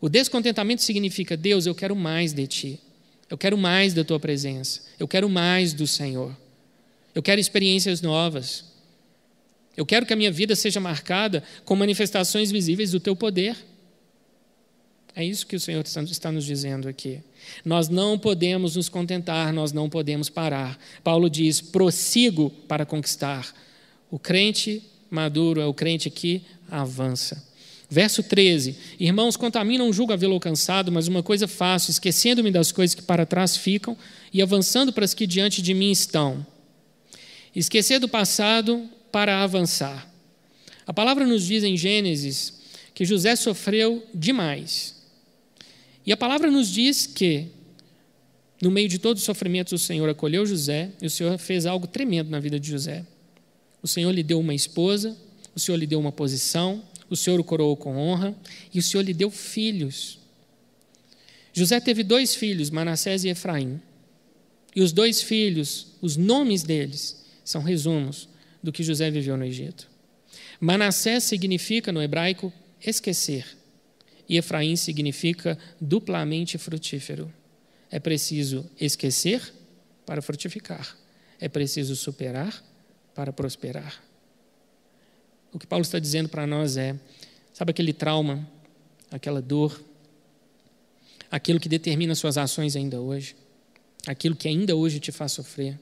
O 0.00 0.08
descontentamento 0.08 0.82
significa: 0.82 1.36
Deus, 1.36 1.66
eu 1.66 1.74
quero 1.74 1.94
mais 1.94 2.32
de 2.32 2.46
ti. 2.46 2.80
Eu 3.30 3.38
quero 3.38 3.56
mais 3.56 3.94
da 3.94 4.04
tua 4.04 4.18
presença. 4.18 4.82
Eu 4.98 5.06
quero 5.06 5.28
mais 5.28 5.72
do 5.72 5.86
Senhor. 5.86 6.36
Eu 7.14 7.22
quero 7.22 7.40
experiências 7.40 8.00
novas. 8.00 8.64
Eu 9.78 9.86
quero 9.86 10.04
que 10.04 10.12
a 10.12 10.16
minha 10.16 10.32
vida 10.32 10.56
seja 10.56 10.80
marcada 10.80 11.40
com 11.64 11.76
manifestações 11.76 12.50
visíveis 12.50 12.90
do 12.90 12.98
teu 12.98 13.14
poder. 13.14 13.56
É 15.14 15.24
isso 15.24 15.46
que 15.46 15.54
o 15.54 15.60
Senhor 15.60 15.84
está 15.84 16.32
nos 16.32 16.44
dizendo 16.44 16.88
aqui. 16.88 17.20
Nós 17.64 17.88
não 17.88 18.18
podemos 18.18 18.74
nos 18.74 18.88
contentar, 18.88 19.52
nós 19.52 19.70
não 19.70 19.88
podemos 19.88 20.28
parar. 20.28 20.76
Paulo 21.04 21.30
diz: 21.30 21.60
prossigo 21.60 22.50
para 22.66 22.84
conquistar. 22.84 23.54
O 24.10 24.18
crente 24.18 24.82
maduro 25.08 25.60
é 25.60 25.66
o 25.66 25.72
crente 25.72 26.10
que 26.10 26.42
avança. 26.68 27.46
Verso 27.88 28.20
13: 28.20 28.76
Irmãos, 28.98 29.36
quanto 29.36 29.60
a 29.60 29.64
mim 29.64 29.78
não 29.78 29.92
julgo 29.92 30.12
havê-lo 30.12 30.34
alcançado, 30.34 30.90
mas 30.90 31.06
uma 31.06 31.22
coisa 31.22 31.46
faço, 31.46 31.88
esquecendo-me 31.88 32.50
das 32.50 32.72
coisas 32.72 32.96
que 32.96 33.02
para 33.02 33.24
trás 33.24 33.56
ficam 33.56 33.96
e 34.32 34.42
avançando 34.42 34.92
para 34.92 35.04
as 35.04 35.14
que 35.14 35.24
diante 35.24 35.62
de 35.62 35.72
mim 35.72 35.92
estão. 35.92 36.44
Esquecer 37.54 38.00
do 38.00 38.08
passado 38.08 38.90
para 39.10 39.42
avançar. 39.42 40.12
A 40.86 40.92
palavra 40.92 41.26
nos 41.26 41.46
diz 41.46 41.64
em 41.64 41.76
Gênesis 41.76 42.54
que 42.94 43.04
José 43.04 43.36
sofreu 43.36 44.04
demais. 44.14 44.96
E 46.04 46.12
a 46.12 46.16
palavra 46.16 46.50
nos 46.50 46.68
diz 46.68 47.06
que, 47.06 47.46
no 48.62 48.70
meio 48.70 48.88
de 48.88 48.98
todos 48.98 49.22
os 49.22 49.26
sofrimentos, 49.26 49.72
o 49.72 49.78
Senhor 49.78 50.08
acolheu 50.08 50.46
José 50.46 50.90
e 51.00 51.06
o 51.06 51.10
Senhor 51.10 51.36
fez 51.38 51.66
algo 51.66 51.86
tremendo 51.86 52.30
na 52.30 52.40
vida 52.40 52.58
de 52.58 52.70
José. 52.70 53.04
O 53.82 53.86
Senhor 53.86 54.10
lhe 54.10 54.22
deu 54.22 54.40
uma 54.40 54.54
esposa, 54.54 55.16
o 55.54 55.60
Senhor 55.60 55.76
lhe 55.76 55.86
deu 55.86 56.00
uma 56.00 56.10
posição, 56.10 56.82
o 57.10 57.16
Senhor 57.16 57.38
o 57.38 57.44
coroou 57.44 57.76
com 57.76 57.96
honra 57.96 58.34
e 58.72 58.78
o 58.78 58.82
Senhor 58.82 59.02
lhe 59.02 59.14
deu 59.14 59.30
filhos. 59.30 60.18
José 61.52 61.80
teve 61.80 62.02
dois 62.02 62.34
filhos, 62.34 62.70
Manassés 62.70 63.24
e 63.24 63.28
Efraim. 63.28 63.80
E 64.74 64.80
os 64.80 64.92
dois 64.92 65.20
filhos, 65.20 65.88
os 66.00 66.16
nomes 66.16 66.62
deles, 66.62 67.24
são 67.44 67.62
resumos 67.62 68.28
do 68.62 68.72
que 68.72 68.82
José 68.82 69.10
viveu 69.10 69.36
no 69.36 69.44
Egito. 69.44 69.88
Manassés 70.60 71.24
significa, 71.24 71.92
no 71.92 72.02
hebraico, 72.02 72.52
esquecer. 72.84 73.46
E 74.28 74.36
Efraim 74.36 74.76
significa 74.76 75.58
duplamente 75.80 76.58
frutífero. 76.58 77.32
É 77.90 77.98
preciso 77.98 78.68
esquecer 78.78 79.52
para 80.04 80.20
frutificar. 80.20 80.96
É 81.40 81.48
preciso 81.48 81.96
superar 81.96 82.62
para 83.14 83.32
prosperar. 83.32 84.02
O 85.52 85.58
que 85.58 85.66
Paulo 85.66 85.82
está 85.82 85.98
dizendo 85.98 86.28
para 86.28 86.46
nós 86.46 86.76
é: 86.76 86.94
sabe 87.52 87.70
aquele 87.70 87.92
trauma, 87.92 88.46
aquela 89.10 89.40
dor, 89.40 89.80
aquilo 91.30 91.58
que 91.58 91.68
determina 91.68 92.14
suas 92.14 92.36
ações 92.36 92.76
ainda 92.76 93.00
hoje, 93.00 93.34
aquilo 94.06 94.36
que 94.36 94.48
ainda 94.48 94.76
hoje 94.76 95.00
te 95.00 95.10
faz 95.10 95.32
sofrer, 95.32 95.78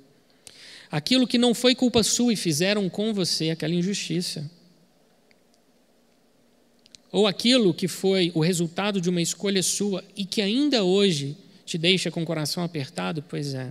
aquilo 0.91 1.27
que 1.27 1.39
não 1.39 1.55
foi 1.55 1.75
culpa 1.75 2.03
sua 2.03 2.33
e 2.33 2.37
fizeram 2.37 2.89
com 2.89 3.13
você, 3.13 3.51
aquela 3.51 3.75
injustiça, 3.75 4.51
ou 7.11 7.27
aquilo 7.27 7.73
que 7.73 7.89
foi 7.89 8.31
o 8.35 8.41
resultado 8.41 9.01
de 9.01 9.09
uma 9.09 9.23
escolha 9.23 9.63
sua 9.63 10.05
e 10.15 10.25
que 10.25 10.43
ainda 10.43 10.85
hoje 10.85 11.37
te 11.65 11.79
deixa 11.79 12.11
com 12.11 12.23
o 12.23 12.27
coração 12.27 12.63
apertado, 12.63 13.23
pois 13.23 13.55
é, 13.55 13.71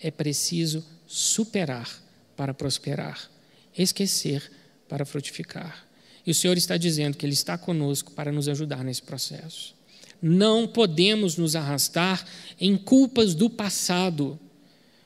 é 0.00 0.10
preciso 0.10 0.84
superar 1.06 1.88
para 2.36 2.54
prosperar, 2.54 3.30
esquecer 3.76 4.50
para 4.88 5.04
frutificar. 5.04 5.86
E 6.26 6.30
o 6.30 6.34
Senhor 6.34 6.56
está 6.56 6.76
dizendo 6.76 7.16
que 7.16 7.26
Ele 7.26 7.32
está 7.32 7.58
conosco 7.58 8.12
para 8.12 8.30
nos 8.30 8.48
ajudar 8.48 8.84
nesse 8.84 9.02
processo. 9.02 9.74
Não 10.20 10.68
podemos 10.68 11.36
nos 11.36 11.56
arrastar 11.56 12.24
em 12.60 12.76
culpas 12.76 13.34
do 13.34 13.50
passado. 13.50 14.38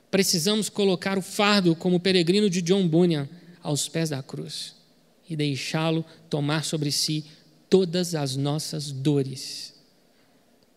Precisamos 0.09 0.69
colocar 0.69 1.17
o 1.17 1.21
fardo, 1.21 1.75
como 1.75 1.97
o 1.97 1.99
peregrino 1.99 2.49
de 2.49 2.61
John 2.61 2.87
Bunyan, 2.87 3.27
aos 3.61 3.89
pés 3.89 4.09
da 4.09 4.23
cruz 4.23 4.77
e 5.29 5.35
deixá-lo 5.35 6.05
tomar 6.29 6.63
sobre 6.63 6.91
si 6.91 7.25
todas 7.69 8.15
as 8.15 8.35
nossas 8.35 8.91
dores, 8.91 9.73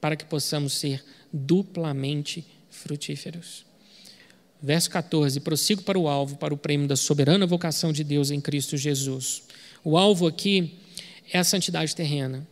para 0.00 0.16
que 0.16 0.24
possamos 0.24 0.72
ser 0.72 1.04
duplamente 1.32 2.44
frutíferos. 2.68 3.64
Verso 4.60 4.90
14: 4.90 5.40
prossigo 5.40 5.82
para 5.82 5.98
o 5.98 6.08
alvo, 6.08 6.36
para 6.36 6.52
o 6.52 6.58
prêmio 6.58 6.88
da 6.88 6.96
soberana 6.96 7.46
vocação 7.46 7.92
de 7.92 8.02
Deus 8.02 8.30
em 8.30 8.40
Cristo 8.40 8.76
Jesus. 8.76 9.44
O 9.84 9.96
alvo 9.96 10.26
aqui 10.26 10.78
é 11.32 11.38
a 11.38 11.44
santidade 11.44 11.94
terrena. 11.94 12.46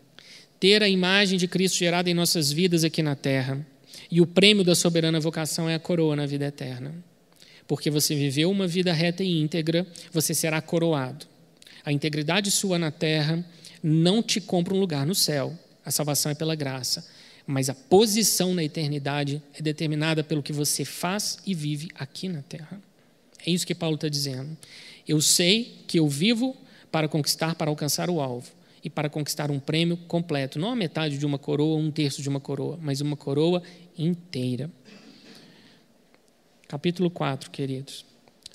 Ter 0.61 0.83
a 0.83 0.89
imagem 0.89 1.39
de 1.39 1.47
Cristo 1.47 1.77
gerada 1.79 2.09
em 2.09 2.15
nossas 2.15 2.51
vidas 2.51 2.85
aqui 2.85 3.03
na 3.03 3.15
terra. 3.15 3.65
E 4.11 4.21
o 4.21 4.27
prêmio 4.27 4.65
da 4.65 4.75
soberana 4.75 5.21
vocação 5.21 5.69
é 5.69 5.75
a 5.75 5.79
coroa 5.79 6.17
na 6.17 6.27
vida 6.27 6.47
eterna. 6.47 6.95
Porque 7.67 7.91
você 7.91 8.15
viveu 8.15 8.51
uma 8.51 8.67
vida 8.67 8.93
reta 8.93 9.23
e 9.23 9.41
íntegra, 9.41 9.87
você 10.13 10.35
será 10.35 10.61
coroado. 10.61 11.27
A 11.85 11.93
integridade 11.93 12.51
sua 12.51 12.79
na 12.79 12.91
terra 12.91 13.45
não 13.83 14.23
te 14.23 14.41
compra 14.41 14.75
um 14.75 14.81
lugar 14.81 15.07
no 15.07 15.15
céu. 15.15 15.57
A 15.85 15.91
salvação 15.91 16.33
é 16.33 16.35
pela 16.35 16.55
graça 16.55 17.05
mas 17.49 17.71
a 17.71 17.75
posição 17.75 18.53
na 18.53 18.63
eternidade 18.63 19.43
é 19.55 19.63
determinada 19.63 20.23
pelo 20.23 20.43
que 20.43 20.53
você 20.53 20.85
faz 20.85 21.39
e 21.47 21.55
vive 21.55 21.89
aqui 21.95 22.29
na 22.29 22.43
terra. 22.43 22.79
É 23.45 23.51
isso 23.51 23.67
que 23.67 23.75
Paulo 23.75 23.95
está 23.95 24.07
dizendo. 24.07 24.55
Eu 25.09 25.19
sei 25.23 25.83
que 25.87 25.99
eu 25.99 26.07
vivo 26.07 26.55
para 26.93 27.09
conquistar, 27.09 27.55
para 27.55 27.71
alcançar 27.71 28.11
o 28.11 28.21
alvo 28.21 28.53
e 28.83 28.91
para 28.91 29.09
conquistar 29.09 29.51
um 29.51 29.59
prêmio 29.59 29.97
completo, 29.97 30.59
não 30.59 30.71
a 30.71 30.77
metade 30.77 31.19
de 31.19 31.27
uma 31.27 31.39
coroa, 31.39 31.79
um 31.79 31.91
terço 31.91 32.23
de 32.23 32.29
uma 32.29 32.41
coroa, 32.41 32.79
mas 32.81 33.01
uma 33.01 33.17
coroa 33.17 33.63
inteira. 33.97 34.71
Capítulo 36.67 37.11
4, 37.11 37.51
queridos. 37.51 38.05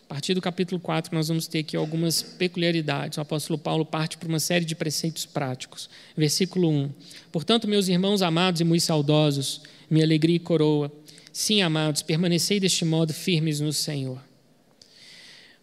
A 0.03 0.13
partir 0.13 0.35
do 0.35 0.41
capítulo 0.41 0.79
4, 0.79 1.15
nós 1.15 1.27
vamos 1.29 1.47
ter 1.47 1.59
aqui 1.59 1.75
algumas 1.75 2.21
peculiaridades. 2.21 3.17
O 3.17 3.21
apóstolo 3.21 3.57
Paulo 3.57 3.83
parte 3.83 4.17
para 4.17 4.29
uma 4.29 4.39
série 4.39 4.63
de 4.63 4.75
preceitos 4.75 5.25
práticos. 5.25 5.89
Versículo 6.15 6.69
1. 6.69 6.91
Portanto, 7.31 7.67
meus 7.67 7.87
irmãos 7.87 8.21
amados 8.21 8.61
e 8.61 8.63
muito 8.63 8.83
saudosos, 8.83 9.61
minha 9.89 10.05
alegria 10.05 10.35
e 10.35 10.39
coroa, 10.39 10.91
sim, 11.31 11.63
amados, 11.63 12.03
permanecei 12.03 12.59
deste 12.59 12.85
modo 12.85 13.11
firmes 13.11 13.59
no 13.59 13.73
Senhor. 13.73 14.21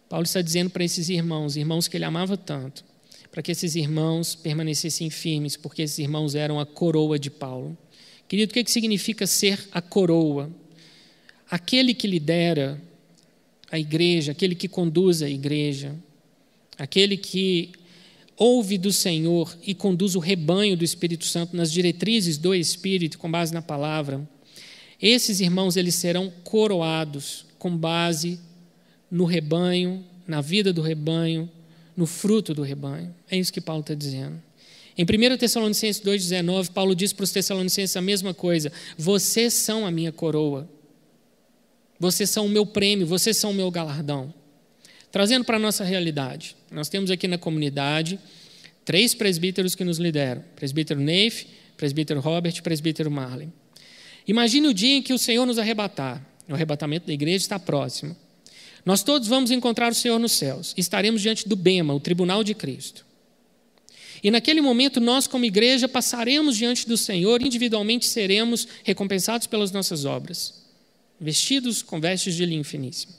Paulo 0.09 0.25
está 0.25 0.41
dizendo 0.41 0.69
para 0.69 0.83
esses 0.83 1.07
irmãos, 1.07 1.55
irmãos 1.55 1.87
que 1.87 1.95
ele 1.95 2.03
amava 2.03 2.35
tanto, 2.35 2.83
para 3.31 3.41
que 3.41 3.51
esses 3.51 3.75
irmãos 3.75 4.35
permanecessem 4.35 5.09
firmes, 5.09 5.55
porque 5.55 5.83
esses 5.83 5.99
irmãos 5.99 6.35
eram 6.35 6.59
a 6.59 6.65
coroa 6.65 7.17
de 7.17 7.29
Paulo. 7.29 7.77
Querido, 8.27 8.51
o 8.51 8.53
que, 8.53 8.63
que 8.63 8.71
significa 8.71 9.25
ser 9.25 9.67
a 9.71 9.81
coroa? 9.81 10.51
Aquele 11.49 11.93
que 11.93 12.07
lidera 12.07 12.81
a 13.71 13.79
igreja, 13.79 14.33
aquele 14.33 14.53
que 14.53 14.67
conduz 14.67 15.21
a 15.21 15.29
igreja, 15.29 15.95
aquele 16.77 17.15
que 17.15 17.71
ouve 18.35 18.77
do 18.77 18.91
Senhor 18.91 19.55
e 19.65 19.73
conduz 19.73 20.15
o 20.15 20.19
rebanho 20.19 20.75
do 20.75 20.83
Espírito 20.83 21.25
Santo 21.25 21.55
nas 21.55 21.71
diretrizes 21.71 22.37
do 22.37 22.53
Espírito, 22.53 23.17
com 23.17 23.31
base 23.31 23.53
na 23.53 23.61
palavra, 23.61 24.27
esses 25.01 25.39
irmãos 25.39 25.77
eles 25.77 25.95
serão 25.95 26.31
coroados 26.43 27.45
com 27.57 27.75
base 27.75 28.39
no 29.09 29.25
rebanho, 29.25 30.03
na 30.27 30.41
vida 30.41 30.71
do 30.71 30.81
rebanho, 30.81 31.49
no 32.01 32.07
fruto 32.07 32.51
do 32.55 32.63
rebanho. 32.63 33.13
É 33.29 33.37
isso 33.37 33.53
que 33.53 33.61
Paulo 33.61 33.81
está 33.81 33.93
dizendo. 33.93 34.41
Em 34.97 35.03
1 35.03 35.37
Tessalonicenses 35.37 36.01
2,19, 36.01 36.71
Paulo 36.71 36.95
diz 36.95 37.13
para 37.13 37.23
os 37.23 37.31
Tessalonicenses 37.31 37.95
a 37.95 38.01
mesma 38.01 38.33
coisa: 38.33 38.71
Vocês 38.97 39.53
são 39.53 39.85
a 39.85 39.91
minha 39.91 40.11
coroa, 40.11 40.67
vocês 41.99 42.27
são 42.31 42.47
o 42.47 42.49
meu 42.49 42.65
prêmio, 42.65 43.05
vocês 43.05 43.37
são 43.37 43.51
o 43.51 43.53
meu 43.53 43.69
galardão. 43.69 44.33
Trazendo 45.11 45.45
para 45.45 45.57
a 45.57 45.59
nossa 45.59 45.83
realidade, 45.83 46.55
nós 46.71 46.89
temos 46.89 47.11
aqui 47.11 47.27
na 47.27 47.37
comunidade 47.37 48.19
três 48.83 49.13
presbíteros 49.13 49.75
que 49.75 49.83
nos 49.83 49.99
lideram: 49.99 50.43
presbítero 50.55 50.99
Neif, 50.99 51.45
presbítero 51.77 52.19
Robert 52.19 52.55
e 52.57 52.61
presbítero 52.63 53.11
Marley. 53.11 53.49
Imagine 54.27 54.69
o 54.69 54.73
dia 54.73 54.95
em 54.95 55.03
que 55.03 55.13
o 55.13 55.19
Senhor 55.19 55.45
nos 55.45 55.59
arrebatar. 55.59 56.25
O 56.49 56.55
arrebatamento 56.55 57.05
da 57.05 57.13
igreja 57.13 57.37
está 57.37 57.59
próximo. 57.59 58.17
Nós 58.85 59.03
todos 59.03 59.27
vamos 59.27 59.51
encontrar 59.51 59.91
o 59.91 59.95
Senhor 59.95 60.19
nos 60.19 60.33
céus. 60.33 60.73
Estaremos 60.75 61.21
diante 61.21 61.47
do 61.47 61.55
Bema, 61.55 61.93
o 61.93 61.99
tribunal 61.99 62.43
de 62.43 62.53
Cristo. 62.53 63.05
E 64.23 64.29
naquele 64.29 64.61
momento, 64.61 64.99
nós, 64.99 65.25
como 65.25 65.45
igreja, 65.45 65.87
passaremos 65.87 66.55
diante 66.55 66.87
do 66.87 66.95
Senhor, 66.95 67.41
individualmente 67.41 68.05
seremos 68.05 68.67
recompensados 68.83 69.47
pelas 69.47 69.71
nossas 69.71 70.05
obras, 70.05 70.61
vestidos 71.19 71.81
com 71.81 71.99
vestes 71.99 72.35
de 72.35 72.45
linho 72.45 72.63
finíssimo. 72.63 73.13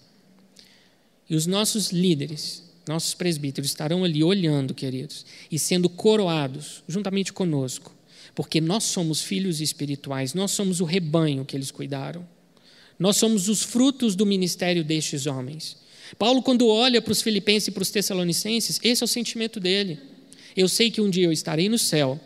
E 1.29 1.35
os 1.35 1.47
nossos 1.47 1.91
líderes, 1.91 2.63
nossos 2.87 3.15
presbíteros, 3.15 3.71
estarão 3.71 4.05
ali 4.05 4.23
olhando, 4.23 4.75
queridos, 4.75 5.27
e 5.51 5.59
sendo 5.59 5.89
coroados 5.89 6.85
juntamente 6.87 7.33
conosco, 7.33 7.93
porque 8.35 8.61
nós 8.61 8.85
somos 8.85 9.23
filhos 9.23 9.61
espirituais, 9.61 10.35
nós 10.35 10.53
somos 10.53 10.81
o 10.81 10.85
rebanho 10.85 11.45
que 11.45 11.57
eles 11.57 11.71
cuidaram. 11.71 12.27
Nós 13.03 13.17
somos 13.17 13.49
os 13.49 13.65
frutos 13.65 14.15
do 14.15 14.25
ministério 14.25 14.85
destes 14.85 15.27
homens. 15.27 15.77
Paulo, 16.17 16.41
quando 16.41 16.69
olha 16.69 17.03
para 17.03 17.11
os 17.11 17.21
filipenses 17.21 17.67
e 17.67 17.73
para 17.73 17.83
os 17.83 17.91
tessalonicenses, 17.91 18.79
esse 18.81 19.03
é 19.03 19.05
o 19.05 19.09
sentimento 19.09 19.59
dele. 19.59 19.99
Eu 20.57 20.69
sei 20.69 20.89
que 20.89 21.01
um 21.01 21.11
dia 21.11 21.25
eu 21.25 21.33
estarei 21.33 21.69
no 21.69 21.81
céu, 21.81 22.21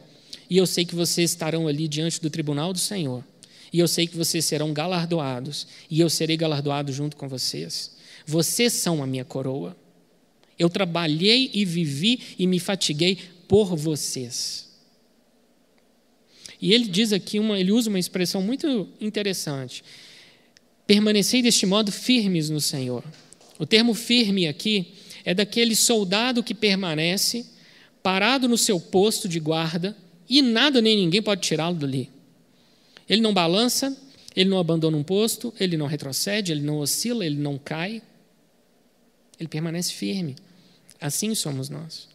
e 0.50 0.58
eu 0.58 0.66
sei 0.66 0.84
que 0.84 0.94
vocês 0.94 1.30
estarão 1.30 1.66
ali 1.66 1.88
diante 1.88 2.20
do 2.20 2.28
tribunal 2.28 2.74
do 2.74 2.78
Senhor, 2.78 3.24
e 3.72 3.78
eu 3.78 3.88
sei 3.88 4.06
que 4.06 4.18
vocês 4.18 4.44
serão 4.44 4.74
galardoados, 4.74 5.66
e 5.90 5.98
eu 5.98 6.10
serei 6.10 6.36
galardoado 6.36 6.92
junto 6.92 7.16
com 7.16 7.26
vocês. 7.26 7.92
Vocês 8.26 8.74
são 8.74 9.02
a 9.02 9.06
minha 9.06 9.24
coroa. 9.24 9.74
Eu 10.58 10.68
trabalhei 10.68 11.50
e 11.54 11.64
vivi 11.64 12.20
e 12.38 12.46
me 12.46 12.60
fatiguei 12.60 13.16
por 13.48 13.74
vocês. 13.74 14.68
E 16.60 16.74
ele 16.74 16.86
diz 16.86 17.14
aqui 17.14 17.38
uma, 17.38 17.58
ele 17.58 17.72
usa 17.72 17.88
uma 17.88 17.98
expressão 17.98 18.42
muito 18.42 18.90
interessante. 19.00 19.82
Permanecei 20.86 21.42
deste 21.42 21.66
modo 21.66 21.90
firmes 21.90 22.48
no 22.48 22.60
Senhor. 22.60 23.02
O 23.58 23.66
termo 23.66 23.94
firme 23.94 24.46
aqui 24.46 24.94
é 25.24 25.34
daquele 25.34 25.74
soldado 25.74 26.42
que 26.42 26.54
permanece 26.54 27.44
parado 28.02 28.48
no 28.48 28.56
seu 28.56 28.78
posto 28.78 29.28
de 29.28 29.40
guarda 29.40 29.96
e 30.28 30.40
nada 30.40 30.80
nem 30.80 30.96
ninguém 30.96 31.20
pode 31.20 31.40
tirá-lo 31.40 31.74
dali. 31.76 32.10
Ele 33.08 33.20
não 33.20 33.34
balança, 33.34 33.96
ele 34.34 34.50
não 34.50 34.58
abandona 34.58 34.96
um 34.96 35.02
posto, 35.02 35.52
ele 35.58 35.76
não 35.76 35.86
retrocede, 35.86 36.52
ele 36.52 36.60
não 36.60 36.78
oscila, 36.78 37.24
ele 37.24 37.36
não 37.36 37.58
cai. 37.58 38.02
Ele 39.38 39.48
permanece 39.48 39.92
firme. 39.92 40.36
Assim 41.00 41.34
somos 41.34 41.68
nós. 41.68 42.08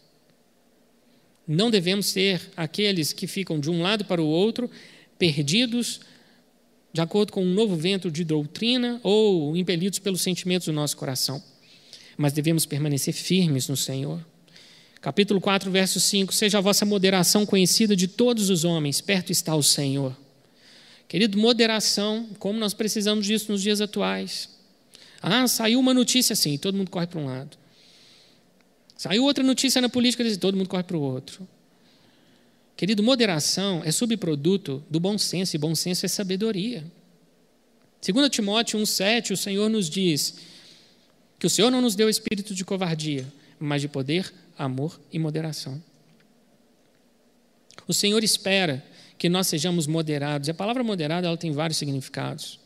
Não 1.47 1.69
devemos 1.69 2.05
ser 2.05 2.41
aqueles 2.55 3.11
que 3.11 3.27
ficam 3.27 3.59
de 3.59 3.69
um 3.69 3.81
lado 3.81 4.05
para 4.05 4.21
o 4.21 4.25
outro, 4.25 4.69
perdidos, 5.17 6.01
de 6.93 7.01
acordo 7.01 7.31
com 7.31 7.43
um 7.43 7.53
novo 7.53 7.75
vento 7.75 8.11
de 8.11 8.23
doutrina 8.23 8.99
ou 9.03 9.55
impelidos 9.55 9.99
pelos 9.99 10.21
sentimentos 10.21 10.65
do 10.65 10.73
nosso 10.73 10.97
coração. 10.97 11.41
Mas 12.17 12.33
devemos 12.33 12.65
permanecer 12.65 13.13
firmes 13.13 13.67
no 13.67 13.77
Senhor. 13.77 14.23
Capítulo 14.99 15.39
4, 15.39 15.71
verso 15.71 15.99
5: 15.99 16.33
Seja 16.33 16.57
a 16.57 16.61
vossa 16.61 16.85
moderação 16.85 17.45
conhecida 17.45 17.95
de 17.95 18.07
todos 18.07 18.49
os 18.49 18.63
homens, 18.63 19.01
perto 19.01 19.31
está 19.31 19.55
o 19.55 19.63
Senhor. 19.63 20.15
Querido, 21.07 21.37
moderação, 21.37 22.29
como 22.39 22.59
nós 22.59 22.73
precisamos 22.73 23.25
disso 23.25 23.51
nos 23.51 23.61
dias 23.61 23.81
atuais. 23.81 24.49
Ah, 25.21 25.47
saiu 25.47 25.79
uma 25.79 25.93
notícia 25.93 26.33
assim, 26.33 26.57
todo 26.57 26.77
mundo 26.77 26.89
corre 26.89 27.07
para 27.07 27.19
um 27.19 27.25
lado. 27.25 27.57
Saiu 28.97 29.23
outra 29.23 29.43
notícia 29.43 29.81
na 29.81 29.89
política, 29.89 30.23
todo 30.37 30.55
mundo 30.55 30.69
corre 30.69 30.83
para 30.83 30.97
o 30.97 31.01
outro. 31.01 31.47
Querido, 32.81 33.03
moderação 33.03 33.83
é 33.85 33.91
subproduto 33.91 34.83
do 34.89 34.99
bom 34.99 35.15
senso, 35.15 35.55
e 35.55 35.59
bom 35.59 35.75
senso 35.75 36.03
é 36.03 36.09
sabedoria. 36.09 36.83
Segundo 38.01 38.27
Timóteo 38.27 38.79
1,7, 38.79 39.33
o 39.33 39.37
Senhor 39.37 39.69
nos 39.69 39.87
diz 39.87 40.37
que 41.37 41.45
o 41.45 41.49
Senhor 41.51 41.69
não 41.69 41.79
nos 41.79 41.93
deu 41.93 42.09
espírito 42.09 42.55
de 42.55 42.65
covardia, 42.65 43.31
mas 43.59 43.83
de 43.83 43.87
poder, 43.87 44.33
amor 44.57 44.99
e 45.13 45.19
moderação. 45.19 45.79
O 47.87 47.93
Senhor 47.93 48.23
espera 48.23 48.83
que 49.15 49.29
nós 49.29 49.45
sejamos 49.45 49.85
moderados. 49.85 50.49
A 50.49 50.53
palavra 50.55 50.83
moderado 50.83 51.27
ela 51.27 51.37
tem 51.37 51.51
vários 51.51 51.77
significados. 51.77 52.59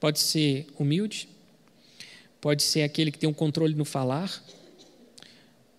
Pode 0.00 0.20
ser 0.20 0.66
humilde, 0.78 1.28
pode 2.40 2.62
ser 2.62 2.80
aquele 2.80 3.12
que 3.12 3.18
tem 3.18 3.28
um 3.28 3.34
controle 3.34 3.74
no 3.74 3.84
falar, 3.84 4.42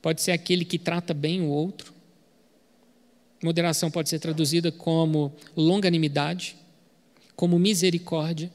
pode 0.04 0.22
ser 0.22 0.34
aquele 0.34 0.64
que 0.64 0.78
trata 0.78 1.16
bem 1.16 1.42
o 1.42 1.48
outro. 1.48 1.95
Moderação 3.44 3.92
pode 3.92 4.10
ser 4.10 4.20
traduzida 4.20 4.72
como 4.72 5.34
longanimidade, 5.56 6.56
como 7.36 7.60
misericórdia. 7.60 8.52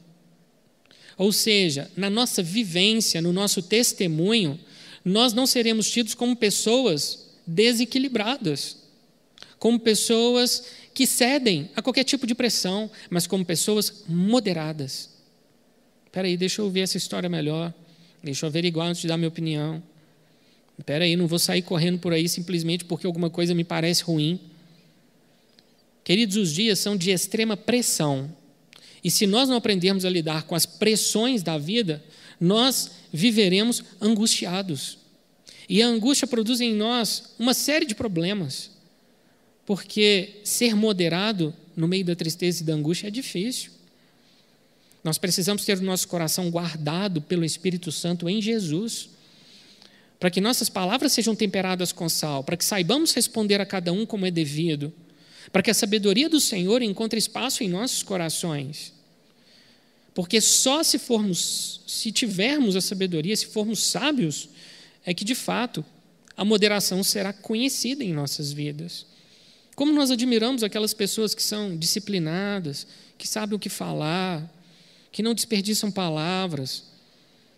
Ou 1.17 1.31
seja, 1.31 1.89
na 1.95 2.09
nossa 2.09 2.41
vivência, 2.41 3.21
no 3.21 3.31
nosso 3.31 3.61
testemunho, 3.61 4.59
nós 5.03 5.33
não 5.33 5.45
seremos 5.45 5.89
tidos 5.89 6.13
como 6.13 6.35
pessoas 6.35 7.29
desequilibradas, 7.45 8.77
como 9.59 9.79
pessoas 9.79 10.63
que 10.93 11.05
cedem 11.05 11.69
a 11.75 11.81
qualquer 11.81 12.03
tipo 12.03 12.25
de 12.25 12.35
pressão, 12.35 12.89
mas 13.09 13.27
como 13.27 13.45
pessoas 13.45 14.03
moderadas. 14.07 15.09
Espera 16.05 16.27
aí, 16.27 16.35
deixa 16.35 16.61
eu 16.61 16.69
ver 16.69 16.81
essa 16.81 16.97
história 16.97 17.29
melhor, 17.29 17.73
deixa 18.23 18.45
eu 18.45 18.49
averiguar 18.49 18.87
antes 18.87 19.01
de 19.01 19.07
dar 19.07 19.17
minha 19.17 19.29
opinião. 19.29 19.81
Espera 20.77 21.05
aí, 21.05 21.15
não 21.15 21.27
vou 21.27 21.39
sair 21.39 21.61
correndo 21.61 21.99
por 21.99 22.11
aí 22.11 22.27
simplesmente 22.27 22.83
porque 22.85 23.05
alguma 23.05 23.29
coisa 23.29 23.53
me 23.53 23.63
parece 23.63 24.03
ruim. 24.03 24.39
Queridos, 26.03 26.37
os 26.37 26.53
dias 26.53 26.79
são 26.79 26.97
de 26.97 27.11
extrema 27.11 27.55
pressão. 27.55 28.35
E 29.03 29.09
se 29.09 29.25
nós 29.25 29.49
não 29.49 29.55
aprendermos 29.57 30.05
a 30.05 30.09
lidar 30.09 30.43
com 30.43 30.55
as 30.55 30.65
pressões 30.65 31.41
da 31.43 31.57
vida, 31.57 32.03
nós 32.39 32.91
viveremos 33.11 33.83
angustiados. 33.99 34.97
E 35.69 35.81
a 35.81 35.87
angústia 35.87 36.27
produz 36.27 36.59
em 36.59 36.73
nós 36.73 37.33
uma 37.39 37.53
série 37.53 37.85
de 37.85 37.95
problemas, 37.95 38.71
porque 39.65 40.41
ser 40.43 40.75
moderado 40.75 41.55
no 41.75 41.87
meio 41.87 42.03
da 42.03 42.15
tristeza 42.15 42.61
e 42.61 42.65
da 42.65 42.73
angústia 42.73 43.07
é 43.07 43.11
difícil. 43.11 43.71
Nós 45.03 45.17
precisamos 45.17 45.65
ter 45.65 45.77
o 45.77 45.83
nosso 45.83 46.07
coração 46.07 46.51
guardado 46.51 47.21
pelo 47.21 47.45
Espírito 47.45 47.91
Santo 47.91 48.29
em 48.29 48.41
Jesus, 48.41 49.09
para 50.19 50.29
que 50.29 50.41
nossas 50.41 50.69
palavras 50.69 51.13
sejam 51.13 51.35
temperadas 51.35 51.91
com 51.91 52.07
sal, 52.07 52.43
para 52.43 52.57
que 52.57 52.65
saibamos 52.65 53.13
responder 53.13 53.59
a 53.59 53.65
cada 53.65 53.91
um 53.91 54.05
como 54.05 54.25
é 54.25 54.31
devido, 54.31 54.93
para 55.51 55.61
que 55.61 55.71
a 55.71 55.73
sabedoria 55.73 56.29
do 56.29 56.39
Senhor 56.39 56.81
encontre 56.81 57.17
espaço 57.17 57.63
em 57.63 57.69
nossos 57.69 58.03
corações. 58.03 58.93
Porque 60.13 60.41
só 60.41 60.83
se 60.83 60.99
formos, 60.99 61.81
se 61.87 62.11
tivermos 62.11 62.75
a 62.75 62.81
sabedoria, 62.81 63.35
se 63.35 63.47
formos 63.47 63.83
sábios, 63.83 64.49
é 65.05 65.13
que 65.13 65.23
de 65.23 65.35
fato 65.35 65.83
a 66.35 66.43
moderação 66.43 67.03
será 67.03 67.31
conhecida 67.31 68.03
em 68.03 68.13
nossas 68.13 68.51
vidas. 68.51 69.05
Como 69.75 69.93
nós 69.93 70.11
admiramos 70.11 70.63
aquelas 70.63 70.93
pessoas 70.93 71.33
que 71.33 71.41
são 71.41 71.77
disciplinadas, 71.77 72.85
que 73.17 73.27
sabem 73.27 73.55
o 73.55 73.59
que 73.59 73.69
falar, 73.69 74.51
que 75.11 75.23
não 75.23 75.33
desperdiçam 75.33 75.89
palavras, 75.89 76.83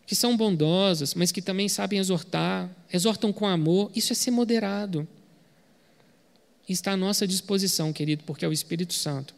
que 0.05 0.15
são 0.15 0.35
bondosas, 0.35 1.13
mas 1.13 1.31
que 1.31 1.41
também 1.41 1.69
sabem 1.69 1.99
exortar, 1.99 2.69
exortam 2.91 3.31
com 3.33 3.47
amor, 3.47 3.91
isso 3.95 4.13
é 4.13 4.15
ser 4.15 4.31
moderado. 4.31 5.07
Está 6.67 6.93
à 6.93 6.97
nossa 6.97 7.27
disposição, 7.27 7.91
querido, 7.91 8.23
porque 8.25 8.45
é 8.45 8.47
o 8.47 8.53
Espírito 8.53 8.93
Santo 8.93 9.33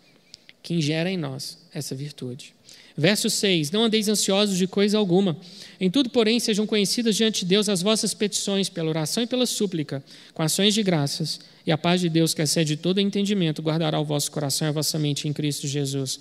quem 0.66 0.82
gera 0.82 1.12
em 1.12 1.16
nós 1.16 1.60
essa 1.72 1.94
virtude. 1.94 2.56
Verso 2.98 3.30
6: 3.30 3.70
Não 3.70 3.84
andeis 3.84 4.10
ansiosos 4.10 4.58
de 4.58 4.66
coisa 4.66 4.98
alguma. 4.98 5.38
Em 5.80 5.92
tudo, 5.92 6.10
porém, 6.10 6.40
sejam 6.40 6.66
conhecidas 6.66 7.16
diante 7.16 7.42
de 7.42 7.46
Deus 7.46 7.70
as 7.70 7.84
vossas 7.84 8.16
petições, 8.16 8.68
pela 8.68 8.90
oração 8.90 9.22
e 9.22 9.28
pela 9.28 9.46
súplica, 9.46 10.04
com 10.34 10.42
ações 10.42 10.74
de 10.74 10.82
graças. 10.82 11.40
E 11.68 11.72
a 11.72 11.78
paz 11.78 12.02
de 12.02 12.10
Deus, 12.10 12.34
que 12.34 12.42
excede 12.42 12.78
todo 12.78 13.00
entendimento, 13.00 13.62
guardará 13.62 14.00
o 14.00 14.06
vosso 14.06 14.32
coração 14.32 14.68
e 14.68 14.70
a 14.70 14.72
vossa 14.72 14.98
mente 14.98 15.28
em 15.28 15.34
Cristo 15.34 15.68
Jesus. 15.68 16.20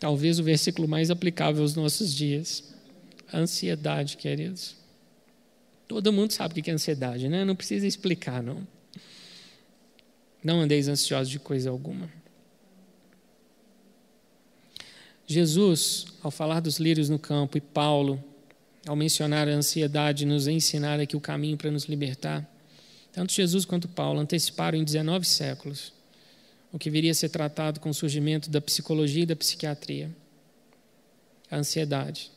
Talvez 0.00 0.38
o 0.38 0.42
versículo 0.42 0.88
mais 0.88 1.10
aplicável 1.10 1.60
aos 1.60 1.74
nossos 1.74 2.14
dias. 2.14 2.64
Ansiedade, 3.34 4.16
queridos. 4.16 4.77
Todo 5.88 6.12
mundo 6.12 6.32
sabe 6.32 6.60
o 6.60 6.62
que 6.62 6.70
é 6.70 6.74
ansiedade, 6.74 7.28
né? 7.28 7.44
Não 7.44 7.56
precisa 7.56 7.86
explicar, 7.86 8.42
não. 8.42 8.66
Não 10.44 10.60
andeis 10.60 10.86
ansiosos 10.86 11.30
de 11.30 11.38
coisa 11.38 11.70
alguma. 11.70 12.12
Jesus, 15.26 16.06
ao 16.22 16.30
falar 16.30 16.60
dos 16.60 16.78
lírios 16.78 17.08
no 17.08 17.18
campo, 17.18 17.58
e 17.58 17.60
Paulo, 17.60 18.22
ao 18.86 18.94
mencionar 18.94 19.48
a 19.48 19.52
ansiedade, 19.52 20.24
nos 20.24 20.46
ensinar 20.46 21.00
aqui 21.00 21.16
o 21.16 21.20
caminho 21.20 21.56
para 21.56 21.70
nos 21.70 21.84
libertar, 21.84 22.48
tanto 23.12 23.32
Jesus 23.32 23.64
quanto 23.64 23.88
Paulo 23.88 24.20
anteciparam 24.20 24.78
em 24.78 24.84
19 24.84 25.26
séculos 25.26 25.92
o 26.72 26.78
que 26.78 26.90
viria 26.90 27.10
a 27.10 27.14
ser 27.14 27.30
tratado 27.30 27.80
com 27.80 27.90
o 27.90 27.94
surgimento 27.94 28.50
da 28.50 28.60
psicologia 28.60 29.22
e 29.22 29.26
da 29.26 29.34
psiquiatria. 29.34 30.14
A 31.50 31.56
ansiedade, 31.56 32.30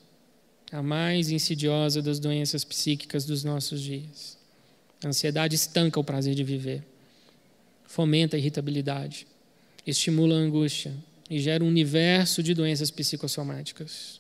a 0.72 0.82
mais 0.82 1.30
insidiosa 1.30 2.02
das 2.02 2.20
doenças 2.20 2.64
psíquicas 2.64 3.26
dos 3.26 3.44
nossos 3.44 3.82
dias. 3.82 4.38
A 5.04 5.08
ansiedade 5.08 5.56
estanca 5.56 6.00
o 6.00 6.04
prazer 6.04 6.36
de 6.36 6.44
viver, 6.44 6.84
fomenta 7.86 8.36
a 8.36 8.40
irritabilidade, 8.40 9.28
estimula 9.86 10.36
a 10.36 10.40
angústia, 10.40 10.94
e 11.32 11.40
gera 11.40 11.64
um 11.64 11.68
universo 11.68 12.44
de 12.44 12.54
doenças 12.54 12.92
psicossomáticas. 12.92 14.20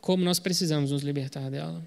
Como 0.00 0.24
nós 0.24 0.38
precisamos 0.38 0.92
nos 0.92 1.02
libertar 1.02 1.50
dela. 1.50 1.86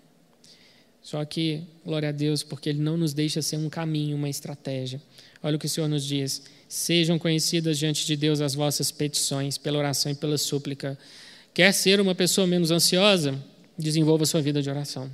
Só 1.02 1.26
que, 1.26 1.64
glória 1.84 2.10
a 2.10 2.12
Deus, 2.12 2.44
porque 2.44 2.70
Ele 2.70 2.80
não 2.80 2.96
nos 2.96 3.12
deixa 3.12 3.42
ser 3.42 3.58
um 3.58 3.68
caminho, 3.68 4.16
uma 4.16 4.30
estratégia. 4.30 5.02
Olha 5.42 5.56
o 5.56 5.60
que 5.60 5.66
o 5.66 5.70
Senhor 5.70 5.88
nos 5.88 6.06
diz: 6.06 6.44
sejam 6.68 7.18
conhecidas 7.18 7.80
diante 7.80 8.06
de 8.06 8.16
Deus 8.16 8.40
as 8.40 8.54
vossas 8.54 8.92
petições, 8.92 9.58
pela 9.58 9.80
oração 9.80 10.12
e 10.12 10.16
pela 10.16 10.38
súplica. 10.38 10.96
Quer 11.60 11.74
ser 11.74 12.00
uma 12.00 12.16
pessoa 12.16 12.48
menos 12.48 12.72
ansiosa? 12.72 13.38
Desenvolva 13.78 14.26
sua 14.26 14.42
vida 14.42 14.62
de 14.62 14.70
oração. 14.70 15.12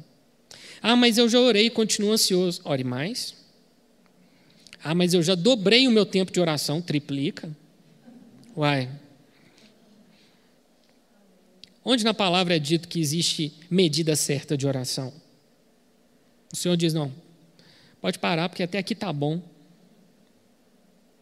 Ah, 0.79 0.95
mas 0.95 1.17
eu 1.17 1.27
já 1.27 1.39
orei 1.39 1.65
e 1.65 1.69
continuo 1.71 2.11
ansioso. 2.11 2.61
Ore 2.63 2.83
mais. 2.83 3.33
Ah, 4.83 4.93
mas 4.93 5.15
eu 5.15 5.23
já 5.23 5.33
dobrei 5.33 5.87
o 5.87 5.91
meu 5.91 6.05
tempo 6.05 6.31
de 6.31 6.39
oração. 6.39 6.83
Triplica. 6.83 7.49
Uai. 8.55 8.87
Onde 11.83 12.03
na 12.03 12.13
palavra 12.13 12.55
é 12.55 12.59
dito 12.59 12.87
que 12.87 12.99
existe 12.99 13.51
medida 13.67 14.15
certa 14.15 14.55
de 14.55 14.67
oração? 14.67 15.11
O 16.53 16.55
Senhor 16.55 16.77
diz: 16.77 16.93
não, 16.93 17.11
pode 17.99 18.19
parar, 18.19 18.49
porque 18.49 18.61
até 18.61 18.77
aqui 18.77 18.93
está 18.93 19.11
bom. 19.11 19.41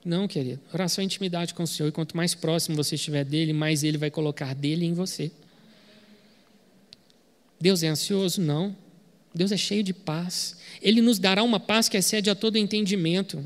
Não, 0.05 0.27
querido. 0.27 0.59
Oração 0.73 1.01
é 1.01 1.05
intimidade 1.05 1.53
com 1.53 1.63
o 1.63 1.67
Senhor. 1.67 1.89
E 1.89 1.91
quanto 1.91 2.15
mais 2.17 2.35
próximo 2.35 2.75
você 2.75 2.95
estiver 2.95 3.23
dele, 3.23 3.53
mais 3.53 3.83
ele 3.83 3.97
vai 3.97 4.11
colocar 4.11 4.53
dele 4.53 4.85
em 4.85 4.93
você. 4.93 5.31
Deus 7.59 7.83
é 7.83 7.87
ansioso? 7.87 8.41
Não. 8.41 8.75
Deus 9.33 9.51
é 9.51 9.57
cheio 9.57 9.83
de 9.83 9.93
paz. 9.93 10.57
Ele 10.81 11.01
nos 11.01 11.19
dará 11.19 11.41
uma 11.41 11.59
paz 11.59 11.87
que 11.87 11.97
excede 11.97 12.29
a 12.29 12.35
todo 12.35 12.57
entendimento 12.57 13.43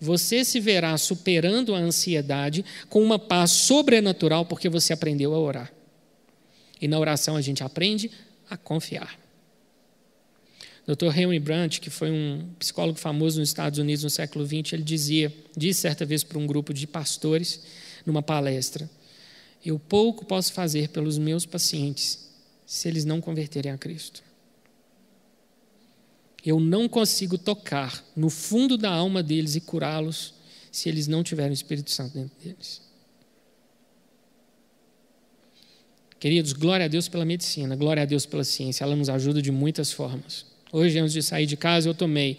você 0.00 0.44
se 0.44 0.60
verá 0.60 0.96
superando 0.96 1.74
a 1.74 1.78
ansiedade 1.78 2.64
com 2.88 3.02
uma 3.02 3.18
paz 3.18 3.50
sobrenatural, 3.50 4.44
porque 4.46 4.68
você 4.68 4.92
aprendeu 4.92 5.34
a 5.34 5.38
orar. 5.38 5.72
E 6.80 6.86
na 6.86 6.98
oração 6.98 7.36
a 7.36 7.40
gente 7.40 7.64
aprende 7.64 8.10
a 8.48 8.56
confiar. 8.56 9.18
Dr. 10.88 11.16
Henry 11.16 11.38
Brandt, 11.38 11.80
que 11.80 11.90
foi 11.90 12.10
um 12.10 12.48
psicólogo 12.58 12.98
famoso 12.98 13.38
nos 13.38 13.50
Estados 13.50 13.78
Unidos 13.78 14.02
no 14.02 14.10
século 14.10 14.46
XX, 14.46 14.72
ele 14.72 14.82
dizia, 14.82 15.32
disse 15.56 15.82
certa 15.82 16.06
vez 16.06 16.24
para 16.24 16.38
um 16.38 16.46
grupo 16.46 16.72
de 16.72 16.86
pastores, 16.86 17.62
numa 18.06 18.22
palestra: 18.22 18.88
Eu 19.64 19.78
pouco 19.78 20.24
posso 20.24 20.52
fazer 20.52 20.88
pelos 20.88 21.18
meus 21.18 21.44
pacientes 21.44 22.30
se 22.64 22.88
eles 22.88 23.04
não 23.04 23.20
converterem 23.20 23.70
a 23.70 23.76
Cristo 23.78 24.22
eu 26.44 26.58
não 26.58 26.88
consigo 26.88 27.36
tocar 27.36 28.02
no 28.16 28.30
fundo 28.30 28.78
da 28.78 28.90
alma 28.90 29.22
deles 29.22 29.54
e 29.54 29.60
curá-los 29.60 30.34
se 30.70 30.88
eles 30.88 31.06
não 31.06 31.22
tiverem 31.22 31.50
o 31.50 31.54
Espírito 31.54 31.90
Santo 31.90 32.14
dentro 32.14 32.34
deles. 32.42 32.80
Queridos, 36.18 36.52
glória 36.52 36.86
a 36.86 36.88
Deus 36.88 37.08
pela 37.08 37.24
medicina, 37.24 37.76
glória 37.76 38.02
a 38.02 38.06
Deus 38.06 38.26
pela 38.26 38.44
ciência, 38.44 38.82
ela 38.82 38.96
nos 38.96 39.08
ajuda 39.08 39.40
de 39.40 39.52
muitas 39.52 39.92
formas. 39.92 40.46
Hoje, 40.72 40.98
antes 40.98 41.12
de 41.12 41.22
sair 41.22 41.46
de 41.46 41.56
casa, 41.56 41.88
eu 41.88 41.94
tomei 41.94 42.36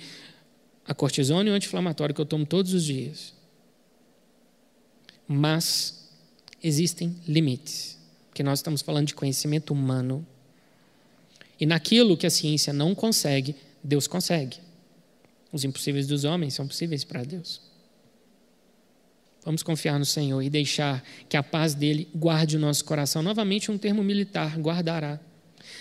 a 0.86 0.93
cortisona 0.93 1.49
e 1.49 1.51
o 1.51 1.55
anti-inflamatório 1.55 2.13
que 2.13 2.21
eu 2.21 2.25
tomo 2.25 2.45
todos 2.45 2.73
os 2.73 2.84
dias. 2.84 3.34
Mas 5.27 6.09
existem 6.63 7.15
limites, 7.27 7.97
porque 8.30 8.43
nós 8.43 8.59
estamos 8.59 8.82
falando 8.82 9.07
de 9.07 9.15
conhecimento 9.15 9.71
humano. 9.71 10.25
E 11.59 11.65
naquilo 11.65 12.17
que 12.17 12.25
a 12.25 12.30
ciência 12.30 12.73
não 12.73 12.95
consegue, 12.95 13.55
Deus 13.84 14.07
consegue. 14.07 14.57
Os 15.51 15.63
impossíveis 15.63 16.07
dos 16.07 16.23
homens 16.23 16.53
são 16.53 16.67
possíveis 16.67 17.03
para 17.03 17.23
Deus. 17.23 17.61
Vamos 19.43 19.63
confiar 19.63 19.97
no 19.97 20.05
Senhor 20.05 20.41
e 20.41 20.49
deixar 20.49 21.03
que 21.27 21.38
a 21.38 21.43
paz 21.43 21.73
dele 21.73 22.07
guarde 22.13 22.57
o 22.57 22.59
nosso 22.59 22.84
coração. 22.86 23.23
Novamente, 23.23 23.71
um 23.71 23.77
termo 23.77 24.03
militar: 24.03 24.59
guardará. 24.59 25.19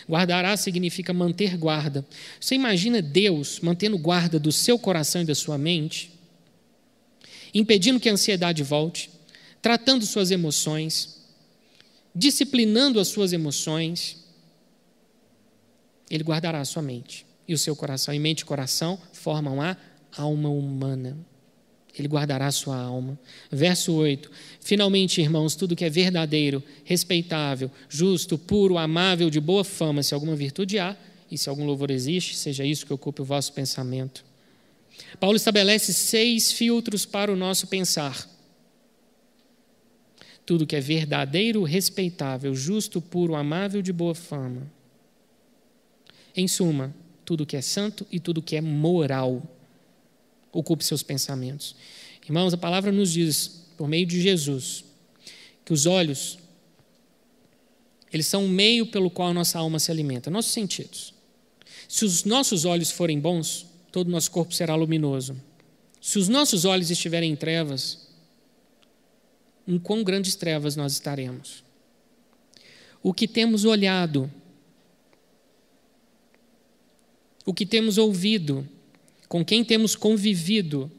Guardará 0.09 0.57
significa 0.57 1.13
manter 1.13 1.57
guarda. 1.57 2.05
Você 2.41 2.55
imagina 2.55 3.03
Deus 3.03 3.61
mantendo 3.61 3.99
guarda 3.99 4.39
do 4.39 4.51
seu 4.51 4.79
coração 4.79 5.21
e 5.21 5.25
da 5.25 5.35
sua 5.35 5.59
mente, 5.59 6.11
impedindo 7.53 8.01
que 8.01 8.09
a 8.09 8.13
ansiedade 8.13 8.63
volte, 8.63 9.11
tratando 9.61 10.07
suas 10.07 10.31
emoções, 10.31 11.19
disciplinando 12.15 12.99
as 12.99 13.09
suas 13.09 13.33
emoções. 13.35 14.25
Ele 16.11 16.25
guardará 16.25 16.61
a 16.61 16.65
sua 16.65 16.81
mente 16.81 17.27
e 17.47 17.53
o 17.53 17.59
seu 17.59 17.77
coração. 17.77 18.15
E 18.15 18.19
mente 18.19 18.41
e 18.41 18.45
coração 18.47 18.99
formam 19.13 19.61
a 19.61 19.77
alma 20.17 20.49
humana. 20.49 21.19
Ele 21.99 22.09
guardará 22.09 22.46
a 22.46 22.53
sua 22.53 22.76
alma. 22.76 23.18
Verso 23.51 23.92
8. 23.92 24.30
Finalmente, 24.61 25.20
irmãos, 25.20 25.55
tudo 25.55 25.74
que 25.74 25.84
é 25.84 25.90
verdadeiro, 25.90 26.62
respeitável, 26.84 27.70
justo, 27.88 28.38
puro, 28.38 28.78
amável, 28.78 29.28
de 29.28 29.40
boa 29.40 29.64
fama, 29.64 30.03
se 30.03 30.14
alguma 30.14 30.36
virtude 30.36 30.78
há, 30.78 30.96
e 31.30 31.36
se 31.36 31.49
algum 31.49 31.66
louvor 31.66 31.90
existe, 31.90 32.36
seja 32.36 32.64
isso 32.64 32.86
que 32.86 32.92
ocupe 32.92 33.20
o 33.20 33.24
vosso 33.24 33.53
pensamento. 33.53 34.24
Paulo 35.20 35.36
estabelece 35.36 35.92
seis 35.92 36.53
filtros 36.53 37.05
para 37.05 37.32
o 37.32 37.36
nosso 37.36 37.66
pensar. 37.66 38.28
Tudo 40.46 40.66
que 40.66 40.76
é 40.76 40.80
verdadeiro, 40.80 41.62
respeitável, 41.62 42.55
justo, 42.55 43.01
puro, 43.01 43.34
amável, 43.34 43.82
de 43.82 43.92
boa 43.92 44.14
fama. 44.14 44.62
Em 46.34 46.49
suma, 46.49 46.94
tudo 47.24 47.44
que 47.44 47.57
é 47.57 47.61
santo 47.61 48.07
e 48.11 48.18
tudo 48.18 48.40
que 48.40 48.57
é 48.57 48.61
moral. 48.61 49.42
Ocupe 50.59 50.85
seus 50.85 51.05
pensamentos. 51.05 51.77
Irmãos, 52.25 52.53
a 52.53 52.57
palavra 52.57 52.91
nos 52.91 53.13
diz, 53.13 53.67
por 53.77 53.87
meio 53.87 54.05
de 54.05 54.21
Jesus, 54.21 54.85
que 55.65 55.73
os 55.73 55.87
olhos 55.87 56.39
eles 58.11 58.27
são 58.27 58.47
o 58.47 58.49
meio 58.49 58.87
pelo 58.87 59.11
qual 59.11 59.29
a 59.29 59.35
nossa 59.35 59.59
alma 59.59 59.79
se 59.79 59.91
alimenta, 59.91 60.31
nossos 60.31 60.53
sentidos. 60.53 61.15
Se 61.87 62.05
os 62.05 62.25
nossos 62.25 62.65
olhos 62.65 62.91
forem 62.91 63.21
bons, 63.21 63.67
todo 63.93 64.09
o 64.09 64.11
nosso 64.11 64.31
corpo 64.31 64.55
será 64.55 64.75
luminoso. 64.75 65.37
Se 66.01 66.19
os 66.19 66.27
nossos 66.27 66.65
olhos 66.65 66.91
estiverem 66.91 67.31
em 67.31 67.37
trevas, 67.37 68.09
em 69.67 69.79
quão 69.79 70.03
grandes 70.03 70.35
trevas 70.35 70.75
nós 70.75 70.95
estaremos. 70.95 71.63
O 73.03 73.13
que 73.13 73.29
temos 73.29 73.65
olhado 73.65 74.31
o 77.49 77.55
que 77.55 77.65
temos 77.65 77.97
ouvido, 77.97 78.69
com 79.29 79.45
quem 79.45 79.62
temos 79.62 79.95
convivido, 79.95 80.91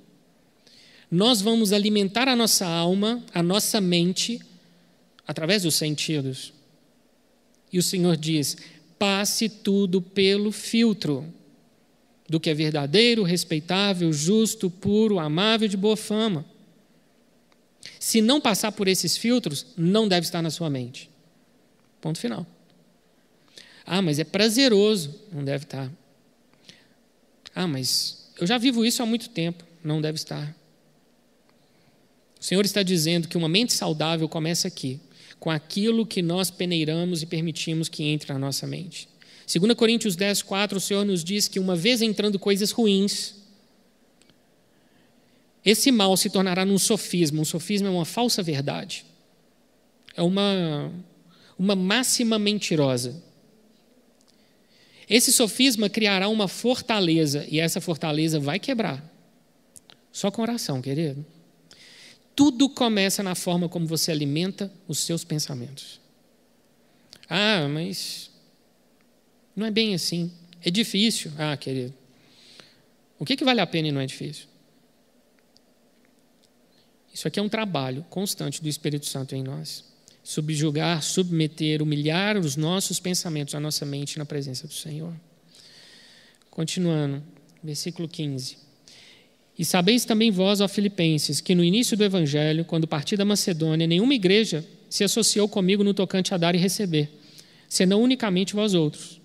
nós 1.09 1.41
vamos 1.41 1.73
alimentar 1.73 2.27
a 2.27 2.35
nossa 2.35 2.67
alma, 2.67 3.23
a 3.33 3.41
nossa 3.41 3.81
mente, 3.81 4.39
através 5.27 5.63
dos 5.63 5.75
sentidos. 5.75 6.53
E 7.71 7.79
o 7.79 7.83
Senhor 7.83 8.15
diz: 8.15 8.57
passe 8.99 9.49
tudo 9.49 10.01
pelo 10.01 10.51
filtro 10.51 11.25
do 12.27 12.39
que 12.39 12.49
é 12.49 12.53
verdadeiro, 12.53 13.23
respeitável, 13.23 14.13
justo, 14.13 14.69
puro, 14.69 15.17
amável, 15.17 15.67
de 15.67 15.75
boa 15.75 15.97
fama. 15.97 16.45
Se 17.99 18.21
não 18.21 18.39
passar 18.39 18.71
por 18.71 18.87
esses 18.87 19.17
filtros, 19.17 19.65
não 19.75 20.07
deve 20.07 20.25
estar 20.25 20.41
na 20.41 20.51
sua 20.51 20.69
mente. 20.69 21.09
Ponto 21.99 22.19
final. 22.19 22.45
Ah, 23.85 24.01
mas 24.01 24.19
é 24.19 24.23
prazeroso. 24.23 25.19
Não 25.31 25.43
deve 25.43 25.65
estar. 25.65 25.91
Ah, 27.55 27.67
mas 27.67 28.18
eu 28.39 28.47
já 28.47 28.57
vivo 28.57 28.85
isso 28.85 29.03
há 29.03 29.05
muito 29.05 29.29
tempo. 29.29 29.63
Não 29.83 30.01
deve 30.01 30.15
estar. 30.15 30.55
O 32.39 32.43
Senhor 32.43 32.63
está 32.63 32.81
dizendo 32.81 33.27
que 33.27 33.37
uma 33.37 33.49
mente 33.49 33.73
saudável 33.73 34.27
começa 34.29 34.67
aqui, 34.67 34.99
com 35.39 35.51
aquilo 35.51 36.05
que 36.05 36.21
nós 36.21 36.49
peneiramos 36.49 37.21
e 37.21 37.25
permitimos 37.25 37.89
que 37.89 38.03
entre 38.03 38.31
na 38.31 38.39
nossa 38.39 38.65
mente. 38.65 39.09
2 39.53 39.73
Coríntios 39.73 40.15
10, 40.15 40.43
4, 40.43 40.77
o 40.77 40.81
Senhor 40.81 41.05
nos 41.05 41.23
diz 41.23 41.47
que 41.47 41.59
uma 41.59 41.75
vez 41.75 42.01
entrando 42.01 42.39
coisas 42.39 42.71
ruins, 42.71 43.35
esse 45.65 45.91
mal 45.91 46.15
se 46.15 46.29
tornará 46.29 46.63
num 46.63 46.77
sofisma. 46.77 47.41
Um 47.41 47.45
sofisma 47.45 47.87
é 47.87 47.91
uma 47.91 48.05
falsa 48.05 48.41
verdade. 48.41 49.05
É 50.15 50.21
uma, 50.21 50.91
uma 51.57 51.75
máxima 51.75 52.39
mentirosa. 52.39 53.21
Esse 55.09 55.31
sofisma 55.31 55.89
criará 55.89 56.29
uma 56.29 56.47
fortaleza, 56.47 57.45
e 57.49 57.59
essa 57.59 57.81
fortaleza 57.81 58.39
vai 58.39 58.59
quebrar. 58.59 59.03
Só 60.11 60.29
com 60.29 60.41
oração, 60.41 60.81
querido. 60.81 61.25
Tudo 62.35 62.69
começa 62.69 63.23
na 63.23 63.35
forma 63.35 63.67
como 63.67 63.87
você 63.87 64.11
alimenta 64.11 64.71
os 64.87 64.99
seus 64.99 65.23
pensamentos. 65.23 65.99
Ah, 67.27 67.67
mas 67.67 68.29
não 69.55 69.65
é 69.65 69.71
bem 69.71 69.93
assim. 69.93 70.31
É 70.61 70.69
difícil. 70.69 71.31
Ah, 71.37 71.57
querido. 71.57 71.93
O 73.17 73.25
que, 73.25 73.35
que 73.35 73.43
vale 73.43 73.59
a 73.59 73.67
pena 73.67 73.89
e 73.89 73.91
não 73.91 73.99
é 73.99 74.05
difícil? 74.05 74.47
Isso 77.13 77.27
aqui 77.27 77.39
é 77.39 77.43
um 77.43 77.49
trabalho 77.49 78.05
constante 78.09 78.61
do 78.61 78.69
Espírito 78.69 79.05
Santo 79.05 79.35
em 79.35 79.43
nós. 79.43 79.83
Subjugar, 80.23 81.01
submeter, 81.01 81.81
humilhar 81.81 82.37
os 82.37 82.55
nossos 82.55 82.99
pensamentos, 82.99 83.55
a 83.55 83.59
nossa 83.59 83.85
mente 83.85 84.17
na 84.17 84.25
presença 84.25 84.67
do 84.67 84.73
Senhor. 84.73 85.13
Continuando, 86.49 87.23
versículo 87.63 88.07
15. 88.07 88.57
E 89.57 89.65
sabeis 89.65 90.05
também 90.05 90.31
vós, 90.31 90.61
ó 90.61 90.67
Filipenses, 90.67 91.41
que 91.41 91.53
no 91.53 91.63
início 91.63 91.97
do 91.97 92.03
Evangelho, 92.03 92.63
quando 92.63 92.87
parti 92.87 93.17
da 93.17 93.25
Macedônia, 93.25 93.85
nenhuma 93.85 94.13
igreja 94.13 94.65
se 94.89 95.03
associou 95.03 95.49
comigo 95.49 95.83
no 95.83 95.93
tocante 95.93 96.33
a 96.33 96.37
dar 96.37 96.55
e 96.55 96.57
receber, 96.57 97.09
senão 97.67 98.01
unicamente 98.01 98.55
vós 98.55 98.73
outros. 98.73 99.19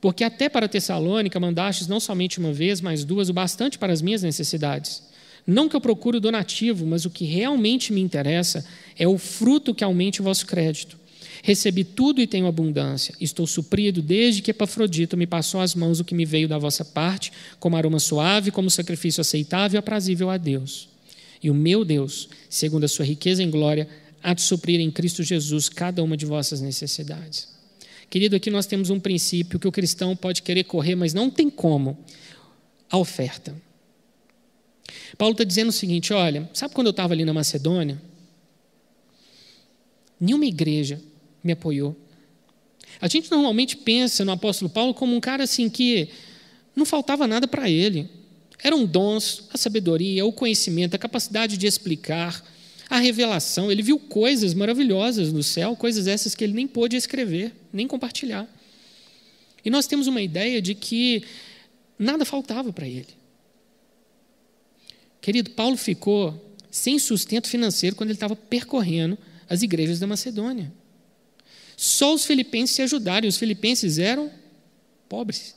Porque 0.00 0.22
até 0.22 0.48
para 0.48 0.68
Tessalônica 0.68 1.40
mandastes 1.40 1.88
não 1.88 1.98
somente 1.98 2.38
uma 2.38 2.52
vez, 2.52 2.80
mas 2.80 3.04
duas, 3.04 3.28
o 3.28 3.32
bastante 3.32 3.78
para 3.78 3.92
as 3.92 4.02
minhas 4.02 4.22
necessidades. 4.22 5.02
Não 5.46 5.68
que 5.68 5.76
eu 5.76 5.80
procure 5.80 6.16
o 6.16 6.20
donativo, 6.20 6.86
mas 6.86 7.04
o 7.04 7.10
que 7.10 7.24
realmente 7.24 7.92
me 7.92 8.00
interessa 8.00 8.64
é 8.98 9.06
o 9.06 9.18
fruto 9.18 9.74
que 9.74 9.84
aumente 9.84 10.20
o 10.20 10.24
vosso 10.24 10.46
crédito. 10.46 10.98
Recebi 11.42 11.84
tudo 11.84 12.22
e 12.22 12.26
tenho 12.26 12.46
abundância. 12.46 13.14
Estou 13.20 13.46
suprido 13.46 14.00
desde 14.00 14.40
que 14.40 14.50
Epafrodito 14.50 15.14
me 15.14 15.26
passou 15.26 15.60
às 15.60 15.74
mãos 15.74 16.00
o 16.00 16.04
que 16.04 16.14
me 16.14 16.24
veio 16.24 16.48
da 16.48 16.56
vossa 16.56 16.84
parte, 16.84 17.30
como 17.60 17.76
aroma 17.76 18.00
suave, 18.00 18.50
como 18.50 18.70
sacrifício 18.70 19.20
aceitável 19.20 19.76
e 19.76 19.78
aprazível 19.78 20.30
a 20.30 20.38
Deus. 20.38 20.88
E 21.42 21.50
o 21.50 21.54
meu 21.54 21.84
Deus, 21.84 22.30
segundo 22.48 22.84
a 22.84 22.88
sua 22.88 23.04
riqueza 23.04 23.42
em 23.42 23.50
glória, 23.50 23.86
há 24.22 24.32
de 24.32 24.40
suprir 24.40 24.80
em 24.80 24.90
Cristo 24.90 25.22
Jesus 25.22 25.68
cada 25.68 26.02
uma 26.02 26.16
de 26.16 26.24
vossas 26.24 26.62
necessidades. 26.62 27.46
Querido, 28.08 28.36
aqui 28.36 28.48
nós 28.48 28.64
temos 28.64 28.88
um 28.88 28.98
princípio 28.98 29.58
que 29.58 29.68
o 29.68 29.72
cristão 29.72 30.16
pode 30.16 30.40
querer 30.40 30.64
correr, 30.64 30.94
mas 30.94 31.12
não 31.12 31.28
tem 31.28 31.50
como. 31.50 31.98
A 32.90 32.96
oferta. 32.96 33.54
Paulo 35.16 35.32
está 35.32 35.44
dizendo 35.44 35.68
o 35.68 35.72
seguinte: 35.72 36.12
olha, 36.12 36.48
sabe 36.52 36.74
quando 36.74 36.88
eu 36.88 36.92
estava 36.92 37.12
ali 37.12 37.24
na 37.24 37.32
Macedônia? 37.32 38.00
Nenhuma 40.20 40.46
igreja 40.46 41.00
me 41.42 41.52
apoiou. 41.52 41.96
A 43.00 43.08
gente 43.08 43.30
normalmente 43.30 43.76
pensa 43.76 44.24
no 44.24 44.32
apóstolo 44.32 44.70
Paulo 44.70 44.94
como 44.94 45.14
um 45.14 45.20
cara 45.20 45.44
assim 45.44 45.68
que 45.68 46.08
não 46.74 46.84
faltava 46.84 47.26
nada 47.26 47.46
para 47.46 47.68
ele. 47.68 48.08
Eram 48.62 48.86
dons, 48.86 49.44
a 49.52 49.58
sabedoria, 49.58 50.24
o 50.24 50.32
conhecimento, 50.32 50.94
a 50.94 50.98
capacidade 50.98 51.58
de 51.58 51.66
explicar, 51.66 52.42
a 52.88 52.98
revelação. 52.98 53.70
Ele 53.70 53.82
viu 53.82 53.98
coisas 53.98 54.54
maravilhosas 54.54 55.32
no 55.32 55.42
céu, 55.42 55.76
coisas 55.76 56.06
essas 56.06 56.34
que 56.34 56.44
ele 56.44 56.54
nem 56.54 56.66
pôde 56.66 56.96
escrever, 56.96 57.52
nem 57.72 57.86
compartilhar. 57.86 58.48
E 59.64 59.70
nós 59.70 59.86
temos 59.86 60.06
uma 60.06 60.22
ideia 60.22 60.62
de 60.62 60.74
que 60.74 61.24
nada 61.98 62.24
faltava 62.24 62.72
para 62.72 62.86
ele. 62.86 63.23
Querido, 65.24 65.52
Paulo 65.52 65.74
ficou 65.74 66.54
sem 66.70 66.98
sustento 66.98 67.48
financeiro 67.48 67.96
quando 67.96 68.10
ele 68.10 68.16
estava 68.16 68.36
percorrendo 68.36 69.16
as 69.48 69.62
igrejas 69.62 69.98
da 69.98 70.06
Macedônia. 70.06 70.70
Só 71.78 72.12
os 72.12 72.26
filipenses 72.26 72.76
se 72.76 72.82
ajudaram, 72.82 73.24
e 73.24 73.28
os 73.30 73.38
filipenses 73.38 73.98
eram 73.98 74.30
pobres. 75.08 75.54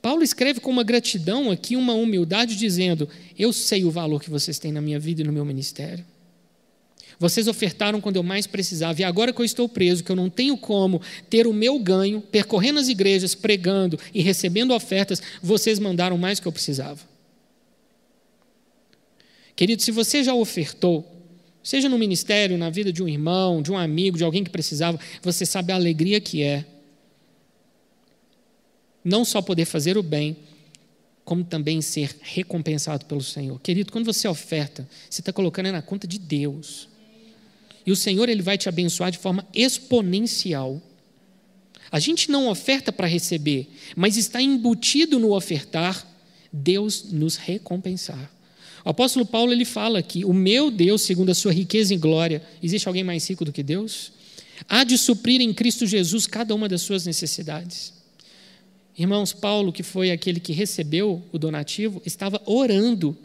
Paulo 0.00 0.22
escreve 0.22 0.60
com 0.60 0.70
uma 0.70 0.84
gratidão 0.84 1.50
aqui, 1.50 1.74
uma 1.74 1.94
humildade, 1.94 2.54
dizendo: 2.54 3.08
Eu 3.36 3.52
sei 3.52 3.84
o 3.84 3.90
valor 3.90 4.22
que 4.22 4.30
vocês 4.30 4.60
têm 4.60 4.70
na 4.70 4.80
minha 4.80 5.00
vida 5.00 5.22
e 5.22 5.24
no 5.24 5.32
meu 5.32 5.44
ministério. 5.44 6.06
Vocês 7.18 7.48
ofertaram 7.48 8.00
quando 8.00 8.14
eu 8.14 8.22
mais 8.22 8.46
precisava, 8.46 9.00
e 9.00 9.04
agora 9.04 9.32
que 9.32 9.40
eu 9.40 9.44
estou 9.44 9.68
preso, 9.68 10.04
que 10.04 10.12
eu 10.12 10.16
não 10.16 10.30
tenho 10.30 10.56
como 10.56 11.02
ter 11.28 11.44
o 11.48 11.52
meu 11.52 11.76
ganho, 11.80 12.20
percorrendo 12.20 12.78
as 12.78 12.86
igrejas, 12.86 13.34
pregando 13.34 13.98
e 14.14 14.22
recebendo 14.22 14.72
ofertas, 14.72 15.20
vocês 15.42 15.80
mandaram 15.80 16.16
mais 16.16 16.38
do 16.38 16.42
que 16.42 16.48
eu 16.48 16.52
precisava. 16.52 17.15
Querido, 19.56 19.82
se 19.82 19.90
você 19.90 20.22
já 20.22 20.34
ofertou, 20.34 21.10
seja 21.62 21.88
no 21.88 21.98
ministério, 21.98 22.58
na 22.58 22.68
vida 22.68 22.92
de 22.92 23.02
um 23.02 23.08
irmão, 23.08 23.62
de 23.62 23.72
um 23.72 23.78
amigo, 23.78 24.18
de 24.18 24.22
alguém 24.22 24.44
que 24.44 24.50
precisava, 24.50 25.00
você 25.22 25.46
sabe 25.46 25.72
a 25.72 25.76
alegria 25.76 26.20
que 26.20 26.42
é 26.42 26.66
não 29.02 29.24
só 29.24 29.40
poder 29.40 29.64
fazer 29.64 29.96
o 29.96 30.02
bem, 30.02 30.36
como 31.24 31.42
também 31.42 31.80
ser 31.80 32.14
recompensado 32.20 33.06
pelo 33.06 33.22
Senhor. 33.22 33.58
Querido, 33.60 33.90
quando 33.90 34.04
você 34.04 34.28
oferta, 34.28 34.86
você 35.08 35.22
está 35.22 35.32
colocando 35.32 35.72
na 35.72 35.80
conta 35.80 36.06
de 36.06 36.18
Deus. 36.18 36.88
E 37.84 37.90
o 37.90 37.96
Senhor 37.96 38.28
ele 38.28 38.42
vai 38.42 38.58
te 38.58 38.68
abençoar 38.68 39.10
de 39.10 39.18
forma 39.18 39.46
exponencial. 39.54 40.82
A 41.90 41.98
gente 41.98 42.30
não 42.30 42.48
oferta 42.48 42.92
para 42.92 43.06
receber, 43.06 43.68
mas 43.96 44.16
está 44.16 44.42
embutido 44.42 45.18
no 45.18 45.34
ofertar 45.34 46.06
Deus 46.52 47.12
nos 47.12 47.36
recompensar. 47.36 48.35
O 48.86 48.90
apóstolo 48.90 49.26
Paulo 49.26 49.52
ele 49.52 49.64
fala 49.64 50.00
que 50.00 50.24
o 50.24 50.32
meu 50.32 50.70
Deus, 50.70 51.02
segundo 51.02 51.30
a 51.30 51.34
sua 51.34 51.52
riqueza 51.52 51.92
e 51.92 51.96
glória, 51.96 52.40
existe 52.62 52.86
alguém 52.86 53.02
mais 53.02 53.28
rico 53.28 53.44
do 53.44 53.52
que 53.52 53.60
Deus? 53.60 54.12
Há 54.68 54.84
de 54.84 54.96
suprir 54.96 55.40
em 55.40 55.52
Cristo 55.52 55.84
Jesus 55.84 56.28
cada 56.28 56.54
uma 56.54 56.68
das 56.68 56.82
suas 56.82 57.04
necessidades. 57.04 57.92
Irmãos, 58.96 59.32
Paulo, 59.32 59.72
que 59.72 59.82
foi 59.82 60.12
aquele 60.12 60.38
que 60.38 60.52
recebeu 60.52 61.20
o 61.32 61.38
donativo, 61.38 62.00
estava 62.06 62.40
orando 62.46 63.18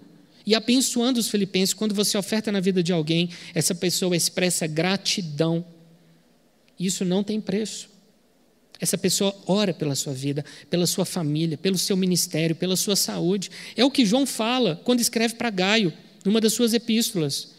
e 0.47 0.55
abençoando 0.55 1.19
os 1.19 1.29
filipenses. 1.29 1.75
Quando 1.75 1.93
você 1.93 2.17
oferta 2.17 2.51
na 2.51 2.59
vida 2.59 2.81
de 2.81 2.91
alguém, 2.91 3.29
essa 3.53 3.75
pessoa 3.75 4.17
expressa 4.17 4.65
gratidão. 4.65 5.63
Isso 6.79 7.05
não 7.05 7.23
tem 7.23 7.39
preço. 7.39 7.87
Essa 8.81 8.97
pessoa 8.97 9.33
ora 9.45 9.75
pela 9.75 9.93
sua 9.93 10.11
vida, 10.11 10.43
pela 10.67 10.87
sua 10.87 11.05
família, 11.05 11.55
pelo 11.55 11.77
seu 11.77 11.95
ministério, 11.95 12.55
pela 12.55 12.75
sua 12.75 12.95
saúde. 12.95 13.51
É 13.77 13.85
o 13.85 13.91
que 13.91 14.03
João 14.03 14.25
fala 14.25 14.81
quando 14.83 14.99
escreve 14.99 15.35
para 15.35 15.51
Gaio, 15.51 15.93
numa 16.25 16.41
das 16.41 16.53
suas 16.53 16.73
epístolas. 16.73 17.49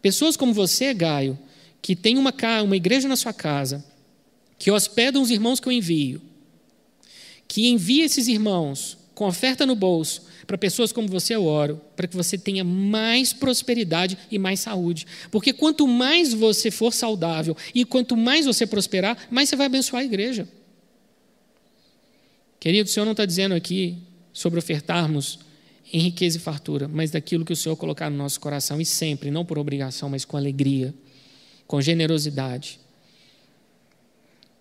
Pessoas 0.00 0.36
como 0.36 0.54
você, 0.54 0.94
Gaio, 0.94 1.36
que 1.82 1.96
tem 1.96 2.16
uma, 2.16 2.32
uma 2.64 2.76
igreja 2.76 3.08
na 3.08 3.16
sua 3.16 3.32
casa, 3.32 3.84
que 4.56 4.70
hospedam 4.70 5.20
os 5.20 5.30
irmãos 5.30 5.58
que 5.58 5.66
eu 5.66 5.72
envio, 5.72 6.22
que 7.48 7.66
envia 7.66 8.04
esses 8.04 8.28
irmãos 8.28 8.96
com 9.14 9.26
oferta 9.26 9.64
no 9.64 9.76
bolso 9.76 10.22
para 10.46 10.58
pessoas 10.58 10.92
como 10.92 11.08
você, 11.08 11.34
eu 11.34 11.44
oro, 11.46 11.80
para 11.96 12.06
que 12.06 12.16
você 12.16 12.36
tenha 12.36 12.62
mais 12.64 13.32
prosperidade 13.32 14.18
e 14.30 14.38
mais 14.38 14.60
saúde. 14.60 15.06
Porque 15.30 15.52
quanto 15.52 15.86
mais 15.86 16.32
você 16.32 16.70
for 16.70 16.92
saudável 16.92 17.56
e 17.74 17.84
quanto 17.84 18.16
mais 18.16 18.44
você 18.44 18.66
prosperar, 18.66 19.16
mais 19.30 19.48
você 19.48 19.56
vai 19.56 19.66
abençoar 19.66 20.02
a 20.02 20.04
igreja. 20.04 20.48
Querido, 22.60 22.88
o 22.88 22.92
Senhor 22.92 23.04
não 23.04 23.12
está 23.12 23.24
dizendo 23.24 23.54
aqui 23.54 23.98
sobre 24.32 24.58
ofertarmos 24.58 25.38
em 25.92 25.98
riqueza 25.98 26.38
e 26.38 26.40
fartura, 26.40 26.88
mas 26.88 27.10
daquilo 27.10 27.44
que 27.44 27.52
o 27.52 27.56
Senhor 27.56 27.76
colocar 27.76 28.10
no 28.10 28.16
nosso 28.16 28.40
coração 28.40 28.80
e 28.80 28.84
sempre, 28.84 29.30
não 29.30 29.44
por 29.44 29.58
obrigação, 29.58 30.08
mas 30.08 30.24
com 30.24 30.36
alegria, 30.36 30.92
com 31.66 31.80
generosidade. 31.80 32.80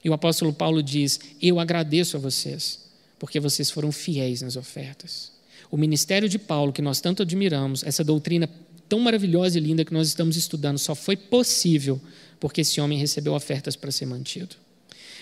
E 0.04 0.10
o 0.10 0.14
apóstolo 0.14 0.54
Paulo 0.54 0.84
diz: 0.84 1.20
Eu 1.42 1.60
agradeço 1.60 2.18
a 2.18 2.20
vocês 2.20 2.84
porque 3.24 3.40
vocês 3.40 3.72
foram 3.72 3.90
fiéis 3.90 4.42
nas 4.42 4.58
ofertas. 4.58 5.32
O 5.72 5.78
ministério 5.78 6.28
de 6.28 6.38
Paulo, 6.38 6.74
que 6.74 6.82
nós 6.82 7.00
tanto 7.00 7.22
admiramos, 7.22 7.82
essa 7.82 8.04
doutrina 8.04 8.50
tão 8.90 9.00
maravilhosa 9.00 9.58
e 9.58 9.62
linda 9.62 9.86
que 9.86 9.94
nós 9.94 10.10
estamos 10.10 10.36
estudando, 10.36 10.78
só 10.78 10.94
foi 10.94 11.16
possível 11.16 12.02
porque 12.38 12.60
esse 12.60 12.82
homem 12.82 12.98
recebeu 12.98 13.34
ofertas 13.34 13.78
para 13.78 13.92
ser 13.92 14.08
mantido. 14.08 14.58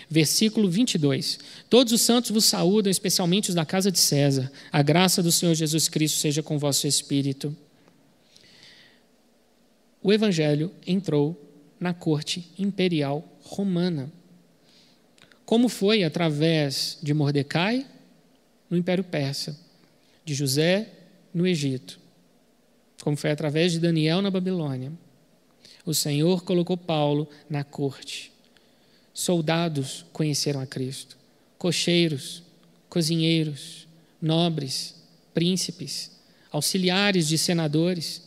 Versículo 0.09 0.67
22. 0.67 1.37
Todos 1.69 1.93
os 1.93 2.01
santos 2.01 2.31
vos 2.31 2.45
saúdam, 2.45 2.89
especialmente 2.89 3.49
os 3.49 3.55
da 3.55 3.65
casa 3.65 3.91
de 3.91 3.99
César. 3.99 4.51
A 4.71 4.81
graça 4.81 5.21
do 5.21 5.31
Senhor 5.31 5.53
Jesus 5.53 5.87
Cristo 5.87 6.17
seja 6.17 6.41
com 6.41 6.57
vosso 6.57 6.87
espírito. 6.87 7.55
O 10.01 10.11
evangelho 10.11 10.71
entrou 10.87 11.39
na 11.79 11.93
corte 11.93 12.49
imperial 12.57 13.23
romana 13.43 14.11
como 15.51 15.67
foi 15.67 16.01
através 16.05 16.97
de 17.03 17.13
Mordecai 17.13 17.85
no 18.69 18.77
Império 18.77 19.03
Persa, 19.03 19.59
de 20.23 20.33
José 20.33 20.87
no 21.33 21.45
Egito. 21.45 21.99
como 23.03 23.17
foi 23.17 23.31
através 23.31 23.73
de 23.73 23.79
Daniel 23.79 24.21
na 24.21 24.31
Babilônia, 24.31 24.93
o 25.85 25.93
Senhor 25.93 26.45
colocou 26.45 26.77
Paulo 26.77 27.27
na 27.49 27.65
corte. 27.65 28.31
Soldados 29.13 30.05
conheceram 30.13 30.61
a 30.61 30.65
Cristo, 30.65 31.17
cocheiros, 31.57 32.43
cozinheiros, 32.87 33.89
nobres, 34.21 35.03
príncipes, 35.33 36.11
auxiliares 36.49 37.27
de 37.27 37.37
senadores, 37.37 38.21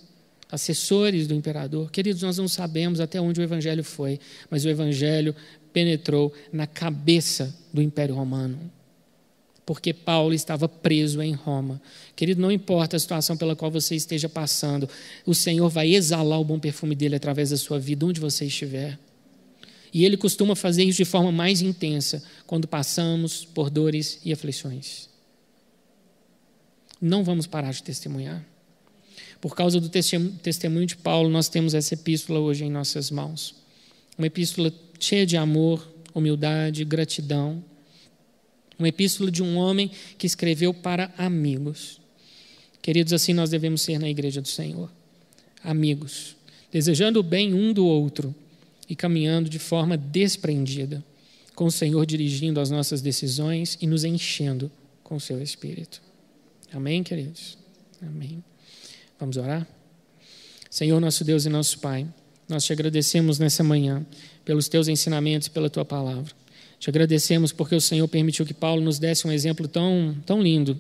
assessores 0.53 1.27
do 1.27 1.33
imperador. 1.33 1.91
Queridos, 1.91 2.21
nós 2.21 2.37
não 2.37 2.49
sabemos 2.49 3.01
até 3.01 3.19
onde 3.19 3.41
o 3.41 3.43
evangelho 3.43 3.83
foi, 3.83 4.21
mas 4.51 4.67
o 4.67 4.69
evangelho 4.69 5.35
penetrou 5.75 6.33
na 6.53 6.67
cabeça 6.67 7.55
do 7.73 7.83
Império 7.83 8.15
Romano. 8.15 8.59
Porque 9.67 9.93
Paulo 9.93 10.33
estava 10.33 10.69
preso 10.69 11.21
em 11.21 11.33
Roma. 11.33 11.83
Querido, 12.15 12.41
não 12.41 12.53
importa 12.53 12.97
a 12.97 13.01
situação 13.01 13.37
pela 13.37 13.57
qual 13.57 13.71
você 13.71 13.97
esteja 13.97 14.29
passando, 14.29 14.89
o 15.27 15.35
Senhor 15.35 15.69
vai 15.69 15.93
exalar 15.93 16.41
o 16.41 16.45
bom 16.45 16.61
perfume 16.61 16.95
dele 16.95 17.17
através 17.17 17.51
da 17.51 17.57
sua 17.57 17.79
vida, 17.79 18.07
onde 18.07 18.21
você 18.21 18.45
estiver. 18.45 18.99
E 19.93 20.05
ele 20.05 20.17
costuma 20.17 20.55
fazer 20.55 20.85
isso 20.85 20.99
de 20.99 21.05
forma 21.05 21.33
mais 21.33 21.61
intensa 21.61 22.23
quando 22.47 22.69
passamos 22.69 23.45
por 23.45 23.69
dores 23.69 24.21
e 24.25 24.33
aflições. 24.33 25.09
Não 27.01 27.25
vamos 27.25 27.47
parar 27.47 27.73
de 27.73 27.83
testemunhar. 27.83 28.45
Por 29.41 29.55
causa 29.57 29.81
do 29.81 29.89
testemunho 29.89 30.87
de 30.87 30.97
Paulo, 30.97 31.29
nós 31.29 31.49
temos 31.49 31.75
essa 31.75 31.95
epístola 31.95 32.39
hoje 32.39 32.65
em 32.65 32.71
nossas 32.71 33.11
mãos. 33.11 33.55
Uma 34.17 34.27
epístola 34.27 34.73
cheia 35.05 35.27
de 35.27 35.37
amor, 35.37 35.87
humildade, 36.15 36.85
gratidão. 36.85 37.63
Uma 38.79 38.89
epístola 38.89 39.31
de 39.31 39.43
um 39.43 39.57
homem 39.57 39.91
que 40.19 40.27
escreveu 40.27 40.73
para 40.73 41.13
amigos. 41.17 42.01
Queridos, 42.83 43.13
assim 43.13 43.33
nós 43.33 43.51
devemos 43.51 43.83
ser 43.83 43.99
na 43.99 44.09
igreja 44.09 44.41
do 44.41 44.49
Senhor. 44.49 44.91
Amigos, 45.63 46.37
desejando 46.73 47.21
o 47.21 47.23
bem 47.23 47.55
um 47.55 47.73
do 47.73 47.87
outro 47.87 48.35
e 48.89 48.97
caminhando 48.97 49.49
de 49.49 49.59
forma 49.59 49.97
desprendida, 49.97 51.03
com 51.55 51.67
o 51.67 51.73
Senhor 51.73 52.05
dirigindo 52.05 52.61
as 52.61 52.71
nossas 52.71 53.01
decisões 53.01 53.79
e 53.81 53.87
nos 53.87 54.05
enchendo 54.05 54.71
com 55.03 55.17
o 55.17 55.21
seu 55.21 55.41
espírito. 55.41 56.03
Amém, 56.73 57.03
queridos? 57.03 57.57
Amém. 58.03 58.43
Vamos 59.19 59.37
orar? 59.37 59.67
Senhor, 60.69 61.01
nosso 61.01 61.25
Deus 61.25 61.47
e 61.47 61.49
nosso 61.49 61.79
Pai, 61.79 62.07
nós 62.49 62.65
te 62.65 62.73
agradecemos 62.73 63.39
nessa 63.39 63.63
manhã 63.63 64.05
pelos 64.45 64.69
teus 64.69 64.89
ensinamentos 64.89 65.49
e 65.49 65.51
pela 65.51 65.71
tua 65.71 65.85
palavra. 65.85 66.33
Te 66.79 66.91
agradecemos 66.91 67.53
porque 67.53 67.75
o 67.75 67.81
Senhor 67.81 68.07
permitiu 68.09 68.45
que 68.45 68.53
Paulo 68.53 68.83
nos 68.83 68.99
desse 68.99 69.27
um 69.27 69.33
exemplo 69.33 69.67
tão, 69.67 70.15
tão 70.27 70.43
lindo 70.43 70.79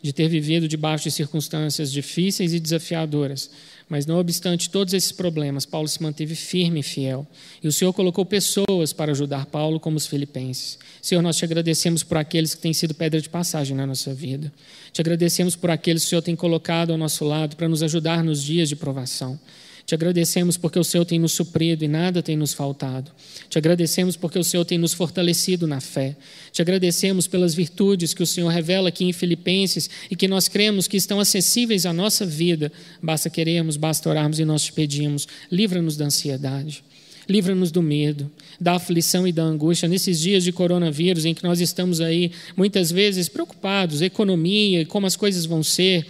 de 0.00 0.12
ter 0.12 0.28
vivido 0.28 0.68
debaixo 0.68 1.04
de 1.04 1.10
circunstâncias 1.10 1.90
difíceis 1.90 2.52
e 2.52 2.60
desafiadoras. 2.60 3.50
Mas, 3.88 4.04
não 4.04 4.18
obstante 4.18 4.68
todos 4.68 4.92
esses 4.92 5.10
problemas, 5.10 5.64
Paulo 5.64 5.88
se 5.88 6.02
manteve 6.02 6.34
firme 6.34 6.80
e 6.80 6.82
fiel. 6.82 7.26
E 7.62 7.66
o 7.66 7.72
Senhor 7.72 7.92
colocou 7.94 8.24
pessoas 8.24 8.92
para 8.92 9.12
ajudar 9.12 9.46
Paulo, 9.46 9.80
como 9.80 9.96
os 9.96 10.06
filipenses. 10.06 10.78
Senhor, 11.00 11.22
nós 11.22 11.36
te 11.36 11.44
agradecemos 11.44 12.02
por 12.02 12.18
aqueles 12.18 12.54
que 12.54 12.60
têm 12.60 12.74
sido 12.74 12.92
pedra 12.94 13.20
de 13.20 13.30
passagem 13.30 13.74
na 13.74 13.86
nossa 13.86 14.12
vida. 14.12 14.52
Te 14.92 15.00
agradecemos 15.00 15.56
por 15.56 15.70
aqueles 15.70 16.02
que 16.02 16.08
o 16.08 16.10
Senhor 16.10 16.22
tem 16.22 16.36
colocado 16.36 16.92
ao 16.92 16.98
nosso 16.98 17.24
lado 17.24 17.56
para 17.56 17.68
nos 17.68 17.82
ajudar 17.82 18.22
nos 18.22 18.42
dias 18.42 18.68
de 18.68 18.76
provação. 18.76 19.40
Te 19.88 19.94
agradecemos 19.94 20.58
porque 20.58 20.78
o 20.78 20.84
Senhor 20.84 21.06
tem 21.06 21.18
nos 21.18 21.32
suprido 21.32 21.82
e 21.82 21.88
nada 21.88 22.22
tem 22.22 22.36
nos 22.36 22.52
faltado. 22.52 23.10
Te 23.48 23.56
agradecemos 23.56 24.18
porque 24.18 24.38
o 24.38 24.44
Senhor 24.44 24.62
tem 24.66 24.76
nos 24.76 24.92
fortalecido 24.92 25.66
na 25.66 25.80
fé. 25.80 26.14
Te 26.52 26.60
agradecemos 26.60 27.26
pelas 27.26 27.54
virtudes 27.54 28.12
que 28.12 28.22
o 28.22 28.26
Senhor 28.26 28.50
revela 28.50 28.90
aqui 28.90 29.06
em 29.06 29.14
Filipenses 29.14 29.88
e 30.10 30.14
que 30.14 30.28
nós 30.28 30.46
cremos 30.46 30.86
que 30.86 30.98
estão 30.98 31.18
acessíveis 31.18 31.86
à 31.86 31.92
nossa 31.94 32.26
vida. 32.26 32.70
Basta 33.02 33.30
queremos, 33.30 33.78
basta 33.78 34.10
orarmos 34.10 34.38
e 34.38 34.44
nós 34.44 34.62
te 34.64 34.74
pedimos. 34.74 35.26
Livra-nos 35.50 35.96
da 35.96 36.04
ansiedade. 36.04 36.84
Livra-nos 37.26 37.70
do 37.70 37.82
medo, 37.82 38.30
da 38.60 38.74
aflição 38.74 39.26
e 39.26 39.32
da 39.32 39.42
angústia 39.42 39.88
nesses 39.88 40.20
dias 40.20 40.44
de 40.44 40.52
coronavírus 40.52 41.24
em 41.24 41.32
que 41.32 41.44
nós 41.44 41.60
estamos 41.60 42.02
aí 42.02 42.30
muitas 42.54 42.90
vezes 42.90 43.26
preocupados, 43.26 44.02
economia, 44.02 44.84
como 44.84 45.06
as 45.06 45.16
coisas 45.16 45.46
vão 45.46 45.62
ser, 45.62 46.06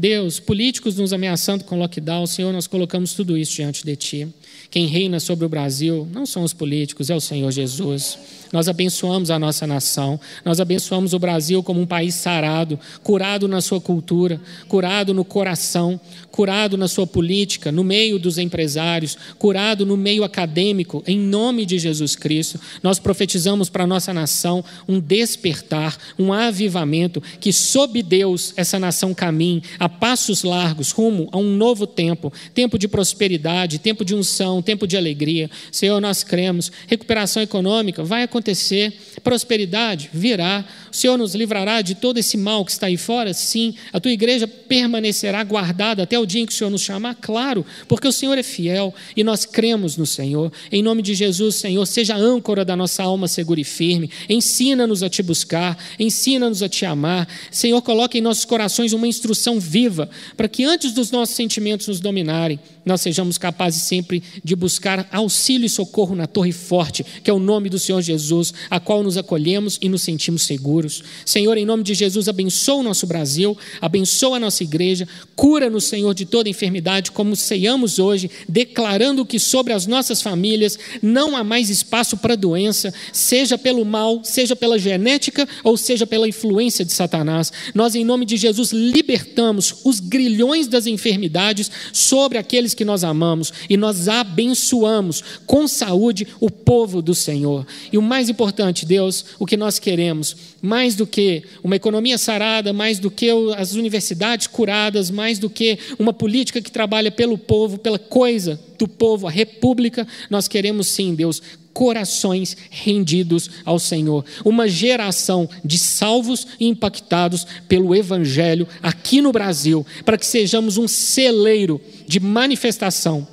Deus, 0.00 0.40
políticos 0.40 0.96
nos 0.96 1.12
ameaçando 1.12 1.62
com 1.62 1.78
lockdown, 1.78 2.26
Senhor, 2.26 2.54
nós 2.54 2.66
colocamos 2.66 3.12
tudo 3.12 3.36
isso 3.36 3.52
diante 3.52 3.84
de 3.84 3.94
Ti. 3.94 4.28
Quem 4.70 4.86
reina 4.86 5.20
sobre 5.20 5.44
o 5.44 5.48
Brasil 5.48 6.08
não 6.10 6.24
são 6.24 6.42
os 6.42 6.54
políticos, 6.54 7.10
é 7.10 7.14
o 7.14 7.20
Senhor 7.20 7.50
Jesus. 7.50 8.18
Nós 8.52 8.68
abençoamos 8.68 9.30
a 9.30 9.38
nossa 9.38 9.66
nação, 9.66 10.18
nós 10.44 10.58
abençoamos 10.58 11.12
o 11.12 11.18
Brasil 11.18 11.62
como 11.62 11.80
um 11.80 11.86
país 11.86 12.14
sarado, 12.14 12.78
curado 13.02 13.46
na 13.46 13.60
sua 13.60 13.80
cultura, 13.80 14.40
curado 14.66 15.14
no 15.14 15.24
coração, 15.24 16.00
curado 16.30 16.76
na 16.76 16.88
sua 16.88 17.06
política, 17.06 17.70
no 17.70 17.84
meio 17.84 18.18
dos 18.18 18.38
empresários, 18.38 19.16
curado 19.38 19.86
no 19.86 19.96
meio 19.96 20.24
acadêmico, 20.24 21.02
em 21.06 21.18
nome 21.18 21.64
de 21.64 21.78
Jesus 21.78 22.16
Cristo. 22.16 22.58
Nós 22.82 22.98
profetizamos 22.98 23.68
para 23.68 23.84
a 23.84 23.86
nossa 23.86 24.12
nação 24.12 24.64
um 24.88 24.98
despertar, 24.98 25.96
um 26.18 26.32
avivamento, 26.32 27.22
que 27.38 27.52
sob 27.52 28.02
Deus 28.02 28.52
essa 28.56 28.78
nação 28.78 29.14
caminhe 29.14 29.62
a 29.78 29.88
passos 29.88 30.42
largos 30.42 30.90
rumo 30.90 31.28
a 31.30 31.38
um 31.38 31.56
novo 31.56 31.86
tempo 31.86 32.32
tempo 32.54 32.78
de 32.78 32.88
prosperidade, 32.88 33.78
tempo 33.78 34.04
de 34.04 34.14
unção, 34.14 34.60
tempo 34.60 34.86
de 34.86 34.96
alegria. 34.96 35.50
Senhor, 35.70 36.00
nós 36.00 36.24
cremos, 36.24 36.70
recuperação 36.86 37.42
econômica 37.42 38.02
vai 38.02 38.22
acontecer 38.22 38.39
acontecer, 38.40 38.92
prosperidade 39.22 40.10
virá, 40.12 40.64
o 40.90 40.96
Senhor 40.96 41.16
nos 41.16 41.34
livrará 41.34 41.82
de 41.82 41.94
todo 41.94 42.18
esse 42.18 42.36
mal 42.36 42.64
que 42.64 42.72
está 42.72 42.86
aí 42.86 42.96
fora? 42.96 43.32
Sim. 43.32 43.74
A 43.92 44.00
tua 44.00 44.10
igreja 44.10 44.46
permanecerá 44.46 45.42
guardada 45.44 46.02
até 46.02 46.18
o 46.18 46.26
dia 46.26 46.40
em 46.40 46.46
que 46.46 46.52
o 46.52 46.56
Senhor 46.56 46.70
nos 46.70 46.82
chamar? 46.82 47.14
Claro, 47.14 47.64
porque 47.86 48.08
o 48.08 48.12
Senhor 48.12 48.36
é 48.36 48.42
fiel 48.42 48.94
e 49.16 49.22
nós 49.22 49.44
cremos 49.44 49.96
no 49.96 50.06
Senhor. 50.06 50.52
Em 50.70 50.82
nome 50.82 51.02
de 51.02 51.14
Jesus, 51.14 51.56
Senhor, 51.56 51.86
seja 51.86 52.16
âncora 52.16 52.64
da 52.64 52.76
nossa 52.76 53.02
alma 53.02 53.28
segura 53.28 53.60
e 53.60 53.64
firme. 53.64 54.10
Ensina-nos 54.28 55.02
a 55.02 55.08
te 55.08 55.22
buscar, 55.22 55.78
ensina-nos 55.98 56.62
a 56.62 56.68
te 56.68 56.84
amar. 56.84 57.28
Senhor, 57.50 57.80
coloque 57.82 58.18
em 58.18 58.22
nossos 58.22 58.44
corações 58.44 58.92
uma 58.92 59.06
instrução 59.06 59.60
viva 59.60 60.08
para 60.36 60.48
que 60.48 60.64
antes 60.64 60.92
dos 60.92 61.10
nossos 61.10 61.34
sentimentos 61.34 61.86
nos 61.88 62.00
dominarem, 62.00 62.58
nós 62.84 63.00
sejamos 63.00 63.38
capazes 63.38 63.82
sempre 63.82 64.22
de 64.42 64.56
buscar 64.56 65.06
auxílio 65.12 65.66
e 65.66 65.70
socorro 65.70 66.14
na 66.14 66.26
torre 66.26 66.52
forte, 66.52 67.04
que 67.22 67.30
é 67.30 67.32
o 67.32 67.38
nome 67.38 67.68
do 67.68 67.78
Senhor 67.78 68.00
Jesus, 68.00 68.52
a 68.68 68.80
qual 68.80 69.02
nos 69.02 69.16
acolhemos 69.16 69.78
e 69.80 69.88
nos 69.88 70.02
sentimos 70.02 70.42
seguros. 70.80 71.02
Senhor, 71.24 71.56
em 71.56 71.66
nome 71.66 71.82
de 71.82 71.94
Jesus, 71.94 72.28
abençoa 72.28 72.76
o 72.76 72.82
nosso 72.82 73.06
Brasil, 73.06 73.56
abençoa 73.80 74.36
a 74.36 74.40
nossa 74.40 74.62
igreja, 74.62 75.06
cura-nos, 75.36 75.84
Senhor, 75.84 76.14
de 76.14 76.24
toda 76.24 76.48
enfermidade, 76.48 77.10
como 77.10 77.36
ceiamos 77.36 77.98
hoje, 77.98 78.30
declarando 78.48 79.24
que 79.24 79.38
sobre 79.38 79.72
as 79.72 79.86
nossas 79.86 80.22
famílias 80.22 80.78
não 81.02 81.36
há 81.36 81.44
mais 81.44 81.70
espaço 81.70 82.16
para 82.16 82.34
doença, 82.34 82.92
seja 83.12 83.58
pelo 83.58 83.84
mal, 83.84 84.24
seja 84.24 84.56
pela 84.56 84.78
genética 84.78 85.48
ou 85.62 85.76
seja 85.76 86.06
pela 86.06 86.28
influência 86.28 86.84
de 86.84 86.92
Satanás. 86.92 87.52
Nós, 87.74 87.94
em 87.94 88.04
nome 88.04 88.24
de 88.24 88.36
Jesus, 88.36 88.72
libertamos 88.72 89.76
os 89.84 90.00
grilhões 90.00 90.66
das 90.66 90.86
enfermidades 90.86 91.70
sobre 91.92 92.38
aqueles 92.38 92.74
que 92.74 92.84
nós 92.84 93.04
amamos 93.04 93.52
e 93.68 93.76
nós 93.76 94.08
abençoamos 94.08 95.22
com 95.46 95.66
saúde 95.68 96.26
o 96.38 96.50
povo 96.50 97.02
do 97.02 97.14
Senhor. 97.14 97.66
E 97.92 97.98
o 97.98 98.02
mais 98.02 98.28
importante, 98.28 98.86
Deus, 98.86 99.24
o 99.38 99.46
que 99.46 99.56
nós 99.56 99.78
queremos, 99.78 100.36
mais 100.70 100.94
do 100.94 101.04
que 101.04 101.42
uma 101.64 101.74
economia 101.74 102.16
sarada, 102.16 102.72
mais 102.72 103.00
do 103.00 103.10
que 103.10 103.28
as 103.56 103.72
universidades 103.72 104.46
curadas, 104.46 105.10
mais 105.10 105.36
do 105.36 105.50
que 105.50 105.76
uma 105.98 106.12
política 106.12 106.62
que 106.62 106.70
trabalha 106.70 107.10
pelo 107.10 107.36
povo, 107.36 107.76
pela 107.76 107.98
coisa 107.98 108.56
do 108.78 108.86
povo, 108.86 109.26
a 109.26 109.30
república, 109.32 110.06
nós 110.30 110.46
queremos 110.46 110.86
sim, 110.86 111.12
Deus, 111.12 111.42
corações 111.72 112.56
rendidos 112.70 113.50
ao 113.64 113.80
Senhor. 113.80 114.24
Uma 114.44 114.68
geração 114.68 115.50
de 115.64 115.76
salvos 115.76 116.46
e 116.60 116.68
impactados 116.68 117.44
pelo 117.68 117.92
Evangelho 117.92 118.68
aqui 118.80 119.20
no 119.20 119.32
Brasil, 119.32 119.84
para 120.04 120.16
que 120.16 120.24
sejamos 120.24 120.78
um 120.78 120.86
celeiro 120.86 121.80
de 122.06 122.20
manifestação 122.20 123.26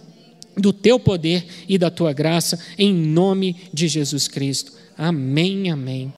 do 0.58 0.74
teu 0.74 1.00
poder 1.00 1.46
e 1.70 1.78
da 1.78 1.92
tua 1.92 2.14
graça, 2.14 2.58
em 2.80 2.92
nome 2.92 3.56
de 3.72 3.88
Jesus 3.88 4.28
Cristo. 4.28 4.72
Amém, 4.98 5.70
amém. 5.70 6.12